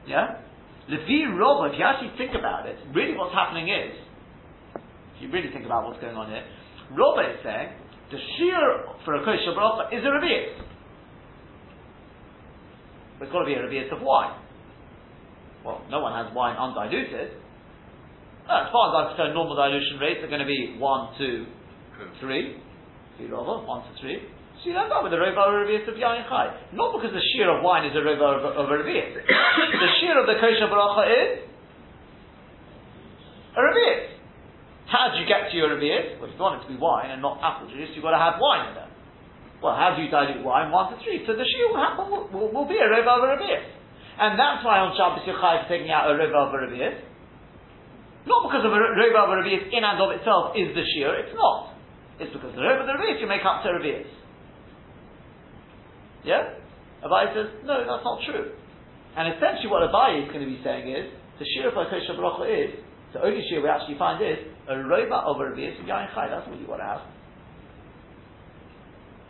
Yeah? 0.07 0.43
Levi 0.89 1.31
Rova, 1.39 1.71
if 1.71 1.79
you 1.79 1.85
actually 1.85 2.11
think 2.19 2.35
about 2.35 2.67
it, 2.67 2.75
really 2.91 3.15
what's 3.15 3.35
happening 3.35 3.71
is, 3.71 3.95
if 5.15 5.23
you 5.23 5.31
really 5.31 5.51
think 5.53 5.65
about 5.65 5.87
what's 5.87 6.01
going 6.01 6.17
on 6.17 6.27
here, 6.27 6.43
Rova 6.91 7.23
is 7.31 7.39
saying, 7.45 7.71
the 8.11 8.19
shear 8.37 8.59
for 9.05 9.15
a 9.15 9.25
kosher 9.25 9.55
bracha 9.55 9.95
is 9.95 10.03
a 10.03 10.11
revius. 10.11 10.72
It's 13.21 13.33
got 13.33 13.41
to 13.41 13.47
be 13.47 13.55
a 13.55 13.63
revius 13.63 13.93
of 13.93 14.03
wine 14.03 14.35
well, 15.65 15.83
no 15.91 16.03
one 16.03 16.13
has 16.13 16.35
wine 16.35 16.59
undiluted. 16.59 17.39
Uh, 18.51 18.67
as 18.67 18.69
far 18.75 18.91
as 18.91 18.93
I'm 18.99 19.07
concerned, 19.15 19.35
normal 19.35 19.55
dilution 19.55 19.99
rates 20.03 20.21
are 20.23 20.31
going 20.31 20.43
to 20.43 20.51
be 20.51 20.75
1 20.79 21.19
to 21.19 21.47
3. 22.19 22.59
Firova, 23.19 23.67
1 23.67 23.83
to 23.87 23.93
3. 24.03 24.19
So 24.63 24.71
you 24.71 24.79
end 24.79 24.91
up 24.91 25.03
with 25.03 25.15
a 25.15 25.19
rova 25.23 25.63
of 25.63 25.95
yain 25.95 26.23
chai. 26.27 26.55
Not 26.75 26.95
because 26.99 27.15
the 27.15 27.23
shear 27.35 27.51
of 27.51 27.63
wine 27.63 27.87
is 27.87 27.95
a 27.95 28.03
rova 28.03 28.43
of 28.59 28.67
a 28.67 28.75
revius. 28.75 29.15
the 29.23 29.91
shear 30.03 30.19
of 30.19 30.27
the 30.27 30.39
kosher 30.39 30.67
bracha 30.67 31.07
is 31.07 31.47
a 33.55 33.63
revius. 33.63 34.19
How 34.87 35.15
do 35.15 35.23
you 35.23 35.27
get 35.27 35.51
to 35.51 35.57
your 35.57 35.71
revius? 35.71 36.19
Well, 36.19 36.31
if 36.31 36.35
you 36.35 36.43
want 36.43 36.63
it 36.63 36.67
to 36.67 36.71
be 36.75 36.79
wine 36.79 37.11
and 37.11 37.23
not 37.23 37.39
apple 37.43 37.71
juice, 37.71 37.91
you've 37.95 38.03
got 38.03 38.19
to 38.19 38.23
have 38.23 38.35
wine 38.43 38.71
in 38.71 38.75
there. 38.75 38.82
Well, 39.63 39.79
how 39.79 39.95
do 39.95 40.03
you 40.03 40.11
dilute 40.11 40.43
wine? 40.43 40.75
1 40.75 40.91
to 40.91 40.97
3. 40.99 41.23
So 41.23 41.39
the 41.39 41.47
shear 41.47 41.71
will, 41.71 41.79
happen, 41.79 42.11
will, 42.11 42.27
will, 42.35 42.51
will 42.51 42.69
be 42.69 42.83
a 42.83 42.89
rova 42.91 43.23
of 43.23 43.23
a 43.23 43.31
revius. 43.39 43.63
And 44.19 44.35
that's 44.35 44.67
why 44.67 44.83
on 44.83 44.93
Shabbos 44.99 45.23
you're 45.23 45.39
taking 45.71 45.95
out 45.95 46.11
a 46.11 46.19
river 46.19 46.35
of 46.35 46.51
a 46.51 46.59
revius. 46.67 46.99
Not 48.27 48.43
because 48.51 48.67
of 48.67 48.75
a 48.75 48.81
river 48.99 49.23
of 49.23 49.31
a 49.31 49.39
revius 49.39 49.71
in 49.71 49.87
and 49.87 50.03
of 50.03 50.11
itself 50.19 50.59
is 50.59 50.75
the 50.75 50.83
shear, 50.95 51.15
it's 51.15 51.35
not. 51.39 51.79
It's 52.19 52.35
because 52.35 52.51
the 52.59 52.63
river 52.67 52.83
of 52.83 52.91
the 52.91 52.99
revius 52.99 53.23
you 53.23 53.31
make 53.31 53.47
up 53.47 53.63
to 53.63 53.71
revius. 53.71 54.11
Yeah? 56.27 56.59
Abai 57.07 57.31
says, 57.31 57.51
no, 57.63 57.87
that's 57.87 58.03
not 58.03 58.19
true. 58.27 58.59
And 59.15 59.31
essentially 59.39 59.71
what 59.71 59.87
Abai 59.87 60.23
is 60.23 60.29
going 60.35 60.43
to 60.43 60.51
be 60.51 60.59
saying 60.67 60.91
is, 60.91 61.07
the 61.39 61.47
shear 61.55 61.71
of 61.71 61.79
a 61.79 61.87
kosher 61.87 62.19
bracha 62.19 62.51
is, 62.51 62.83
the 63.15 63.23
only 63.23 63.43
shear 63.47 63.63
we 63.63 63.71
actually 63.71 63.99
find 63.99 64.19
is, 64.19 64.43
a 64.67 64.75
roba 64.75 65.23
of 65.23 65.39
a 65.39 65.55
revius 65.55 65.79
and 65.79 65.87
yain 65.87 66.11
that's 66.15 66.47
what 66.51 66.59
you 66.59 66.67
want 66.67 66.83
to 66.83 66.87
have. 66.87 67.03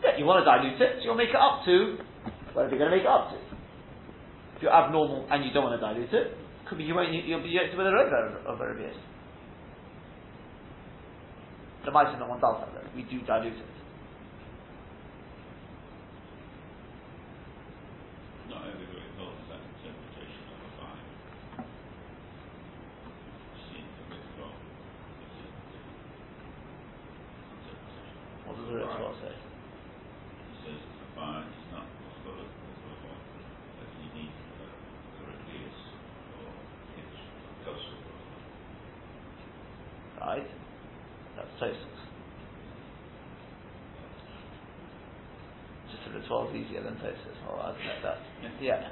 Yeah, 0.02 0.18
you 0.18 0.24
want 0.26 0.42
to 0.42 0.46
dilute 0.50 0.80
it, 0.82 0.98
so 0.98 1.04
you'll 1.04 1.14
make 1.14 1.30
it 1.30 1.36
up 1.38 1.64
to, 1.64 1.96
whatever 2.52 2.74
you're 2.74 2.82
going 2.82 2.90
to 2.90 2.96
make 2.98 3.06
it 3.06 3.10
up 3.10 3.30
to 3.30 3.36
If 4.56 4.62
you're 4.62 4.74
abnormal 4.74 5.26
and 5.30 5.44
you 5.44 5.52
don't 5.54 5.62
want 5.64 5.80
to 5.80 5.86
dilute 5.86 6.12
it, 6.12 6.36
could 6.68 6.78
be 6.78 6.84
you 6.84 6.94
won't, 6.94 7.12
you'll 7.12 7.42
be 7.42 7.50
yoked 7.50 7.76
with 7.76 7.86
a 7.86 7.92
rover 7.92 8.42
of 8.46 8.60
a 8.60 8.64
revius. 8.64 8.98
The 11.84 11.90
mice 11.90 12.14
no 12.18 12.26
one 12.26 12.40
does 12.40 12.56
that 12.60 12.70
though. 12.74 12.90
We 12.94 13.02
do 13.02 13.20
dilute 13.26 13.58
it. 13.58 13.66
Not 18.50 18.62
everybody 18.70 19.02
holds 19.18 19.42
that 19.50 19.58
interpretation 19.58 20.46
of 20.46 20.62
a 20.62 20.70
fine. 20.78 21.06
Seems 23.66 23.94
a 23.98 24.04
bit 24.14 24.22
wrong. 24.38 24.54
What 28.46 28.54
does 28.58 28.66
the 28.66 28.74
ritual 28.78 29.14
say? 29.18 29.34
He 29.34 30.54
says 30.62 30.78
it's 30.78 31.02
a 31.02 31.08
fine, 31.18 31.50
it's 31.50 31.66
not 31.74 31.86
possible, 31.98 32.46
that 32.46 33.90
you 33.98 34.08
need 34.14 34.30
a 34.30 35.22
replace 35.26 35.82
or 36.38 36.46
it's 36.94 37.18
kosher. 37.66 37.98
Right? 40.20 40.46
That's 41.34 41.48
Tosfos. 41.56 42.00
Just 45.90 46.04
the 46.04 46.10
ritual 46.18 46.52
is 46.54 46.61
easier 46.72 46.82
than 46.82 46.94
Tosfos. 46.94 47.36
Oh, 47.48 47.60
admit 47.60 48.00
that. 48.02 48.18
Yeah. 48.60 48.88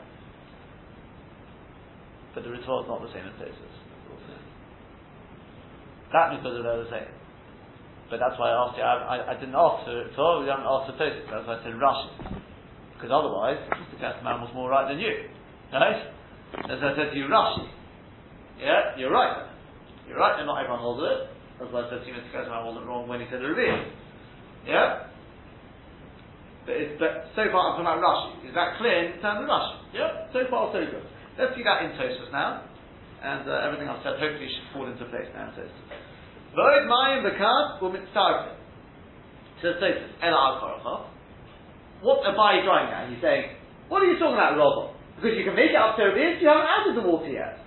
But 2.35 2.45
the 2.45 2.51
ritual 2.51 2.85
is 2.85 2.89
not 2.89 3.01
the 3.01 3.09
same 3.09 3.25
as 3.25 3.35
Tosfos. 3.41 3.77
That 6.13 6.37
because 6.37 6.61
they're 6.63 6.85
the 6.85 6.91
same. 6.91 7.09
But 8.11 8.19
that's 8.19 8.39
why 8.39 8.51
I 8.51 8.67
asked 8.67 8.77
you, 8.77 8.83
I, 8.83 8.95
I, 8.99 9.17
I 9.31 9.35
didn't 9.39 9.55
ask 9.55 9.87
for 9.87 9.95
ritual, 9.95 10.41
we 10.41 10.47
didn't 10.47 10.67
ask 10.67 10.93
for 10.93 10.97
Tosfos. 10.99 11.27
That's 11.31 11.47
why 11.47 11.57
I 11.57 11.63
said 11.65 11.75
Rashi. 11.81 12.09
Because 12.95 13.11
otherwise, 13.15 13.59
Mr. 13.73 13.97
Gassman 13.97 14.45
was 14.45 14.51
more 14.53 14.69
right 14.69 14.89
than 14.91 15.01
you. 15.01 15.31
Right? 15.73 16.13
As 16.69 16.79
I 16.83 16.93
said 16.97 17.15
to 17.15 17.17
you, 17.17 17.27
Rashi. 17.27 17.65
Yeah, 18.61 18.99
you're 18.99 19.13
right. 19.13 19.49
You're 20.07 20.19
right, 20.19 20.37
and 20.37 20.47
not 20.47 20.61
everyone 20.61 20.81
holds 20.81 21.01
it. 21.01 21.31
That's 21.59 21.73
I 21.73 21.89
said 21.89 22.03
to 22.03 22.07
you, 22.07 22.15
Mr. 22.15 22.35
Gassman 22.35 22.67
wasn't 22.67 22.87
wrong 22.87 23.09
when 23.09 23.21
he 23.21 23.27
said 23.31 23.41
a 23.41 23.47
reveal. 23.47 23.79
Yeah? 24.67 25.10
But, 26.71 26.79
it's, 26.79 26.95
but 27.03 27.35
so 27.35 27.51
far 27.51 27.75
I'm 27.75 27.83
talking 27.83 27.91
about 27.91 27.99
Rashi. 27.99 28.47
Is 28.47 28.55
that 28.55 28.79
clear 28.79 29.11
in 29.11 29.19
terms 29.19 29.43
of 29.43 29.51
Rashi? 29.51 29.75
Yeah. 29.91 30.31
So 30.31 30.47
far 30.47 30.71
so 30.71 30.79
good. 30.87 31.03
Let's 31.35 31.59
see 31.59 31.67
that 31.67 31.83
in 31.83 31.99
Tosfos 31.99 32.31
now, 32.31 32.63
and 33.27 33.43
uh, 33.43 33.67
everything 33.67 33.91
I've 33.91 33.99
said 34.07 34.23
hopefully 34.23 34.47
should 34.47 34.71
fall 34.71 34.87
into 34.87 35.03
place 35.11 35.27
now 35.35 35.51
in 35.51 35.59
Tosfos. 35.59 35.83
Void 36.55 36.87
mayim 36.87 37.27
bekas 37.27 37.83
u'mitzarfim. 37.83 38.55
So 39.59 39.83
Tosfos 39.83 40.15
el 40.23 40.31
al 40.31 41.11
What's 42.07 42.23
Abai 42.31 42.63
driving 42.63 42.95
at? 42.95 43.11
He's 43.11 43.19
saying, 43.19 43.59
what 43.91 44.07
are 44.07 44.07
you 44.07 44.15
talking 44.23 44.39
about, 44.39 44.55
Robert? 44.55 44.95
Because 45.19 45.35
you 45.35 45.43
can 45.43 45.59
make 45.59 45.75
it 45.75 45.81
up 45.83 45.99
to 45.99 46.15
this, 46.15 46.39
you 46.39 46.47
haven't 46.47 46.71
added 46.71 46.95
the 47.03 47.03
water 47.03 47.35
yet. 47.35 47.59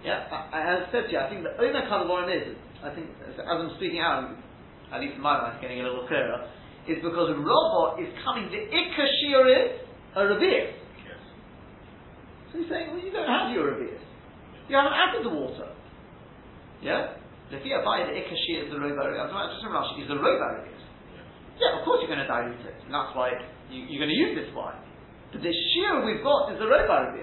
Yeah, 0.00 0.24
I, 0.32 0.80
I 0.80 0.88
said 0.88 1.06
to 1.06 1.12
you, 1.12 1.20
I 1.20 1.28
think 1.28 1.44
the 1.44 1.52
only 1.60 1.76
kind 1.76 1.84
of 1.84 2.08
Kalavorim 2.08 2.32
is, 2.32 2.56
I 2.80 2.88
think, 2.96 3.12
as 3.28 3.36
I'm 3.36 3.68
speaking 3.76 4.00
out, 4.00 4.32
at 4.96 5.04
least 5.04 5.20
in 5.20 5.20
my 5.20 5.36
mind, 5.36 5.60
getting 5.60 5.80
a 5.80 5.84
little 5.84 6.08
clearer, 6.08 6.48
is 6.88 7.04
because 7.04 7.28
Robo 7.36 8.00
is 8.00 8.08
coming, 8.24 8.48
the 8.48 8.64
Ikashir 8.64 9.44
is 9.52 9.68
a 10.16 10.22
Rabir. 10.24 10.72
Yes. 11.04 11.20
So 12.52 12.58
he's 12.58 12.68
saying, 12.68 12.90
well, 12.90 13.00
you 13.04 13.12
don't 13.12 13.28
have 13.28 13.52
your 13.52 13.76
Rabir. 13.76 14.00
You 14.68 14.74
haven't 14.76 14.96
added 14.96 15.22
the 15.24 15.32
water. 15.32 15.68
Yeah? 16.80 17.20
The 17.52 17.60
Fia 17.60 17.84
by 17.84 18.04
the 18.08 18.12
Ikashir 18.16 18.66
is 18.66 18.68
the 18.72 18.80
Robo, 18.80 19.04
I'm 19.04 19.28
talking 19.28 19.52
just 19.52 19.64
from 19.64 19.76
Rashi, 19.76 20.04
is 20.04 20.08
the 20.08 20.16
Robo 20.16 20.64
Rabir. 20.64 20.78
Yeah, 21.60 21.80
of 21.80 21.84
course 21.84 22.00
you're 22.00 22.12
going 22.12 22.22
to 22.22 22.30
dilute 22.30 22.62
it, 22.64 22.78
and 22.86 22.94
that's 22.94 23.12
why 23.18 23.34
you, 23.68 23.84
are 23.84 24.00
going 24.06 24.14
to 24.14 24.20
use 24.20 24.38
this 24.38 24.48
wine. 24.54 24.78
But 25.32 25.42
the 25.42 25.52
shear 25.74 26.06
we've 26.06 26.22
got 26.22 26.54
is 26.54 26.58
the 26.62 26.70
Robo. 26.70 27.18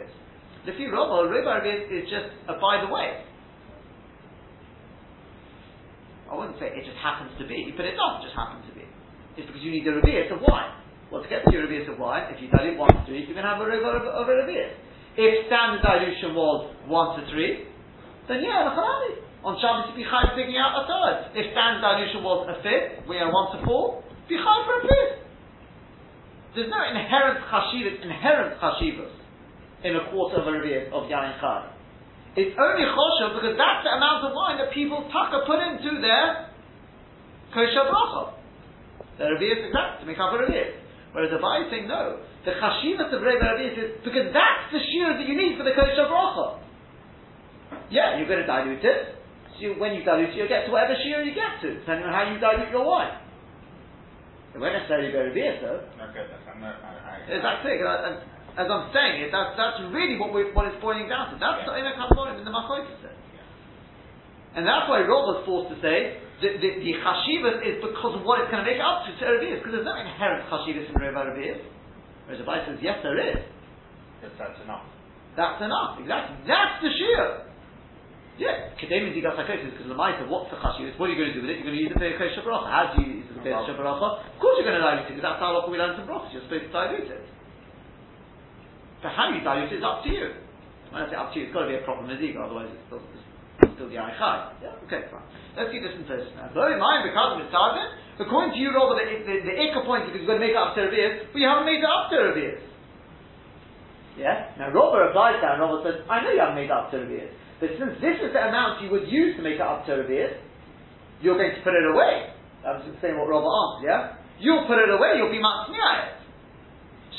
The 0.65 0.73
few 0.73 0.91
Robo, 0.91 1.29
Robo 1.29 1.61
is 1.63 2.09
just 2.09 2.29
a 2.49 2.57
by 2.59 2.83
the 2.83 2.91
way. 2.91 3.23
I 6.25 6.33
wouldn't 6.33 6.57
say 6.57 6.73
it 6.73 6.83
just 6.83 6.97
happens 6.97 7.31
to 7.37 7.45
be, 7.45 7.69
but 7.77 7.85
it 7.85 7.93
doesn't 7.93 8.25
just 8.25 8.33
happen 8.33 8.64
It's 9.35 9.47
because 9.47 9.61
you 9.61 9.71
need 9.71 9.87
a 9.87 9.99
Rabias 9.99 10.31
of 10.31 10.39
wine. 10.39 10.71
Well, 11.11 11.21
to 11.21 11.29
get 11.29 11.45
to 11.45 11.51
your 11.51 11.67
of 11.67 11.99
wine, 11.99 12.33
if 12.33 12.41
you 12.41 12.49
dilute 12.49 12.79
1 12.79 12.87
to 12.87 13.01
3, 13.05 13.13
you're 13.13 13.37
going 13.37 13.45
to 13.45 13.51
have 13.51 13.61
a 13.61 13.67
Robo 13.67 13.99
of, 13.99 14.05
of 14.07 14.25
a 14.27 14.35
Rabias. 14.41 14.73
If 15.15 15.47
standard 15.47 15.83
dilution 15.83 16.35
was 16.35 16.73
1 16.87 17.19
to 17.19 17.21
3, 17.31 18.27
then 18.27 18.43
yeah, 18.43 18.67
Lachanami. 18.67 19.23
On 19.45 19.53
Shabbos, 19.61 19.93
you'd 19.93 20.01
be 20.01 20.07
chayv 20.09 20.33
taking 20.33 20.57
out 20.57 20.73
a 20.73 20.83
third. 20.89 21.37
If 21.37 21.53
standard 21.53 21.85
dilution 21.85 22.25
was 22.25 22.49
a 22.49 22.57
fifth, 22.65 23.05
we 23.05 23.21
are 23.21 23.29
1 23.29 23.55
to 23.55 23.59
4, 23.61 24.03
be 24.27 24.35
chayv 24.41 24.61
for 24.65 24.75
a 24.81 24.83
fifth. 24.83 25.15
There's 26.57 26.71
no 26.71 26.81
inherent 26.81 27.45
chashivas, 27.51 28.01
inherent 28.01 28.57
chashivas 28.57 29.13
in 29.83 29.93
a 29.95 30.09
quarter 30.09 30.41
of 30.41 30.47
a 30.47 30.51
revier 30.51 30.89
of 30.89 31.05
Yain 31.11 31.37
Chai. 31.37 31.69
It's 32.35 32.55
only 32.57 32.83
choshev 32.83 33.37
because 33.37 33.55
that's 33.55 33.85
the 33.85 33.93
amount 33.95 34.25
of 34.25 34.33
wine 34.33 34.57
that 34.57 34.73
people 34.73 35.05
taka 35.13 35.45
put 35.45 35.61
into 35.61 36.01
their 36.01 36.49
kosher 37.53 37.85
bracha. 37.87 38.35
The 39.17 39.31
is 39.31 39.71
exact 39.71 40.01
to 40.01 40.05
make 40.05 40.19
up 40.19 40.35
a 40.35 40.37
revier. 40.37 40.75
Whereas 41.15 41.31
the 41.31 41.39
Bai 41.39 41.63
is 41.63 41.71
saying 41.71 41.87
no. 41.87 42.19
The 42.43 42.59
chashivas 42.59 43.07
of 43.15 43.23
Rebbe 43.23 43.39
Revier 43.39 43.71
is 43.71 44.03
because 44.03 44.35
that's 44.35 44.67
the 44.75 44.83
shear 44.91 45.15
that 45.15 45.23
you 45.23 45.35
need 45.39 45.55
for 45.55 45.63
the 45.63 45.71
kosher 45.71 46.11
bracha. 46.11 46.59
Yeah, 47.87 48.19
you're 48.19 48.27
going 48.27 48.43
to 48.43 48.49
dilute 48.49 48.83
it. 48.83 49.15
So 49.55 49.57
you, 49.63 49.69
when 49.79 49.95
you 49.95 50.03
dilute 50.03 50.35
it, 50.35 50.35
you 50.35 50.47
get 50.51 50.67
to 50.67 50.71
whatever 50.75 50.99
shear 50.99 51.23
you 51.23 51.31
get 51.31 51.63
to, 51.63 51.79
depending 51.79 52.03
on 52.03 52.11
how 52.11 52.27
you 52.27 52.35
dilute 52.43 52.67
your 52.69 52.83
wine. 52.83 53.15
It 54.51 54.59
won't 54.59 54.75
necessarily 54.75 55.11
be 55.11 55.19
revier, 55.19 55.63
though. 55.63 55.87
Okay, 56.11 56.27
that's, 56.27 56.43
I'm 56.51 56.59
not, 56.59 56.75
I, 56.83 57.23
I, 57.23 57.31
Exactly. 57.31 57.79
And, 57.79 58.19
as 58.55 58.71
I'm 58.71 58.87
saying 58.95 59.27
it, 59.27 59.35
that's, 59.35 59.51
that's 59.59 59.83
really 59.91 60.15
what, 60.15 60.31
we, 60.31 60.47
what 60.55 60.67
it's 60.71 60.79
boiling 60.79 61.11
down 61.11 61.27
to. 61.31 61.35
That's 61.35 61.67
yeah. 61.67 61.75
the 61.75 61.79
Inner 61.79 61.95
in 62.39 62.47
the 62.47 62.55
Machoitis. 62.55 63.03
And 64.55 64.63
that's 64.63 64.87
why 64.87 65.03
Rob 65.03 65.27
was 65.27 65.43
forced 65.43 65.75
to 65.75 65.77
say 65.83 66.23
the, 66.43 66.49
the, 66.59 66.69
the 66.83 66.93
chashivas 66.99 67.63
is 67.63 67.79
because 67.79 68.13
of 68.19 68.27
what 68.27 68.43
it's 68.43 68.51
going 68.51 68.63
to 68.63 68.67
make 68.67 68.81
up 68.83 69.07
to 69.07 69.11
to 69.15 69.23
Erevias, 69.23 69.63
because 69.63 69.79
there's 69.79 69.87
no 69.87 69.95
inherent 69.95 70.43
chashivas 70.51 70.89
in 70.89 70.95
Reva 70.99 71.31
Erevias. 71.31 71.63
Whereas 72.27 72.43
Bible 72.43 72.75
says, 72.75 72.79
yes, 72.83 72.99
there 73.05 73.15
is. 73.15 73.39
Yes, 74.19 74.33
that's 74.35 74.59
enough. 74.65 74.83
That's 75.39 75.61
enough, 75.63 75.99
exactly. 76.01 76.35
That's 76.43 76.81
the 76.83 76.91
shear. 76.91 77.47
Yeah, 78.35 78.75
Kedem 78.75 79.11
is 79.11 79.15
Yigas 79.15 79.39
HaKosis, 79.39 79.79
because 79.79 79.87
the 79.87 79.95
Maita, 79.95 80.27
what's 80.27 80.51
the 80.51 80.59
chashivas? 80.59 80.99
What 80.99 81.07
are 81.07 81.13
you 81.15 81.19
going 81.19 81.31
to 81.31 81.37
do 81.39 81.43
with 81.47 81.55
it? 81.55 81.63
You're 81.63 81.71
going 81.71 81.79
to 81.79 81.83
use 81.87 81.91
it 81.91 81.99
for 81.99 82.03
Kosh 82.19 82.35
Bracha. 82.43 82.67
How 82.67 82.91
do 82.91 82.99
you 82.99 83.23
use 83.23 83.27
it 83.31 83.39
for 83.39 83.47
Kosh 83.47 83.71
Bracha? 83.71 84.09
Of 84.27 84.37
course 84.43 84.59
you're 84.59 84.67
going 84.67 84.75
to 84.75 84.83
dilute 84.83 85.07
it, 85.07 85.15
because 85.15 85.23
that's 85.23 85.39
how 85.39 85.55
we 85.71 85.79
learn 85.79 85.95
from 85.95 86.11
Brachas. 86.11 86.35
You're 86.35 86.43
supposed 86.43 86.67
to 86.67 86.73
dilute 86.75 87.11
it. 87.15 87.23
So 88.99 89.07
how 89.07 89.31
you 89.31 89.39
dilute 89.39 89.71
it 89.71 89.79
is 89.79 89.87
up 89.87 90.03
to 90.03 90.11
you. 90.11 90.35
When 90.91 91.03
I 91.03 91.07
say 91.07 91.15
up 91.15 91.31
to 91.31 91.39
you, 91.39 91.47
it's 91.47 91.55
got 91.55 91.63
to 91.63 91.71
be 91.71 91.79
a 91.79 91.83
proper 91.87 92.03
mezika, 92.03 92.43
otherwise 92.43 92.71
it's 92.71 92.91
still 93.75 93.89
the 93.89 93.99
Aichai. 93.99 94.59
Yeah, 94.59 94.83
okay, 94.87 95.07
fine. 95.07 95.25
Let's 95.55 95.71
keep 95.71 95.83
this 95.83 95.95
in 95.95 96.03
first 96.07 96.31
now. 96.35 96.51
Though 96.51 96.67
in 96.67 96.79
mind, 96.79 97.07
because 97.07 97.35
of 97.35 97.39
the 97.39 97.47
Mitzvah, 97.47 98.23
according 98.23 98.55
to 98.55 98.59
you, 98.59 98.75
Robert, 98.75 98.99
the, 98.99 99.23
the, 99.23 99.35
the 99.47 99.55
Ikka 99.55 99.87
point 99.87 100.07
is 100.07 100.15
because 100.15 100.27
you're 100.27 100.31
going 100.35 100.43
to 100.43 100.45
make 100.47 100.55
it 100.55 100.59
up 100.59 100.75
to 100.75 100.83
Revius, 100.87 101.31
but 101.31 101.39
you 101.39 101.47
haven't 101.47 101.67
made 101.67 101.79
it 101.79 101.87
up 101.87 102.11
to 102.11 102.17
Revius. 102.19 102.59
Yeah? 104.19 104.51
Now 104.59 104.75
Robert 104.75 105.11
replies 105.11 105.39
that, 105.39 105.55
and 105.55 105.63
Robert 105.63 105.87
says, 105.87 106.03
I 106.11 106.23
know 106.23 106.31
you 106.35 106.43
haven't 106.43 106.59
made 106.59 106.71
it 106.71 106.75
up 106.75 106.91
to 106.91 106.99
Revius, 106.99 107.31
but 107.63 107.71
since 107.79 107.95
this 108.03 108.19
is 108.19 108.35
the 108.35 108.43
amount 108.43 108.83
you 108.83 108.91
would 108.91 109.07
use 109.07 109.39
to 109.39 109.43
make 109.43 109.59
it 109.59 109.65
up 109.65 109.87
to 109.87 110.03
Revius, 110.03 110.35
you're 111.23 111.39
going 111.39 111.55
to 111.55 111.61
put 111.63 111.71
it 111.71 111.87
away. 111.87 112.35
I 112.67 112.75
was 112.75 112.83
saying 112.99 113.15
what 113.15 113.31
Robert 113.31 113.47
answered, 113.47 113.85
yeah? 113.87 114.19
You'll 114.35 114.67
put 114.67 114.75
it 114.75 114.91
away, 114.91 115.15
you'll 115.15 115.31
be 115.31 115.39
matzniah 115.39 116.15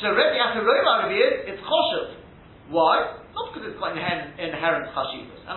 so 0.01 0.13
Rebbe 0.13 0.37
Acharoiva 0.37 1.09
Rebbe 1.09 1.49
it's 1.49 1.63
choshev. 1.65 2.21
Why? 2.69 3.17
Not 3.33 3.55
because 3.55 3.73
it's 3.73 3.81
got 3.81 3.97
inherent, 3.97 4.37
inherent 4.37 4.93
chashivas. 4.93 5.41
And 5.49 5.57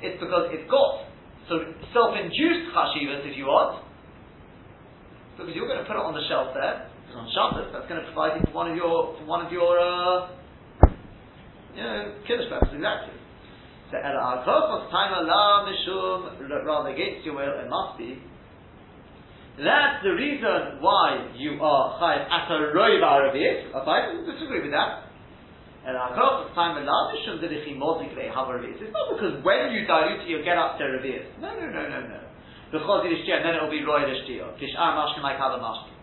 It's 0.00 0.18
because 0.20 0.54
it's 0.54 0.68
got 0.70 1.08
so 1.48 1.64
self-induced 1.94 2.70
chashivas, 2.70 3.26
if 3.26 3.36
you 3.36 3.46
want. 3.46 3.82
Because 5.34 5.54
you're 5.54 5.66
going 5.66 5.78
to 5.78 5.86
put 5.86 5.94
it 5.94 6.02
on 6.02 6.14
the 6.14 6.22
shelf 6.28 6.54
there. 6.54 6.90
Because 7.06 7.24
on 7.24 7.28
Shabbos, 7.32 7.70
that's 7.72 7.88
going 7.88 8.02
to 8.02 8.06
provide 8.10 8.38
you 8.38 8.42
for 8.50 8.54
one 8.54 8.70
of 8.70 8.76
your 8.76 9.16
for 9.16 9.24
one 9.24 9.46
of 9.46 9.50
your 9.50 9.78
uh, 9.78 10.28
you 11.74 11.82
know 11.82 12.20
kiddush 12.26 12.50
purposes 12.50 12.76
exactly. 12.76 13.14
So 13.90 13.96
Ela 13.96 14.44
Hakofos 14.44 14.90
time 14.90 15.14
Allah 15.14 15.64
Mishum 15.64 16.36
rather 16.66 16.90
against 16.90 17.24
your 17.24 17.34
will 17.34 17.54
it 17.58 17.70
must 17.70 17.96
be 17.96 18.20
that's 19.58 20.06
the 20.06 20.14
reason 20.14 20.78
why 20.78 21.34
you 21.34 21.58
are 21.58 21.98
chayiv 21.98 22.30
at 22.30 22.46
a 22.46 22.70
roiv 22.70 23.02
arabiyit. 23.02 23.72
Doesn't 23.74 24.30
disagree 24.30 24.62
with 24.62 24.70
that. 24.70 25.07
And 25.88 25.96
our 25.96 26.12
cross 26.12 26.52
time 26.52 26.76
elamishum 26.76 27.40
delichi 27.40 27.72
mozik 27.72 28.12
le'havariyit. 28.12 28.76
It's 28.76 28.92
not 28.92 29.08
because 29.16 29.40
when 29.40 29.72
you 29.72 29.88
dilute 29.88 30.20
it, 30.20 30.28
you 30.28 30.44
get 30.44 30.60
up 30.60 30.76
to 30.76 30.84
reviyit. 30.84 31.40
No, 31.40 31.48
no, 31.48 31.64
no, 31.64 31.82
no, 31.88 31.98
no. 32.04 32.20
Because 32.68 33.08
it 33.08 33.16
is 33.16 33.24
and 33.24 33.40
then 33.40 33.56
it 33.56 33.62
will 33.64 33.72
be 33.72 33.80
roy 33.80 34.04
l'shtiyah. 34.04 34.60
Kish'ar 34.60 34.92
mashkin 34.92 35.24
like 35.24 35.40
other 35.40 35.56
mashkin. 35.56 35.96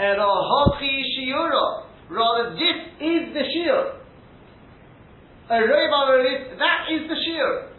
Erohochi 0.00 1.04
shiura. 1.12 1.84
Rather, 2.08 2.56
this 2.56 2.80
is 2.96 3.36
the 3.36 3.44
shiur. 3.44 4.00
A 5.50 5.68
arabiyit, 5.68 6.56
that 6.56 6.88
is 6.88 7.04
the 7.04 7.14
shiur 7.20 7.70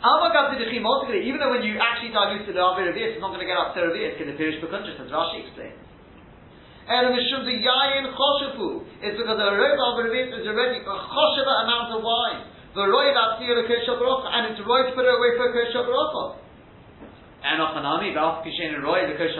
even 0.00 1.36
though 1.38 1.50
when 1.50 1.62
you 1.62 1.76
actually 1.76 2.08
dilute 2.08 2.46
the 2.46 2.52
Revius, 2.56 3.12
it's 3.12 3.20
not 3.20 3.28
going 3.36 3.40
to 3.40 3.46
get 3.46 3.58
up 3.58 3.74
to 3.74 3.80
Revius, 3.84 4.16
in 4.16 4.28
the 4.28 4.36
Pirish 4.40 4.56
Bekunjus, 4.64 4.96
as 4.96 5.12
Rashi 5.12 5.44
explains. 5.44 5.89
Elamishum 6.90 7.46
the 7.46 7.54
Yayin 7.54 8.10
Choshefu. 8.10 8.82
It's 8.98 9.14
because 9.14 9.38
the 9.38 9.46
Rav 9.46 9.78
of 9.78 10.10
is 10.10 10.42
already 10.42 10.82
a 10.82 10.90
Chosheva 10.90 11.54
amount 11.62 11.94
of 11.94 12.02
wine. 12.02 12.50
The 12.74 12.82
Vatzir 13.14 13.62
the 13.62 13.66
Kosh 13.70 13.86
and 13.86 14.50
it's 14.50 14.58
to 14.58 14.94
put 14.98 15.06
it 15.06 15.14
away 15.14 15.38
for 15.38 15.54
Kosh 15.54 15.70
And 17.46 17.62
Ochanami, 17.62 18.10
Valf 18.10 18.42
Kishen 18.42 18.74
and 18.74 18.82
Roy 18.82 19.06
the 19.06 19.14
Kosh 19.14 19.38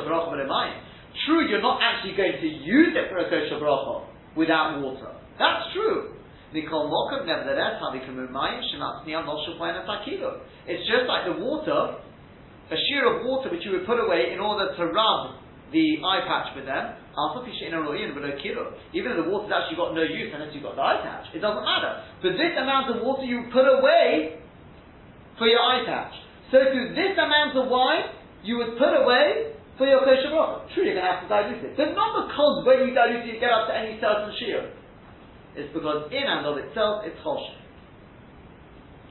True, 1.27 1.43
you're 1.51 1.61
not 1.61 1.83
actually 1.83 2.15
going 2.15 2.39
to 2.39 2.47
use 2.47 2.95
it 2.95 3.11
for 3.11 3.19
a 3.19 3.27
Kosh 3.27 3.51
without 4.39 4.79
water. 4.79 5.11
That's 5.35 5.75
true. 5.75 6.15
Mikol 6.55 6.87
Mokav, 6.87 7.27
nevertheless, 7.27 7.83
It's 10.71 10.87
just 10.87 11.07
like 11.11 11.27
the 11.27 11.35
water, 11.43 11.99
a 12.71 12.77
shear 12.87 13.11
of 13.11 13.27
water 13.27 13.51
which 13.51 13.67
you 13.67 13.73
would 13.73 13.87
put 13.87 13.99
away 13.99 14.31
in 14.35 14.39
order 14.39 14.71
to 14.77 14.87
rub 14.87 15.40
the 15.73 16.03
eye 16.03 16.23
patch 16.27 16.55
with 16.55 16.67
them. 16.67 16.99
Even 18.93 19.09
if 19.13 19.17
the 19.19 19.27
water's 19.31 19.53
actually 19.53 19.79
got 19.79 19.95
no 19.95 20.03
use 20.03 20.31
unless 20.35 20.51
you've 20.55 20.63
got 20.63 20.77
the 20.77 20.83
eye 20.83 21.01
patch, 21.03 21.27
it 21.35 21.41
doesn't 21.41 21.65
matter. 21.65 22.03
But 22.23 22.39
this 22.39 22.55
amount 22.59 22.91
of 22.95 23.03
water 23.03 23.25
you 23.25 23.51
put 23.53 23.67
away 23.67 24.39
for 25.39 25.47
your 25.47 25.61
eye 25.61 25.83
patch. 25.87 26.15
So 26.51 26.59
to 26.59 26.81
this 26.95 27.15
amount 27.15 27.55
of 27.57 27.71
wine, 27.71 28.11
you 28.43 28.59
would 28.59 28.79
put 28.79 28.91
away 28.91 29.55
for 29.79 29.87
your 29.87 30.05
kosher 30.05 30.35
True, 30.75 30.85
you're 30.85 30.99
going 30.99 31.07
to 31.07 31.13
have 31.13 31.23
to 31.25 31.29
dilute 31.31 31.65
it. 31.65 31.73
But 31.77 31.95
not 31.95 32.27
because 32.27 32.67
when 32.67 32.85
you 32.85 32.95
dilute 32.95 33.25
it, 33.25 33.35
you 33.35 33.41
get 33.41 33.55
up 33.55 33.69
to 33.71 33.75
any 33.75 33.97
certain 34.03 34.35
shear. 34.39 34.73
It's 35.57 35.73
because 35.75 36.11
in 36.13 36.25
and 36.27 36.47
of 36.47 36.59
itself 36.59 37.03
it's 37.07 37.19
choshen. 37.23 37.59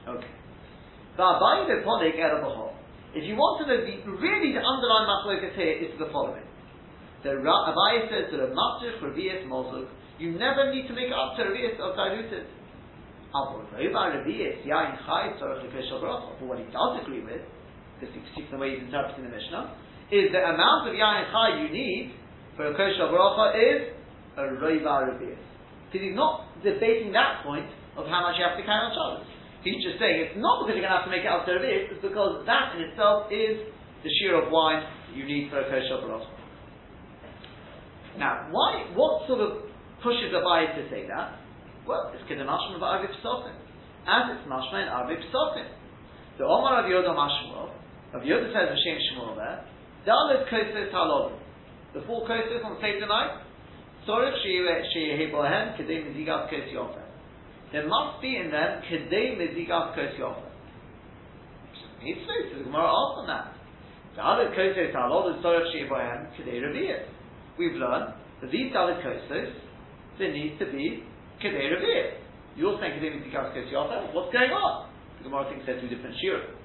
Okay. 0.08 0.30
If 3.12 3.24
you 3.26 3.34
want 3.34 3.60
to 3.60 3.66
know 3.66 3.76
the, 3.82 3.94
really 4.22 4.54
the 4.54 4.62
underlying 4.62 5.08
machlokas 5.10 5.58
here 5.58 5.74
is 5.84 5.98
the 5.98 6.06
following. 6.12 6.46
The 7.22 7.36
Abaye 7.36 8.08
says 8.08 8.32
that 8.32 8.40
a 8.40 8.48
matzich 8.48 8.96
revius 9.04 9.44
mozuk, 9.44 9.88
you 10.18 10.32
never 10.38 10.72
need 10.72 10.88
to 10.88 10.94
make 10.94 11.12
up 11.12 11.36
to 11.36 11.44
revius 11.44 11.76
of 11.76 11.96
diluted. 11.96 12.46
But 13.32 13.62
what 16.42 16.58
he 16.58 16.64
does 16.72 17.00
agree 17.02 17.22
with, 17.22 17.42
because 18.00 18.14
he 18.14 18.20
speaks 18.32 18.50
the 18.50 18.58
way 18.58 18.74
he's 18.74 18.82
interpreting 18.82 19.24
the 19.24 19.30
Mishnah, 19.30 19.76
is 20.10 20.32
the 20.32 20.42
amount 20.42 20.88
of 20.88 20.94
yain 20.94 21.30
chai 21.30 21.62
you 21.62 21.68
need 21.70 22.14
for 22.56 22.66
a 22.66 22.74
kosher 22.74 23.06
bracha 23.06 23.54
is 23.54 23.94
a 24.36 24.42
rova 24.58 25.12
revius. 25.12 25.38
Because 25.86 26.08
he's 26.08 26.16
not 26.16 26.48
debating 26.64 27.12
that 27.12 27.44
point 27.44 27.68
of 27.96 28.06
how 28.06 28.22
much 28.22 28.34
you 28.38 28.44
have 28.48 28.56
to 28.56 28.64
carry 28.64 28.80
on 28.80 28.96
Shabbos. 28.96 29.26
He's 29.62 29.84
just 29.84 30.00
saying 30.00 30.24
it's 30.24 30.40
not 30.40 30.64
because 30.64 30.74
you're 30.74 30.88
going 30.88 30.96
to 30.96 30.98
have 31.04 31.06
to 31.06 31.12
make 31.12 31.22
it 31.22 31.30
up 31.30 31.44
to 31.46 31.52
revius, 31.52 31.92
it's 31.92 32.02
because 32.02 32.42
that 32.48 32.74
in 32.74 32.88
itself 32.90 33.30
is 33.30 33.60
the 34.02 34.10
shear 34.18 34.40
of 34.40 34.50
wine 34.50 34.82
you 35.14 35.22
need 35.28 35.52
for 35.52 35.60
a 35.60 35.68
kosher 35.68 36.00
bracha. 36.02 36.39
Now, 38.20 38.52
why? 38.52 38.84
What 38.92 39.24
sort 39.24 39.40
of 39.40 39.64
pushes 40.04 40.28
Abai 40.36 40.76
to 40.76 40.84
say 40.92 41.08
that? 41.08 41.40
Well, 41.88 42.12
it's 42.12 42.20
kedemashma 42.28 42.76
of 42.76 42.84
Aviv 42.84 43.16
Psotim. 43.24 43.56
As 44.04 44.36
it's 44.36 44.44
mashma 44.44 44.84
in 44.84 44.88
Aviv 44.92 45.24
Psotim. 45.32 45.64
The 46.36 46.44
Omar 46.44 46.84
of 46.84 46.90
Yoda 46.92 47.16
Mashmuel, 47.16 47.72
of 48.12 48.20
Yoda 48.20 48.52
says 48.52 48.68
Hashem 48.76 48.96
Shmuel 49.08 49.36
there, 49.36 49.64
Dalit 50.06 50.48
Kosos 50.52 50.92
Halol. 50.92 51.38
The 51.94 52.02
four 52.06 52.28
Kosos 52.28 52.64
on 52.64 52.76
Seder 52.80 53.06
night, 53.06 53.40
Sorich 54.06 54.36
Sheyehe 54.44 55.32
Bohem, 55.32 55.80
Kedei 55.80 56.04
Mizigas 56.04 56.50
Kos 56.50 56.68
Yofer. 56.72 57.04
There 57.72 57.88
must 57.88 58.20
be 58.20 58.36
in 58.36 58.50
them 58.50 58.82
Kedei 58.90 59.36
Mizigas 59.36 59.94
Kos 59.94 60.12
Yofer. 60.20 60.48
So, 62.04 62.58
the 62.58 62.64
Gemara 62.64 62.84
asked 62.84 63.18
on 63.20 63.26
that. 63.28 63.54
Dalit 64.16 64.54
Kosos 64.54 64.94
Halol 64.94 65.36
is 65.36 65.42
Sorich 65.42 65.74
Sheyehe 65.74 65.88
Bohem, 65.90 66.28
Kedei 66.36 66.60
Reviyah. 66.60 67.19
We've 67.60 67.76
learned 67.76 68.16
that 68.40 68.50
these 68.50 68.72
Dalit 68.72 69.04
Kosos, 69.04 69.52
there 70.18 70.32
needs 70.32 70.58
to 70.60 70.64
be 70.72 71.04
Kedei 71.44 71.68
Reviyah. 71.68 72.16
You're 72.56 72.80
saying 72.80 72.96
Kedei 72.96 73.20
Mizigas 73.20 73.52
Kos 73.52 73.68
Yofer? 73.68 74.14
What's 74.14 74.32
going 74.32 74.48
on? 74.48 74.88
The 75.18 75.24
Gemara 75.28 75.44
thinks 75.52 75.66
they're 75.66 75.78
two 75.78 75.92
different 75.92 76.16
shiurim. 76.24 76.56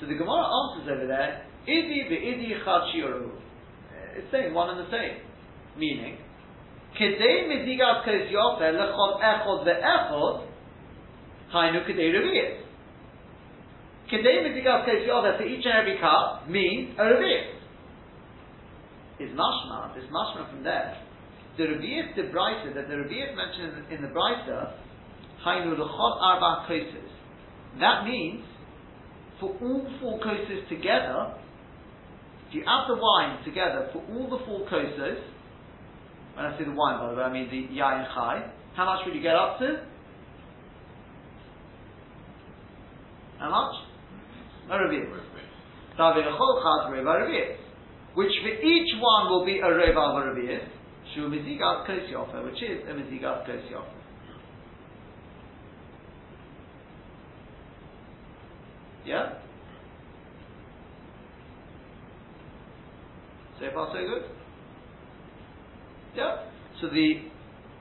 So 0.00 0.06
the 0.06 0.14
Gemara 0.14 0.48
answers 0.48 0.88
over 0.88 1.06
there, 1.06 1.44
Idi 1.68 2.08
be'idi 2.08 2.56
chad 2.64 2.82
shiuru. 2.96 3.28
Uh, 3.28 4.16
it's 4.16 4.32
saying 4.32 4.54
one 4.54 4.70
and 4.70 4.80
the 4.80 4.90
same. 4.90 5.20
Meaning, 5.76 6.16
Kedei 6.98 7.52
mizigas 7.52 8.02
kos 8.08 8.32
yofer 8.32 8.72
lechol 8.72 9.20
echod 9.20 9.68
ve'echod, 9.68 10.48
hainu 11.52 11.84
kedei 11.84 12.08
reviyas. 12.08 12.64
Kedei 14.10 14.48
mizigas 14.48 14.86
kos 14.86 15.04
yofer 15.04 15.36
for 15.36 15.44
each 15.44 15.66
and 15.66 15.74
every 15.76 15.98
cup 16.00 16.48
means 16.48 16.96
a 16.98 17.02
reviyas. 17.02 17.61
Is 19.22 19.30
mashma, 19.38 19.94
this 19.94 20.04
mashma 20.10 20.50
from 20.50 20.64
there. 20.64 20.98
The 21.56 21.64
reviyas, 21.64 22.16
the 22.16 22.22
brisa, 22.22 22.74
that 22.74 22.88
the 22.88 22.94
reviyas 22.94 23.36
mentioned 23.36 23.92
in 23.92 24.02
the, 24.02 24.08
brisa, 24.08 24.72
hainu 25.46 25.76
lechol 25.76 26.20
arba 26.20 26.66
koses. 26.66 27.10
That 27.78 28.04
means, 28.04 28.44
for 29.38 29.50
all 29.60 29.86
four 30.00 30.18
koses 30.20 30.68
together, 30.68 31.34
if 32.48 32.54
you 32.54 32.64
add 32.66 32.88
the 32.88 32.96
wine 32.96 33.44
together 33.44 33.90
for 33.92 34.02
all 34.12 34.28
the 34.28 34.44
four 34.44 34.66
koses, 34.68 35.22
when 36.34 36.46
I 36.46 36.58
say 36.58 36.64
the 36.64 36.72
wine, 36.72 36.98
by 36.98 37.10
the 37.10 37.16
way, 37.16 37.22
I 37.22 37.32
mean 37.32 37.48
the 37.48 37.78
yain 37.78 38.06
chai, 38.14 38.50
how 38.74 38.86
much 38.86 39.06
would 39.06 39.14
you 39.14 39.22
get 39.22 39.36
up 39.36 39.58
to? 39.60 39.86
How 43.38 43.50
much? 43.50 43.74
A 44.70 44.84
review. 44.88 45.06
Which 48.14 48.32
for 48.42 48.48
each 48.48 48.94
one 49.00 49.30
will 49.30 49.44
be 49.44 49.58
a 49.58 49.74
reva 49.74 49.98
of 49.98 50.22
a 50.22 50.34
review, 50.34 50.58
shu 51.14 51.28
mizigas 51.28 51.86
kos 51.86 52.10
yofer, 52.12 52.44
which 52.44 52.62
is 52.62 52.86
a 52.88 52.92
mizigas 52.92 53.46
kos 53.46 53.62
yofer. 53.72 54.02
Yeah? 59.04 59.34
So 63.58 63.66
far 63.74 63.88
so 63.92 63.98
good? 63.98 64.22
Yeah? 66.16 66.46
So 66.80 66.88
the 66.88 67.22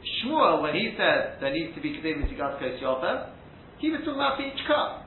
Shmuel, 0.01 0.61
when 0.61 0.73
he 0.73 0.93
said 0.97 1.37
there 1.41 1.53
needs 1.53 1.75
to 1.75 1.81
be 1.81 1.89
Kedem 1.89 2.25
Mizigas 2.25 2.59
Kos 2.59 2.81
Yofer, 2.81 3.29
he 3.79 3.89
was 3.89 3.99
talking 3.99 4.15
about 4.15 4.39
each 4.41 4.65
cup. 4.67 5.05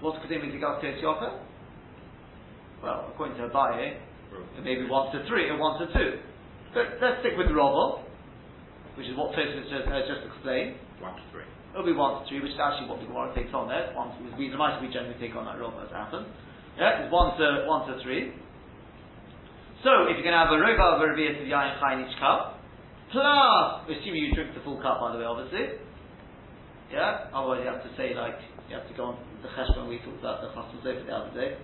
What's 0.00 0.18
Kedem 0.24 0.44
Mizigas 0.44 0.80
Kos 0.80 1.02
Yofer? 1.02 1.49
Well, 2.82 3.12
according 3.12 3.36
to 3.36 3.48
Abaye, 3.48 4.00
hmm. 4.32 4.58
it 4.58 4.64
may 4.64 4.76
be 4.76 4.88
one 4.88 5.12
to 5.12 5.26
three 5.28 5.48
or 5.48 5.58
one 5.58 5.80
to 5.80 5.86
two. 5.92 6.20
But 6.72 7.02
let's 7.02 7.20
stick 7.20 7.34
with 7.36 7.48
the 7.48 7.54
Robo, 7.54 8.06
which 8.94 9.06
is 9.06 9.16
what 9.18 9.34
Tosfos 9.34 9.66
has, 9.68 10.06
just 10.06 10.22
explained. 10.22 10.78
One 11.02 11.18
to 11.18 11.24
three. 11.34 11.48
It'll 11.74 11.86
be 11.86 11.94
one 11.94 12.22
to 12.22 12.28
three, 12.28 12.40
which 12.40 12.54
is 12.54 12.62
actually 12.62 12.86
what 12.86 13.02
the 13.02 13.06
Gemara 13.06 13.34
takes 13.34 13.50
on 13.54 13.66
there. 13.66 13.90
One 13.94 14.14
to, 14.14 14.18
we, 14.38 14.50
we 14.50 14.88
generally 14.90 15.18
take 15.18 15.34
on 15.34 15.44
that 15.46 15.58
Robo 15.58 15.82
as 15.82 15.90
happens. 15.90 16.26
Yeah, 16.78 17.04
it's 17.04 17.12
one 17.12 17.36
to 17.38 17.66
one 17.66 17.90
to 17.90 17.98
three. 18.02 18.32
So 19.82 20.06
if 20.12 20.20
you're 20.20 20.28
going 20.28 20.36
to 20.36 20.44
have 20.44 20.52
a 20.52 20.60
rova 20.60 20.96
of 20.96 21.00
a 21.00 21.08
revius 21.08 21.40
of 21.40 21.48
yain 21.48 21.80
chai 21.80 21.96
in 21.96 22.04
each 22.04 22.16
cup, 22.20 22.60
plus, 23.10 23.88
assuming 23.88 24.28
you 24.28 24.34
drink 24.36 24.52
the 24.54 24.60
full 24.60 24.76
cup, 24.80 25.00
by 25.00 25.12
the 25.12 25.18
way, 25.18 25.24
obviously. 25.24 25.80
Yeah. 26.92 27.32
Otherwise, 27.32 27.64
you 27.64 27.70
have 27.70 27.82
to 27.82 27.92
say 27.96 28.14
like 28.14 28.38
you 28.68 28.76
have 28.76 28.86
to 28.86 28.94
go 28.94 29.14
on 29.14 29.16
the 29.42 29.48
cheshbon 29.48 29.88
we 29.88 29.98
talked 30.04 30.20
about 30.20 30.42
the 30.42 30.52
chassan 30.52 30.84
over 30.84 31.02
the 31.02 31.12
other 31.12 31.32
day. 31.34 31.56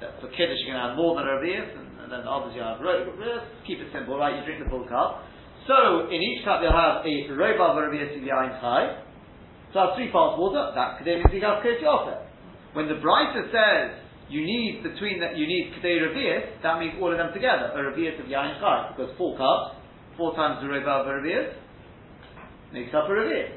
That 0.00 0.20
for 0.20 0.28
kiddush 0.28 0.60
you're 0.64 0.76
going 0.76 0.82
to 0.82 0.88
have 0.92 0.96
more 0.96 1.16
than 1.16 1.24
a 1.24 1.40
revius, 1.40 1.72
and, 1.72 1.88
and 2.04 2.08
then 2.12 2.22
others 2.28 2.52
you 2.52 2.60
have 2.60 2.80
ro- 2.80 3.08
uh, 3.08 3.40
Keep 3.66 3.80
it 3.80 3.88
simple, 3.92 4.18
right? 4.20 4.36
You 4.36 4.44
drink 4.44 4.60
the 4.62 4.68
full 4.68 4.84
cup. 4.84 5.24
So 5.66 6.06
in 6.12 6.20
each 6.20 6.44
cup 6.44 6.60
you'll 6.62 6.76
have 6.76 7.02
a 7.02 7.14
rova 7.32 7.74
of 7.74 7.76
a 7.80 7.82
revius 7.88 8.14
of 8.14 8.22
yain 8.22 8.60
chai. 8.60 9.02
So 9.72 9.80
have 9.80 9.96
three 9.96 10.12
parts 10.12 10.38
water. 10.38 10.72
That's 10.74 11.02
kedem 11.02 11.24
mizigas 11.26 11.64
yofer. 11.82 12.22
When 12.72 12.88
the 12.88 13.00
Brisa 13.00 13.48
says 13.50 13.98
you 14.28 14.44
need 14.44 14.82
between 14.82 15.18
that 15.20 15.36
you 15.36 15.46
need 15.46 15.74
kedei 15.76 15.98
revius, 16.04 16.62
that 16.62 16.78
means 16.78 16.94
all 17.00 17.10
of 17.10 17.18
them 17.18 17.32
together. 17.32 17.72
A 17.74 17.80
revius 17.80 18.20
of 18.20 18.26
yain 18.26 18.60
chai, 18.60 18.92
because 18.94 19.10
four 19.18 19.36
cups, 19.36 19.80
four 20.16 20.36
times 20.36 20.60
the 20.62 20.68
rova 20.68 21.02
of 21.02 21.08
a 21.08 21.52
makes 22.72 22.94
up 22.94 23.08
a 23.08 23.12
revius. 23.12 23.56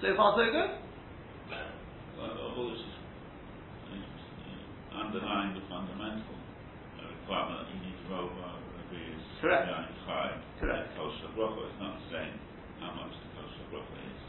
So 0.00 0.14
far 0.16 0.38
so 0.38 0.46
good. 0.46 0.70
Well, 2.18 2.54
all 2.56 2.70
this 2.70 2.78
is, 2.78 2.86
is 3.94 4.04
uh, 4.94 4.97
underlying 5.08 5.56
the 5.56 5.64
fundamental 5.72 6.36
uh, 7.00 7.08
requirement 7.08 7.64
that 7.64 7.68
you 7.72 7.80
need 7.80 7.96
to 7.96 8.08
over 8.12 8.44
reviews. 8.84 9.24
Correct. 9.40 9.64
Chai. 10.04 10.36
Correct. 10.60 10.86
Kosher 11.00 11.32
bracha 11.32 11.64
is 11.64 11.76
not 11.80 11.96
saying 12.12 12.36
how 12.84 12.92
much 12.92 13.12
the 13.16 13.28
kosher 13.40 13.64
bracha 13.72 13.96
is. 14.04 14.20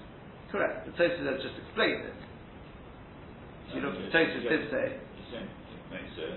Correct. 0.52 0.78
The 0.88 0.94
Tosfos 0.96 1.28
has 1.28 1.44
just 1.44 1.58
explained 1.68 2.08
it. 2.08 2.18
If 3.68 3.76
you 3.76 3.82
look 3.84 4.00
at 4.00 4.08
the 4.08 4.12
Tosfos 4.16 4.44
did 4.48 4.64
say, 4.72 4.88
It's 4.98 5.30
saying 5.36 5.50
it 5.52 5.84
makes 5.92 6.16
a, 6.16 6.30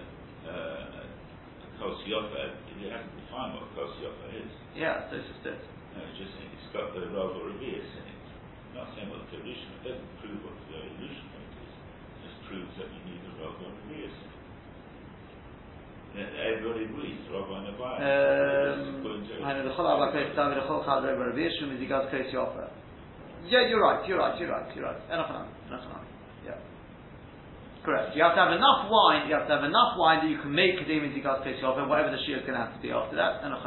uh, 0.51 1.07
a 1.07 1.67
kosher 1.79 2.09
yofer, 2.11 2.51
it 2.59 2.91
hasn't 2.91 3.15
defined 3.15 3.55
what 3.57 3.71
a 3.71 3.73
kosher 3.79 4.11
yofer 4.11 4.29
is. 4.43 4.51
yeah, 4.75 5.07
Tosfos 5.07 5.39
did. 5.47 5.59
No, 5.95 6.03
it's 6.03 6.19
just 6.19 6.35
saying 6.35 6.51
it's 6.51 6.71
got 6.75 6.91
the 6.99 7.07
rover 7.15 7.47
reviews 7.53 7.87
in 7.95 8.05
it. 8.11 8.21
Not 8.75 8.89
saying 8.97 9.13
what 9.13 9.23
the 9.29 9.37
evolution, 9.39 9.69
it 9.79 9.93
doesn't 9.93 10.13
prove 10.25 10.41
what 10.41 10.57
the 10.57 10.81
rate 10.81 10.97
is. 11.05 11.13
It 11.21 12.21
just 12.25 12.39
proves 12.49 12.73
that 12.81 12.89
you 12.89 13.01
need 13.05 13.21
a 13.29 13.33
rover 13.45 13.69
reviews 13.85 14.09
in 14.09 14.29
it. 14.32 14.32
Yeah, 16.13 16.29
Everybody 16.45 16.85
agrees, 16.85 17.25
Rabbi 17.33 17.57
and 17.57 17.73
Abai. 17.73 19.01
According 19.01 19.25
to- 19.33 19.45
I 19.45 19.57
know 19.57 19.65
the 19.65 19.73
Chol 19.73 19.89
Abba 19.89 20.13
Kos 20.13 20.37
David, 20.37 20.61
the 20.61 20.69
Chol 20.69 20.85
Chad 20.85 21.05
Reba 21.09 21.33
Revius, 21.33 21.57
Shum 21.57 21.73
Mizigas 21.73 22.11
Kos 22.13 22.29
Yofer. 22.29 22.69
Yeah, 23.49 23.67
you're 23.67 23.81
right, 23.81 24.07
you're 24.07 24.19
right, 24.19 24.39
you're 24.39 24.53
right, 24.53 24.69
you're 24.77 24.85
right. 24.85 25.01
Enough 25.09 25.31
enough, 25.31 25.49
enough 25.69 26.05
Yeah. 26.45 26.61
Correct. 27.83 28.15
You 28.15 28.23
have 28.23 28.35
to 28.37 28.41
have 28.45 28.53
enough 28.53 28.91
wine, 28.91 29.27
you 29.27 29.35
have 29.35 29.49
to 29.49 29.55
have 29.57 29.65
enough 29.65 29.97
wine 29.97 30.21
that 30.21 30.29
you 30.29 30.37
can 30.37 30.55
make 30.55 30.79
Kedem 30.79 31.01
Mizigas 31.01 31.43
Kos 31.45 31.57
Yofer, 31.65 31.89
whatever 31.89 32.11
the 32.11 32.21
shear 32.29 32.37
is 32.37 32.43
going 32.45 32.61
to 32.61 32.65
have 32.65 32.75
to 32.77 32.83
be 32.83 32.93
after 32.93 33.17
that. 33.17 33.43
Enough 33.45 33.65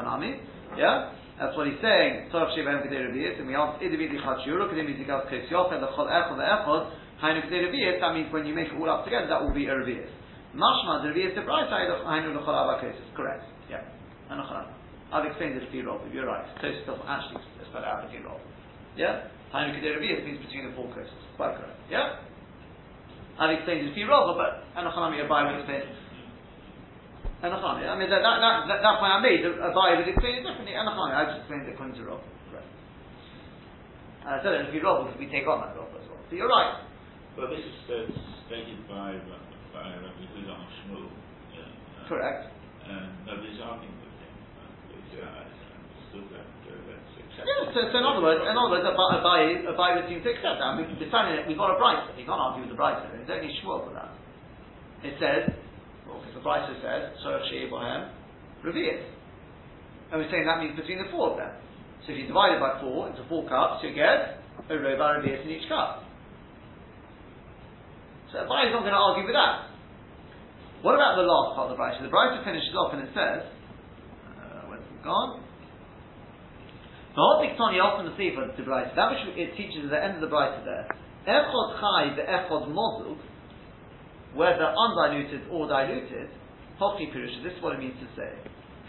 Yeah? 0.77 1.09
That's 1.39 1.57
what 1.57 1.65
he's 1.65 1.81
saying. 1.81 2.29
Torah 2.29 2.45
Sheva 2.53 2.77
Hem 2.77 2.87
Kedei 2.87 3.39
and 3.39 3.47
we 3.47 3.55
ask 3.55 3.81
Idi 3.81 3.97
Vidi 3.97 4.21
Chad 4.21 4.37
Shiuru, 4.45 4.69
Kedei 4.69 4.85
Mizigas 4.85 5.25
Yofer, 5.49 5.81
the 5.81 5.87
Chol 5.97 6.07
Echol, 6.07 6.37
the 6.37 6.45
Echol, 6.45 6.91
Hainu 7.23 7.49
Kedei 7.49 7.99
that 7.99 8.13
means 8.13 8.31
when 8.31 8.45
you 8.45 8.53
make 8.53 8.67
it 8.67 8.77
all 8.79 8.89
up 8.89 9.03
together, 9.03 9.25
that 9.27 9.41
will 9.41 9.53
be 9.53 9.65
a 9.65 9.73
Revius. 9.73 10.13
Mashma, 10.55 11.03
the 11.03 11.11
Revius, 11.11 11.35
the 11.35 11.43
bright 11.43 11.67
side 11.69 11.91
of 11.91 12.07
Hainu 12.07 12.31
L'chol 12.31 12.55
Abba 12.55 12.79
Kosis. 12.79 13.07
Correct. 13.15 13.43
Yeah. 13.69 13.83
Enough 14.31 14.71
I've 15.11 15.27
explained 15.27 15.59
to 15.59 15.67
you, 15.69 15.85
Rob, 15.85 16.01
you're 16.11 16.25
right. 16.25 16.43
Tosfos 16.57 16.87
doesn't 16.87 17.05
actually 17.05 17.43
spell 17.69 17.83
it 17.83 17.87
out 17.87 18.07
you, 18.11 18.23
Rob. 18.25 18.39
Yeah? 18.95 19.27
Hainu 19.53 19.75
Kedei 19.75 19.99
Revius 19.99 20.25
means 20.25 20.39
between 20.39 20.71
the 20.71 20.75
four 20.75 20.87
coasts. 20.95 21.13
Quite 21.37 21.59
correct. 21.59 21.77
Yeah? 21.91 22.23
I've 23.37 23.51
explained 23.51 23.91
you, 23.91 24.07
Rob, 24.07 24.35
but 24.39 24.63
Anachanami 24.79 25.19
Abai 25.27 25.51
will 25.51 25.59
explain 25.59 25.83
it. 25.83 25.91
Anachami. 27.43 27.83
I 27.83 27.93
mean, 27.99 28.09
that, 28.09 28.23
that, 28.23 28.39
that, 28.39 28.79
that, 28.79 28.95
point 28.97 29.11
I 29.11 29.19
made, 29.19 29.43
Abai 29.43 29.99
would 29.99 30.07
explain 30.07 30.39
it 30.39 30.43
differently. 30.47 30.71
Anachami, 30.71 31.11
I 31.11 31.27
just 31.27 31.39
explained 31.43 31.67
it 31.67 31.75
according 31.75 31.99
to 31.99 32.03
Rob. 32.07 32.23
Correct. 32.49 32.71
And 34.23 34.31
I 34.33 34.37
said 34.39 34.55
it 34.55 34.61
would 34.65 34.75
be 34.75 34.79
Rob 34.79 35.05
because 35.05 35.19
we 35.19 35.27
take 35.27 35.45
on 35.45 35.61
that 35.61 35.75
Rob 35.75 35.91
as 35.99 36.07
well. 36.07 36.23
So 36.31 36.33
you're 36.39 36.49
right. 36.49 36.79
Well, 37.35 37.51
this 37.51 37.59
is 37.59 37.77
uh, 37.91 38.07
stated 38.47 38.79
by, 38.87 39.19
by 39.75 39.91
Rabbi 39.91 40.23
Huda 40.31 40.55
Shmuel. 40.55 41.11
Uh, 41.11 42.07
Correct. 42.07 42.47
And 42.87 43.11
nobody's 43.27 43.59
arguing 43.59 43.91
with 43.99 44.15
him. 44.23 44.31
Uh, 44.55 45.27
uh, 45.27 45.43
understood. 46.15 46.31
Yeah, 47.35 47.67
so, 47.75 47.91
so 47.91 47.97
in 47.99 48.07
other 48.07 48.23
words, 48.23 48.39
in 48.39 48.55
other 48.55 48.71
words, 48.71 48.87
Abai, 48.87 49.67
Abai, 49.67 49.89
would 49.99 50.07
seem 50.07 50.23
to 50.23 50.29
accept 50.31 50.63
that. 50.63 50.71
And 50.71 50.79
we 50.79 50.87
decided 50.95 51.35
that 51.35 51.43
we've 51.43 51.59
got 51.59 51.75
a 51.75 51.77
bright. 51.77 52.07
You 52.15 52.23
can't 52.23 52.39
argue 52.39 52.63
with 52.63 52.71
the 52.71 52.79
bright. 52.79 53.03
It's 53.11 53.27
only 53.27 53.51
Shmuel 53.59 53.83
for 53.83 53.91
that. 53.91 54.15
It 55.03 55.19
says, 55.19 55.51
well, 56.07 56.23
because 56.23 56.39
the 56.39 56.39
bright 56.39 56.63
says, 56.79 57.11
Sorach 57.19 57.43
She'eh 57.51 57.67
Bohem, 57.67 58.15
Revius. 58.63 59.03
And 60.15 60.23
we're 60.23 60.31
saying 60.31 60.47
that 60.47 60.63
means 60.63 60.79
between 60.79 61.03
the 61.03 61.11
four 61.11 61.35
of 61.35 61.37
them. 61.37 61.51
So 62.07 62.15
if 62.15 62.23
you 62.23 62.31
divide 62.31 62.55
it 62.55 62.63
by 62.63 62.79
four 62.79 63.11
into 63.11 63.27
four 63.27 63.43
cups, 63.51 63.83
you 63.83 63.91
get 63.91 64.39
a 64.71 64.73
Rova 64.79 65.19
Revius 65.19 65.43
in 65.43 65.51
each 65.51 65.67
cup. 65.67 66.07
So 68.31 68.41
Abai 68.41 68.69
is 68.69 68.73
not 68.73 68.81
going 68.81 68.95
to 68.95 69.01
argue 69.01 69.25
with 69.25 69.37
that. 69.37 69.75
What 70.81 70.93
about 70.93 71.17
the 71.17 71.25
last 71.25 71.57
part 71.57 71.71
of 71.71 71.77
the 71.77 71.79
Brisa? 71.81 72.05
The 72.05 72.13
Brisa 72.13 72.45
finishes 72.45 72.73
off 72.77 72.93
and 72.93 73.01
it 73.01 73.11
says, 73.13 73.41
uh, 73.45 74.69
where's 74.69 74.85
it 74.85 75.01
gone? 75.01 75.41
The 77.15 77.21
whole 77.23 77.41
Tiktoni 77.41 77.81
often 77.81 78.11
Sefer 78.13 78.53
the 78.53 78.61
Brisa, 78.61 78.93
that 78.93 79.09
which 79.09 79.23
it 79.33 79.57
teaches 79.57 79.87
at 79.87 79.91
the 79.91 80.01
end 80.03 80.21
of 80.21 80.21
the 80.21 80.29
Brisa 80.29 80.61
there, 80.61 80.85
Echod 81.25 81.69
Chai, 81.81 82.13
the 82.13 82.25
Echod 82.27 82.69
Mozug, 82.69 83.17
whether 84.35 84.67
undiluted 84.67 85.49
or 85.49 85.67
diluted, 85.67 86.29
Hochi 86.79 87.09
Pirusha, 87.09 87.41
this 87.41 87.55
is 87.55 87.63
what 87.63 87.73
it 87.73 87.79
means 87.79 87.97
to 88.03 88.07
say. 88.19 88.29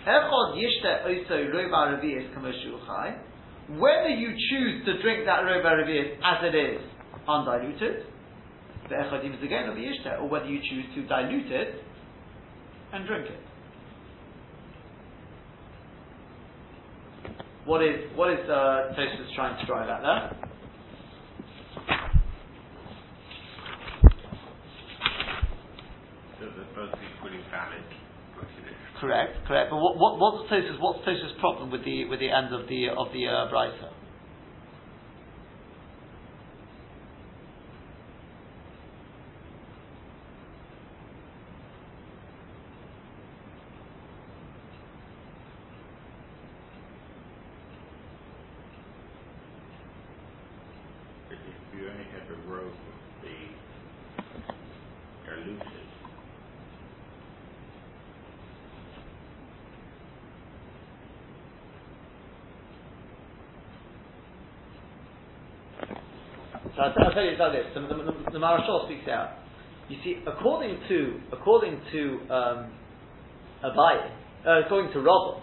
Echod 0.04 0.58
Yishte 0.58 1.06
Oso 1.06 1.52
Roba 1.54 1.96
Revius 1.96 2.28
Kamoshu 2.34 2.76
Chai, 2.84 3.16
whether 3.78 4.10
you 4.10 4.34
choose 4.50 4.84
to 4.84 5.00
drink 5.00 5.24
that 5.24 5.48
Roba 5.48 5.80
Revius 5.80 6.18
as 6.20 6.44
it 6.44 6.54
is, 6.54 6.82
undiluted, 7.28 8.04
the 8.88 8.94
Echodim 8.94 9.36
is 9.36 9.42
again 9.42 9.68
of 9.68 9.74
the 9.74 9.82
Yishte, 9.82 10.20
or 10.20 10.28
whether 10.28 10.46
you 10.46 10.60
choose 10.60 10.84
to 10.94 11.06
dilute 11.06 11.50
it 11.50 11.82
and 12.92 13.06
drink 13.06 13.26
it. 13.26 13.40
What 17.64 17.82
is 17.82 17.96
what 18.14 18.30
is 18.32 18.48
uh, 18.48 18.94
Tosfos 18.96 19.34
trying 19.34 19.58
to 19.58 19.66
drive 19.66 19.88
at 19.88 20.00
there? 20.02 20.36
So 26.38 26.46
they're 26.46 26.74
both 26.76 26.94
equally 27.16 27.40
valid. 27.50 27.82
Correct, 29.00 29.46
correct. 29.46 29.70
But 29.70 29.76
what, 29.76 29.96
what, 29.98 30.18
what's 30.18 30.50
Tosfos? 30.50 30.80
What's 30.80 31.00
Tosfos' 31.06 31.38
problem 31.40 31.70
with 31.70 31.84
the 31.84 32.04
with 32.06 32.20
the 32.20 32.30
end 32.30 32.54
of 32.54 32.68
the 32.68 32.88
of 32.96 33.12
the 33.12 33.26
uh, 33.26 33.52
brisa? 33.52 33.90
If 51.28 51.38
you 51.74 51.88
only 51.88 52.04
have 52.04 52.30
a 52.30 52.48
row 52.48 52.66
of 52.66 52.72
the 53.22 53.36
diluted, 55.26 55.60
I'll, 66.86 67.06
I'll 67.06 67.14
tell 67.14 67.24
you 67.24 67.36
like 67.38 67.52
this. 67.52 67.66
The, 67.74 67.80
the, 67.80 67.94
the, 67.94 68.30
the 68.32 68.38
Maharshal 68.38 68.86
speaks 68.86 69.08
out. 69.08 69.38
You 69.88 69.98
see, 70.02 70.16
according 70.26 70.78
to 70.88 71.20
according 71.32 71.80
to 71.92 72.00
um, 72.30 72.72
Abaye, 73.64 74.10
uh, 74.46 74.66
according 74.66 74.92
to 74.92 75.00
Robert, 75.00 75.42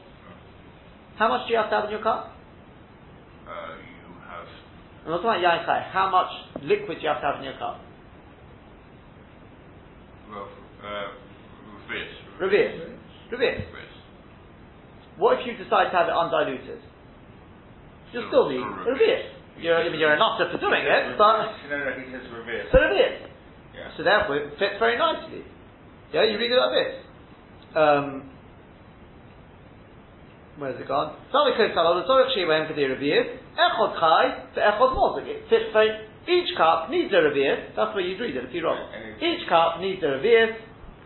how 1.17 1.29
much 1.29 1.47
do 1.47 1.53
you 1.53 1.59
have 1.59 1.69
to 1.69 1.75
have 1.75 1.85
in 1.85 1.91
your 1.91 2.03
cup? 2.03 2.35
uh, 3.47 3.75
you 3.79 4.07
have 4.27 4.47
I'm 5.05 5.11
not 5.11 5.21
talking 5.21 5.43
about 5.43 5.83
How 5.91 6.09
much 6.09 6.63
liquid 6.63 6.97
do 6.97 7.03
you 7.03 7.09
have 7.09 7.21
to 7.21 7.27
have 7.27 7.37
in 7.39 7.43
your 7.43 7.57
cup? 7.57 7.79
well, 10.29 10.47
uh. 10.83 11.23
What 15.17 15.39
if 15.39 15.47
you 15.47 15.53
decide 15.63 15.91
to 15.91 15.97
have 15.97 16.07
it 16.07 16.13
undiluted? 16.13 16.81
You'll 18.11 18.27
still 18.27 18.49
be 18.49 18.57
Still 18.57 18.93
reverse. 18.93 19.32
You're, 19.59 19.93
you're 19.95 20.13
a 20.13 20.19
nutter 20.19 20.49
for 20.51 20.59
doing 20.59 20.81
it, 20.83 21.17
but 21.17 21.53
No, 21.69 21.77
no, 21.77 21.91
he 21.95 22.11
says 22.11 22.25
reverse. 22.33 22.67
so 22.73 22.79
reverse. 22.81 23.29
Yeah. 23.77 23.89
So 23.97 24.03
therefore, 24.03 24.37
it 24.37 24.57
fits 24.59 24.75
very 24.79 24.97
nicely. 24.97 25.41
Yeah, 26.13 26.23
you 26.29 26.37
read 26.37 26.51
it 26.51 26.57
like 26.57 26.73
this. 26.77 26.93
Um, 27.73 28.29
where's 30.57 30.79
it 30.79 30.87
gone? 30.87 31.17
Saliko 31.33 31.73
Salodashi 31.73 32.45
Wem 32.47 32.67
for 32.67 32.73
the 32.73 32.85
review. 32.85 33.39
Echot 33.57 33.93
chai 33.99 34.45
to 34.55 34.59
echot 34.61 34.91
mozic. 34.97 35.25
It 35.29 35.49
fits 35.49 35.69
very, 35.73 35.89
each 36.29 36.55
cup 36.57 36.89
needs 36.89 37.13
a 37.13 37.17
revius. 37.21 37.73
That's 37.75 37.93
where 37.95 38.03
you'd 38.05 38.19
read 38.21 38.35
it 38.35 38.45
if 38.45 38.53
you 38.53 38.63
wrong. 38.65 38.77
It- 38.93 39.21
Each 39.23 39.47
cup 39.49 39.79
needs 39.79 40.01
a 40.03 40.17
revius. 40.17 40.53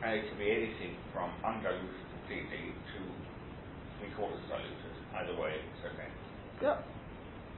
And 0.04 0.14
it 0.14 0.30
can 0.30 0.38
be 0.38 0.52
anything 0.52 0.95
from 1.14 1.32
undiluted 1.43 1.89
completely 2.20 2.72
to 2.72 3.00
three 4.00 4.12
quarters 4.16 4.39
diluted. 4.48 4.93
Either 5.16 5.36
way, 5.41 5.56
it's 5.56 5.84
okay. 5.88 6.08
Yeah. 6.62 6.78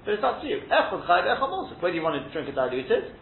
But 0.05 0.15
it's 0.15 0.23
up 0.23 0.41
to 0.41 0.47
you. 0.47 0.63
Echad 0.67 1.05
chai, 1.07 1.21
echad 1.27 1.49
mosuk. 1.49 1.81
Whether 1.81 1.95
you 1.95 2.01
want 2.01 2.17
to 2.17 2.31
drink 2.31 2.47
it 2.47 2.55
diluted, 2.55 3.15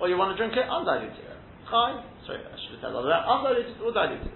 or 0.00 0.08
you 0.08 0.16
want 0.16 0.34
to 0.34 0.38
drink 0.38 0.54
it 0.56 0.66
undiluted. 0.66 1.24
Chai, 1.70 2.02
sorry, 2.26 2.42
I 2.42 2.56
should 2.58 2.76
have 2.78 2.90
said 2.90 2.92
all 2.92 3.06
that. 3.06 3.24
Undiluted 3.24 3.80
or 3.80 3.92
diluted. 3.92 4.34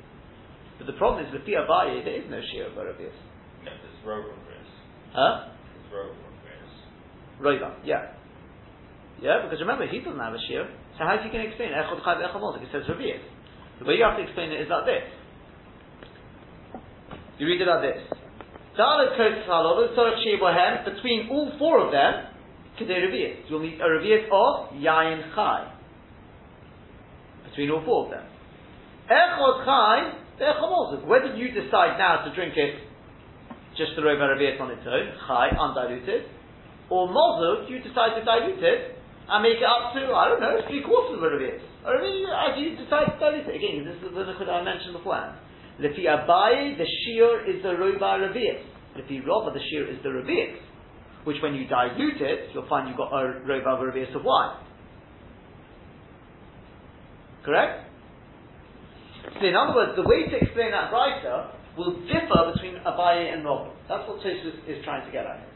But 0.78 0.86
the 0.86 0.94
problem 0.94 1.26
is 1.26 1.32
with 1.32 1.44
the 1.44 1.58
Abaye, 1.58 2.04
there 2.06 2.22
is 2.22 2.30
no 2.30 2.40
shear 2.54 2.70
of 2.70 2.78
revius. 2.78 3.10
No, 3.66 3.74
there's 3.74 3.98
row 4.06 4.22
reverse. 4.22 4.72
Huh? 5.10 5.50
There's 5.50 5.90
row 5.90 6.14
reverse. 6.14 6.74
Roiva, 7.42 7.74
yeah. 7.84 8.14
Yeah, 9.20 9.42
because 9.42 9.58
remember, 9.58 9.86
he 9.90 9.98
doesn't 9.98 10.20
have 10.20 10.34
a 10.34 10.42
shear. 10.46 10.70
So 10.96 11.02
how 11.02 11.18
do 11.18 11.26
you 11.26 11.30
can 11.34 11.42
explain 11.42 11.74
Echad 11.74 11.98
Chai 12.04 12.22
Echad 12.22 12.38
Mosik? 12.38 12.62
It 12.62 12.68
says 12.70 12.86
Revius. 12.86 13.18
The 13.80 13.84
way 13.84 13.94
you 13.94 14.04
have 14.04 14.16
to 14.16 14.22
explain 14.22 14.50
it 14.50 14.60
is 14.62 14.70
like 14.70 14.86
this. 14.86 15.02
You 17.38 17.46
read 17.46 17.60
it 17.60 17.66
like 17.66 17.82
this. 17.82 18.18
Dalet 18.78 19.16
Kos 19.16 19.42
Halol, 19.50 19.90
Tzorach 19.96 20.22
Shei 20.22 20.38
Bohem, 20.38 20.84
between 20.84 21.28
all 21.30 21.50
four 21.58 21.84
of 21.84 21.90
them, 21.90 22.30
Kedei. 22.78 23.50
You'll 23.50 23.60
need 23.60 23.80
a 23.80 23.84
Revius 23.84 24.30
of 24.30 24.72
Yain 24.78 25.34
Chai. 25.34 25.74
Between 27.50 27.70
all 27.70 27.82
four 27.84 28.04
of 28.04 28.10
them. 28.12 28.24
Echad 29.10 29.64
Chai. 29.64 30.12
Whether 30.38 31.34
you 31.34 31.50
decide 31.50 31.98
now 31.98 32.22
to 32.22 32.30
drink 32.32 32.54
it 32.54 32.78
just 33.76 33.90
the 33.96 34.02
Rova 34.02 34.30
Revius 34.30 34.60
on 34.60 34.70
its 34.70 34.86
own, 34.86 35.10
Chai, 35.26 35.50
undiluted, 35.58 36.30
or 36.90 37.08
Mozuk, 37.08 37.68
you 37.68 37.82
decide 37.82 38.14
to 38.14 38.24
dilute 38.24 38.62
it 38.62 38.94
and 39.28 39.42
make 39.42 39.58
it 39.58 39.66
up 39.66 39.92
to, 39.94 40.00
I 40.14 40.28
don't 40.30 40.40
know, 40.40 40.62
three 40.70 40.82
quarters 40.82 41.18
of 41.18 41.22
a 41.22 41.30
revius. 41.34 41.60
Or 41.84 41.98
maybe 41.98 42.24
as 42.30 42.54
you 42.56 42.78
decide 42.78 43.10
to 43.10 43.18
dilute 43.18 43.50
it. 43.50 43.54
Again, 43.58 43.84
this 43.84 43.98
is 44.00 44.14
the 44.14 44.22
liquid 44.22 44.48
I 44.48 44.62
mentioned 44.62 44.94
beforehand. 44.94 45.36
Lefi 45.80 46.04
Abaye, 46.06 46.76
the 46.76 46.86
shear 47.04 47.48
is 47.48 47.62
the 47.62 47.76
Roba 47.76 48.18
revius. 48.18 48.62
Lefi 48.96 49.24
Rova, 49.24 49.54
the 49.54 49.60
shear 49.70 49.88
is 49.88 49.98
the 50.02 50.08
revius. 50.08 50.58
Which 51.24 51.36
when 51.42 51.54
you 51.54 51.68
dilute 51.68 52.20
it, 52.20 52.50
you'll 52.52 52.68
find 52.68 52.88
you've 52.88 52.96
got 52.96 53.12
a 53.12 53.40
Roba 53.46 53.78
revius 53.82 54.14
of 54.14 54.24
wine. 54.24 54.56
Correct? 57.44 57.86
So 59.40 59.46
in 59.46 59.54
other 59.54 59.74
words, 59.74 59.92
the 59.94 60.02
way 60.02 60.26
to 60.28 60.36
explain 60.36 60.72
that 60.72 60.90
brighter 60.90 61.52
will 61.76 61.94
differ 62.10 62.52
between 62.52 62.74
Abaye 62.82 63.32
and 63.32 63.44
Rova. 63.44 63.70
That's 63.88 64.08
what 64.08 64.18
Tosfos 64.18 64.58
is 64.66 64.84
trying 64.84 65.06
to 65.06 65.12
get 65.12 65.26
at. 65.26 65.46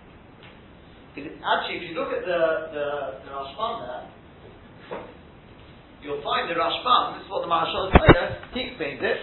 Because 1.15 1.33
actually, 1.45 1.83
if 1.83 1.91
you 1.91 1.95
look 1.99 2.09
at 2.09 2.25
the, 2.25 2.73
the, 2.73 2.87
the 3.27 3.31
Rashbam 3.35 3.75
there, 3.85 5.03
you'll 6.03 6.23
find 6.23 6.49
the 6.49 6.55
Rashbam, 6.55 7.19
this 7.19 7.27
is 7.27 7.31
what 7.31 7.43
the 7.43 7.51
Maharshal 7.51 7.91
says, 7.91 8.39
he 8.55 8.71
explains 8.71 9.01
it, 9.03 9.19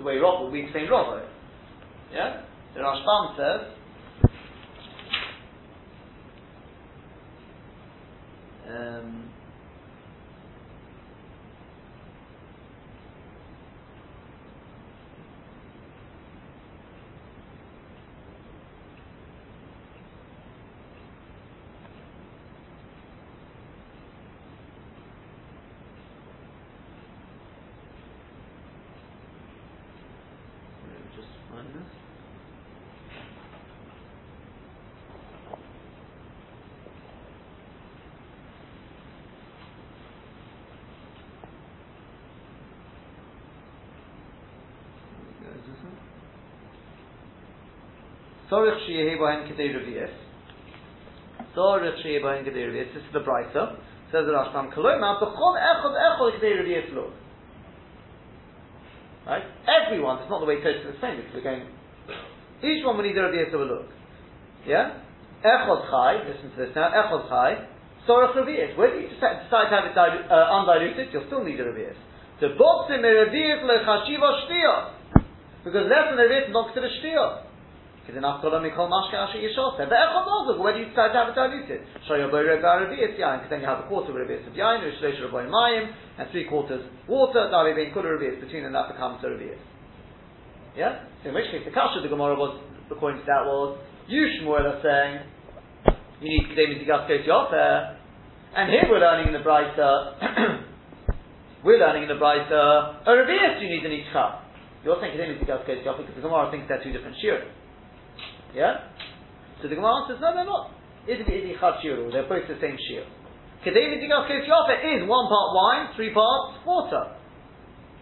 the 0.00 0.06
way 0.06 0.16
Rob, 0.16 0.50
we 0.50 0.62
explain 0.62 0.88
Rob. 0.88 1.22
Yeah? 2.12 2.42
The 2.74 2.80
Rashbam 2.80 3.36
says, 3.36 3.66
um, 8.68 9.30
let 30.88 31.00
me 31.00 31.06
just 31.16 31.28
find 31.50 31.68
this. 31.74 31.82
Sorich 48.50 48.82
sheyehi 48.86 49.16
bohen 49.16 49.46
kedei 49.46 49.70
revius. 49.70 50.10
Sorich 51.56 52.02
sheyehi 52.02 52.22
bohen 52.22 52.44
kedei 52.44 52.66
revius. 52.66 52.92
This 52.94 53.02
is 53.04 53.12
the 53.12 53.20
Brisa. 53.20 53.76
Says 54.10 54.26
the 54.26 54.32
Rashbam 54.32 54.74
Koloma, 54.74 55.22
b'chol 55.22 55.54
echod 55.54 55.94
echod 55.94 56.40
kedei 56.40 56.58
revius 56.58 56.92
lo. 56.94 57.12
Right? 59.26 59.44
Everyone, 59.68 60.18
it's 60.18 60.30
not 60.30 60.40
the 60.40 60.46
way 60.46 60.56
Tosfos 60.56 60.90
explained 60.90 61.20
it, 61.20 61.26
because 61.30 61.44
we're 61.44 61.50
going 61.54 61.62
Each 62.64 62.84
one 62.84 62.98
we 62.98 63.06
need 63.06 63.16
a 63.16 63.22
Rabias 63.22 63.54
of 63.54 63.60
a 63.60 63.64
look. 63.64 63.86
Yeah? 64.66 64.98
Echod 65.44 65.86
Chai, 65.86 66.26
listen 66.26 66.50
to 66.50 66.66
this 66.66 66.74
now, 66.74 66.90
Echod 66.90 67.28
Chai, 67.28 67.68
Sorach 68.08 68.34
Rabias. 68.34 68.76
Whether 68.76 69.00
you 69.00 69.08
decide 69.08 69.46
to 69.46 69.70
have 69.70 69.84
it 69.86 69.94
dilu- 69.94 70.26
uh, 70.26 70.56
undiluted, 70.58 71.12
you'll 71.12 71.26
still 71.28 71.44
need 71.44 71.60
a 71.60 71.64
Rabias. 71.64 71.94
The 72.40 72.56
boxim 72.58 73.04
Rabias 73.04 73.62
lechashiva 73.62 74.48
shtia. 74.48 74.90
Because 75.62 75.86
less 75.86 76.10
than 76.10 76.18
a 76.18 76.26
Rabias 76.26 76.50
knocks 76.50 76.74
to 76.74 76.80
the 76.80 76.88
shtia. 76.88 77.49
Because 78.00 78.16
in 78.16 78.24
Afkola 78.24 78.64
Mikol 78.64 78.88
Mashka 78.88 79.28
Asher 79.28 79.38
Yishot. 79.38 79.76
But 79.76 79.92
Echod 79.92 80.24
Mozog, 80.24 80.56
do 80.56 80.80
you 80.80 80.88
decide 80.88 81.12
to 81.12 81.18
have 81.20 81.28
it 81.28 81.36
diluted. 81.36 81.80
Shoyaboy 82.08 82.48
Rega 82.48 82.80
Rabias 82.80 83.14
Yain, 83.20 83.44
because 83.44 83.50
then 83.50 83.60
you 83.60 83.66
have 83.66 83.84
a 83.84 83.88
quarter 83.88 84.10
of 84.10 84.16
Rabias 84.16 84.46
of 84.48 84.54
Yain, 84.54 84.80
Rishlesh 84.80 85.20
Raboy 85.20 85.46
Mayim, 85.46 85.92
and 86.18 86.30
three 86.30 86.48
quarters 86.48 86.82
water, 87.06 87.48
Dari 87.50 87.74
Bein 87.76 87.92
Kula 87.92 88.16
Rabias, 88.16 88.40
between 88.40 88.64
them 88.64 88.72
that 88.72 88.88
becomes 88.88 89.22
a 89.22 89.28
Rabias. 89.28 89.60
Yeah? 90.76 91.04
So 91.22 91.28
in 91.28 91.34
which 91.34 91.50
case 91.50 91.62
the 91.64 91.70
Kasha 91.70 92.00
the 92.00 92.08
Gemara 92.08 92.34
was, 92.34 92.56
according 92.90 93.20
to 93.20 93.26
that 93.26 93.44
was, 93.44 93.78
you 94.08 94.26
Shmuel 94.40 94.64
are 94.64 94.80
saying, 94.82 95.28
you 96.20 96.28
need 96.28 96.48
Kedem 96.50 96.80
Tigas 96.80 97.06
Kos 97.06 97.26
Yofer, 97.28 97.96
and 98.56 98.70
here 98.70 98.88
we're 98.88 99.00
learning 99.00 99.28
in 99.28 99.34
the 99.34 99.44
Brisa, 99.44 100.18
we're 101.64 101.78
learning 101.78 102.04
in 102.04 102.08
the 102.08 102.18
Brisa, 102.18 103.06
a 103.06 103.10
Rabias 103.10 103.60
you 103.62 103.68
need 103.68 103.84
in 103.84 103.92
each 103.92 104.12
cup. 104.12 104.46
You're 104.84 104.96
saying 105.00 105.18
Kedem 105.18 105.36
Tigas 105.38 105.66
Kos 105.66 105.84
Yofer 105.84 106.06
because 106.06 106.16
the 106.16 106.22
Gemara 106.22 106.50
thinks 106.50 106.66
they're 106.66 106.82
two 106.82 106.92
different 106.92 107.16
shirim. 107.22 107.44
Yeah? 108.54 108.90
So 109.62 109.68
the 109.68 109.76
Gemara 109.76 110.08
says, 110.08 110.18
no, 110.20 110.34
they're 110.34 110.48
not. 110.48 110.72
Izbi 111.08 111.28
Izbi 111.28 111.60
Chad 111.60 111.80
Shiru, 111.80 112.12
they're 112.12 112.28
both 112.28 112.48
the 112.48 112.58
same 112.60 112.76
shir. 112.76 113.04
Kedem 113.64 114.00
Tigas 114.00 114.28
Kos 114.28 114.44
Yofer 114.48 114.76
is 114.80 115.04
one 115.04 115.28
part 115.28 115.48
wine, 115.52 115.92
three 115.96 116.12
parts 116.12 116.60
water. 116.64 117.16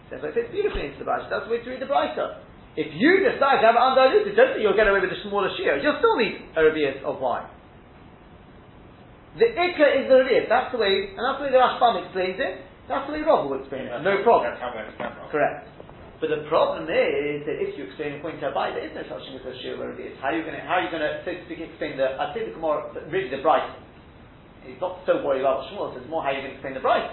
That's 0.09 0.23
why 0.23 0.29
it 0.29 0.35
fits 0.35 0.51
beautifully 0.51 0.87
into 0.87 0.99
the 0.99 1.07
Brisa. 1.07 1.29
That's 1.29 1.45
the 1.45 1.51
way 1.51 1.61
to 1.61 1.69
read 1.69 1.83
the 1.83 1.91
Brisa. 1.91 2.41
If 2.79 2.95
you 2.95 3.19
decide 3.21 3.59
to 3.61 3.65
have 3.67 3.75
it 3.75 3.83
undiluted, 3.83 4.35
don't 4.35 4.55
think 4.55 4.63
you'll 4.63 4.77
get 4.77 4.87
away 4.87 5.03
with 5.03 5.11
a 5.11 5.19
smaller 5.27 5.51
shear. 5.59 5.77
You'll 5.83 5.99
still 5.99 6.15
need 6.15 6.47
a 6.55 6.63
revius 6.63 7.03
of 7.03 7.19
wine. 7.19 7.47
The 9.37 9.51
ikka 9.51 9.85
is 9.99 10.03
the 10.07 10.23
revius. 10.23 10.47
That's 10.47 10.71
the 10.71 10.79
way, 10.79 11.11
and 11.13 11.21
that's 11.21 11.37
the 11.43 11.45
way 11.47 11.51
the 11.51 11.61
Rashbam 11.61 12.07
explains 12.07 12.39
it. 12.39 12.63
That's 12.87 13.05
the 13.05 13.13
way 13.13 13.21
Rob 13.21 13.51
will 13.51 13.59
explain 13.59 13.85
it. 13.85 13.93
No 14.01 14.23
problem. 14.23 14.49
That's 14.49 14.63
how 14.63 14.73
we. 14.73 15.29
Correct. 15.29 15.67
But 16.19 16.35
the 16.35 16.43
problem 16.51 16.83
is 16.91 17.47
that 17.47 17.63
if 17.63 17.79
you 17.79 17.87
explain 17.87 18.19
according 18.19 18.43
to 18.43 18.51
Abai, 18.51 18.75
there 18.75 18.83
is 18.83 18.91
no 18.91 19.07
such 19.07 19.23
thing 19.23 19.39
as 19.39 19.45
a 19.47 19.55
shear 19.63 19.79
where 19.79 19.95
it 19.95 20.03
is. 20.03 20.19
How 20.19 20.35
are 20.35 20.35
you 20.35 20.43
going 20.43 20.59
to, 20.59 21.23
so 21.23 21.31
explain 21.31 21.95
the, 21.95 22.19
I 22.19 22.35
say 22.35 22.43
the 22.43 22.51
Gemara, 22.51 22.91
really 23.07 23.31
the 23.31 23.41
Bright. 23.41 23.71
He's 24.67 24.79
not 24.83 24.99
so 25.07 25.23
worried 25.23 25.47
about 25.47 25.63
Shmuel 25.71 25.95
says, 25.95 26.03
more 26.11 26.21
how 26.21 26.35
you 26.35 26.43
going 26.43 26.51
to 26.51 26.59
explain 26.59 26.75
the 26.75 26.83
Bright. 26.83 27.07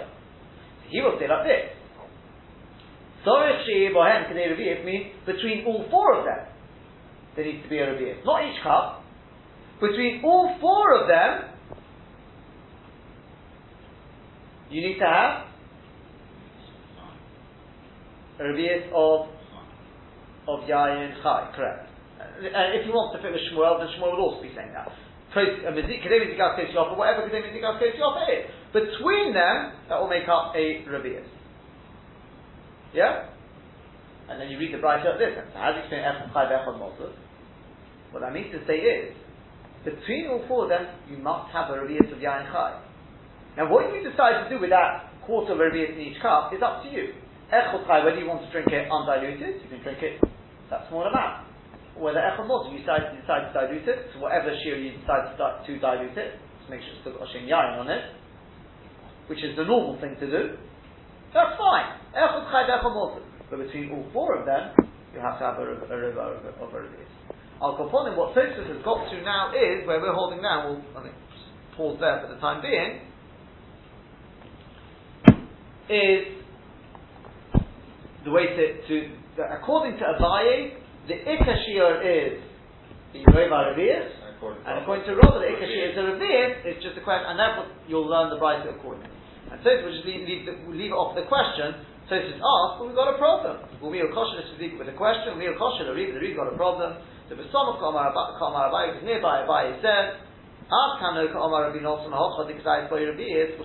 He 0.91 0.99
will 0.99 1.15
say 1.19 1.27
like 1.31 1.47
this. 1.47 1.71
Sorech 3.23 3.63
she'ir 3.63 3.95
bohem 3.95 4.27
k'nei 4.27 4.51
revi'if 4.51 4.83
means 4.83 5.15
between 5.25 5.63
all 5.65 5.87
four 5.89 6.19
of 6.19 6.25
them, 6.25 6.43
there 7.35 7.45
needs 7.45 7.63
to 7.63 7.69
be 7.69 7.79
a 7.79 7.87
revi'if. 7.87 8.25
Not 8.25 8.43
each 8.43 8.61
cup. 8.61 9.03
Between 9.79 10.21
all 10.23 10.55
four 10.59 10.99
of 10.99 11.07
them, 11.07 11.55
you 14.69 14.81
need 14.81 14.99
to 14.99 15.05
have 15.05 15.46
a 18.39 18.43
revi'if 18.43 18.91
of 18.93 19.29
of 20.47 20.69
yayin 20.69 21.21
chai. 21.21 21.51
Correct. 21.55 21.89
And 22.17 22.79
if 22.79 22.85
you 22.85 22.93
want 22.93 23.15
to 23.15 23.21
fit 23.21 23.31
with 23.31 23.41
Shmuel, 23.51 23.79
then 23.79 23.89
Shmuel 23.97 24.15
would 24.15 24.21
also 24.21 24.41
be 24.41 24.53
saying 24.55 24.73
that. 24.73 24.89
Kedem 25.35 25.75
Tigas 25.75 26.55
Kos 26.55 26.71
Yofa, 26.73 26.97
whatever 26.97 27.27
Kedem 27.27 27.51
Tigas 27.53 27.79
Kos 27.79 27.93
Yofa 27.99 28.23
is. 28.31 28.43
Between 28.73 29.33
them, 29.33 29.73
that 29.89 29.99
will 29.99 30.09
make 30.09 30.27
up 30.27 30.53
a 30.55 30.85
revi'if. 30.87 31.25
Yeah? 32.93 33.29
And 34.29 34.41
then 34.41 34.49
you 34.49 34.57
read 34.59 34.73
the 34.73 34.79
Bright 34.79 35.05
like 35.05 35.19
this. 35.19 35.35
So 35.53 35.59
how 35.59 35.71
do 35.71 35.77
you 35.77 35.83
explain 35.83 36.03
Echad 36.03 36.33
Chai 36.33 36.65
Mosel? 36.77 37.13
What 38.11 38.23
I 38.23 38.31
mean 38.31 38.51
to 38.51 38.59
say 38.65 38.79
is, 38.79 39.15
between 39.83 40.27
all 40.27 40.43
four 40.47 40.63
of 40.63 40.69
them, 40.69 40.87
you 41.09 41.17
must 41.17 41.51
have 41.51 41.69
a 41.69 41.77
Revi'at 41.77 42.11
of 42.11 42.19
Yain 42.19 42.51
Chai. 42.51 42.81
Now 43.57 43.71
what 43.71 43.93
you 43.93 44.09
decide 44.09 44.43
to 44.43 44.49
do 44.49 44.59
with 44.61 44.69
that 44.69 45.11
quarter 45.25 45.53
of 45.53 45.59
a 45.59 45.65
in 45.65 45.99
each 45.99 46.21
cup 46.21 46.53
is 46.53 46.61
up 46.63 46.83
to 46.83 46.89
you. 46.89 47.13
Echad 47.51 47.87
Chai, 47.87 48.03
whether 48.03 48.19
you 48.19 48.27
want 48.27 48.43
to 48.43 48.51
drink 48.51 48.67
it 48.71 48.91
undiluted, 48.91 49.63
you 49.63 49.69
can 49.71 49.79
drink 49.79 50.03
it 50.03 50.19
that 50.69 50.83
small 50.91 51.07
amount. 51.07 51.47
Whether 51.95 52.19
Echad 52.19 52.43
Mosel, 52.43 52.75
you 52.75 52.83
decide, 52.83 53.15
decide 53.15 53.47
to 53.47 53.51
dilute 53.55 53.87
it, 53.87 54.11
so 54.13 54.19
whatever 54.19 54.51
shear 54.63 54.75
you 54.75 54.99
decide 54.99 55.31
to, 55.31 55.39
to 55.39 55.71
dilute 55.79 56.17
it, 56.17 56.35
just 56.59 56.69
make 56.69 56.83
sure 56.83 56.91
it's 56.91 57.01
still 57.07 57.15
got 57.15 57.23
a 57.23 57.31
Shem 57.31 57.47
Yain 57.47 57.79
on 57.79 57.87
it, 57.87 58.11
which 59.31 59.39
is 59.39 59.55
the 59.55 59.63
normal 59.63 59.95
thing 60.03 60.19
to 60.19 60.27
do, 60.27 60.59
that's 61.31 61.55
fine. 61.55 62.03
Echad 62.11 62.51
Chai 62.51 62.67
Echad 62.67 62.91
Mosel. 62.91 63.23
But 63.49 63.63
between 63.63 63.95
all 63.95 64.03
four 64.11 64.35
of 64.35 64.45
them, 64.45 64.75
you 65.15 65.23
have 65.23 65.39
to 65.39 65.45
have 65.47 65.55
a, 65.55 65.65
river 65.65 66.19
of, 66.19 66.43
a 66.43 66.75
revius. 66.75 67.07
Al 67.63 67.79
Kaponim, 67.79 68.17
what 68.17 68.35
Tosfos 68.35 68.67
has 68.67 68.83
got 68.83 69.09
to 69.09 69.21
now 69.23 69.55
is, 69.55 69.87
where 69.87 69.99
we're 70.01 70.13
holding 70.13 70.41
now, 70.41 70.67
we'll 70.67 70.83
I 70.99 71.03
think, 71.03 71.15
pause 71.75 71.97
there 71.99 72.21
for 72.21 72.33
the 72.33 72.39
time 72.41 72.61
being, 72.61 73.07
is 75.89 76.43
the 78.27 78.35
way 78.35 78.51
to, 78.51 78.63
to 78.83 78.95
the, 79.39 79.43
according 79.55 79.95
to 79.95 80.03
Abaye, 80.03 80.75
the 81.07 81.15
Ikashir 81.15 82.03
is 82.03 82.43
the 83.15 83.23
Reva 83.31 83.71
Revius, 83.71 84.11
and 84.67 84.83
according 84.83 85.07
to 85.07 85.15
Robert, 85.15 85.47
the 85.47 85.55
Ikashir 85.55 85.95
is 85.95 85.95
a 85.95 86.03
Revius, 86.11 86.51
it's 86.67 86.83
just 86.83 86.99
a 86.99 87.03
question, 87.07 87.31
and 87.31 87.39
therefore 87.39 87.71
you'll 87.87 88.03
learn 88.03 88.27
the 88.27 88.35
Brisa 88.35 88.75
accordingly. 88.75 89.07
And 89.47 89.63
so 89.63 89.71
we'll 89.79 89.95
just 89.95 90.03
leave, 90.03 90.27
leave, 90.27 90.43
the, 90.43 90.59
leave 90.67 90.91
it 90.91 90.99
off 90.99 91.15
the 91.15 91.23
question, 91.31 91.87
so 92.11 92.19
it's 92.19 92.35
just 92.35 92.43
asked, 92.43 92.83
but 92.83 92.91
we've 92.91 92.99
got 92.99 93.15
a 93.15 93.17
problem. 93.17 93.63
Well, 93.79 93.95
we 93.95 94.03
are 94.03 94.11
kosher 94.11 94.43
with 94.43 94.91
a 94.91 94.97
question, 94.99 95.39
we 95.39 95.47
are 95.47 95.55
kosher, 95.55 95.87
the 95.87 95.95
the 95.95 96.19
Reed 96.19 96.35
got 96.35 96.51
a 96.51 96.57
problem. 96.59 96.99
The 97.31 97.35
of 97.39 97.75
Kamar 97.79 98.11
Abai 98.11 98.95
is 98.95 99.03
nearby, 99.07 99.47
Abai 99.47 99.79
says, 99.79 100.19
Ad 100.67 100.91
Kano 100.99 101.31
Kamar 101.31 101.71
Rabbi 101.71 101.79
Nosson 101.79 102.11
Hochad 102.11 102.51
Ikzai 102.51 102.91
Boy 102.91 103.07
Rabbi 103.07 103.23
is. 103.23 103.55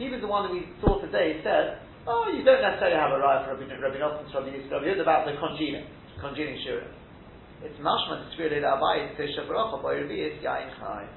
He 0.00 0.08
was 0.08 0.20
the 0.20 0.28
one 0.28 0.48
that 0.48 0.52
we 0.52 0.68
saw 0.80 1.00
today, 1.00 1.36
he 1.36 1.44
said, 1.44 1.84
oh, 2.06 2.30
you 2.30 2.42
don't 2.46 2.62
necessarily 2.62 2.96
have 2.96 3.12
a 3.12 3.18
right 3.18 3.44
for 3.44 3.58
Rabbi, 3.58 3.66
Rabbi 3.66 3.98
Rabbi 3.98 4.22
Yisrael, 4.30 4.70
Rabbi 4.70 4.94
Yisrael 4.94 5.02
about 5.02 5.26
the 5.26 5.34
congealing, 5.38 5.86
congealing 6.20 6.58
shirim. 6.62 6.90
It's 7.62 7.78
mashma 7.80 8.22
to 8.22 8.26
spirit 8.34 8.62
that 8.62 8.78
Abai 8.78 9.10
is 9.10 9.18
Tisha 9.18 9.46
Baruch 9.48 9.82
Boy 9.82 10.00
Rabbi 10.00 10.14
is 10.14 10.38
Yain 10.44 10.70
Chai. 10.78 11.08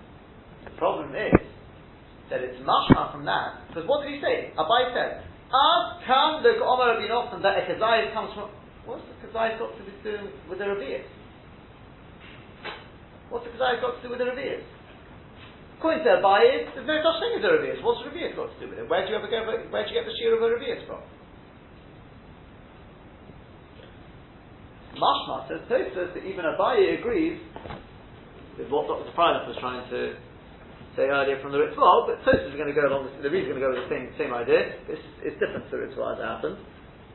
The 0.65 0.71
problem 0.77 1.13
is, 1.15 1.49
that 2.29 2.41
it's 2.41 2.57
mashma 2.61 3.11
from 3.11 3.25
that, 3.25 3.67
because 3.67 3.87
what 3.89 4.05
did 4.05 4.13
he 4.13 4.21
say? 4.21 4.53
Abai 4.57 4.93
said, 4.93 5.25
Ad 5.49 6.05
kam 6.05 6.43
the 6.45 6.61
Omar 6.61 6.93
Rabbi 6.93 7.09
Nosson 7.09 7.41
that 7.41 7.57
a 7.57 8.13
comes 8.13 8.33
from. 8.37 8.49
What's 8.85 9.01
the 9.09 9.27
kazayis 9.27 9.57
got 9.57 9.73
to 9.77 9.83
do 10.03 10.29
with 10.49 10.59
the 10.59 10.65
Ravias? 10.65 11.05
What's 13.29 13.45
the 13.45 13.51
kazayis 13.57 13.81
got 13.81 13.97
to 13.97 14.01
do 14.01 14.09
with 14.09 14.19
the 14.19 14.25
Ravias? 14.25 14.61
According 15.79 16.03
to 16.03 16.19
Abai, 16.19 16.75
there's 16.75 16.83
no 16.83 16.99
such 16.99 17.17
thing 17.23 17.39
as 17.39 17.43
a 17.47 17.55
Ravias. 17.55 17.79
What's 17.79 18.03
a 18.03 18.11
Ravias 18.11 18.35
got 18.35 18.51
to 18.51 18.59
do 18.59 18.67
with 18.67 18.83
it? 18.83 18.85
Where 18.91 18.99
do 18.99 19.15
you 19.15 19.15
ever 19.15 19.31
go? 19.31 19.47
Where 19.47 19.83
do 19.83 19.87
you 19.87 19.95
get 19.95 20.03
the 20.03 20.15
shear 20.19 20.35
of 20.35 20.43
a 20.43 20.51
Ravias 20.51 20.83
from? 20.83 20.99
Mashma 24.99 25.47
says 25.47 25.63
Tosfos 25.71 26.11
that 26.19 26.27
even 26.27 26.43
Abai 26.43 26.99
agrees 26.99 27.39
with 28.59 28.67
what 28.67 28.91
Dr. 28.91 29.07
Freilich 29.15 29.47
was 29.47 29.55
trying 29.63 29.87
to 29.87 30.19
say 30.99 31.07
earlier 31.07 31.39
from 31.39 31.55
the 31.55 31.63
Ritva, 31.63 32.11
but 32.11 32.27
Tosfos 32.27 32.51
is 32.51 32.59
going 32.59 32.67
to 32.67 32.75
go 32.75 32.83
along, 32.83 33.07
the 33.23 33.31
reason 33.31 33.55
going 33.55 33.63
to 33.63 33.67
go 33.67 33.71
with 33.71 33.87
the 33.87 33.91
same, 33.91 34.11
same 34.19 34.35
idea. 34.35 34.83
It's, 34.91 34.99
it's 35.23 35.39
different 35.39 35.71
to 35.71 35.79
the 35.79 35.87
Ritva 35.87 36.03
as 36.11 36.17
it 36.19 36.27
happens. 36.27 36.59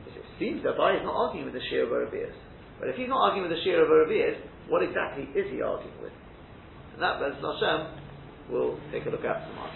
It 0.09 0.25
seems 0.41 0.65
that 0.65 0.73
Abai 0.73 0.97
is 0.97 1.05
not 1.05 1.13
arguing 1.13 1.45
with 1.45 1.53
the 1.53 1.65
Shir 1.69 1.85
of 1.85 1.93
a 1.93 2.09
Arabias. 2.09 2.33
But 2.81 2.89
if 2.89 2.97
he's 2.97 3.13
not 3.13 3.29
arguing 3.29 3.45
with 3.45 3.53
the 3.53 3.61
Shir 3.61 3.85
of 3.85 3.93
a 3.93 3.93
Arabias, 3.93 4.41
what 4.73 4.81
exactly 4.81 5.29
is 5.37 5.45
he 5.53 5.61
arguing 5.61 6.01
with? 6.01 6.17
And 6.97 7.05
that, 7.05 7.21
Bez 7.21 7.37
Hashem, 7.37 8.04
we'll 8.49 8.79
take 8.91 9.05
a 9.07 9.09
look 9.09 9.25
at 9.25 9.47
tomorrow. 9.47 9.73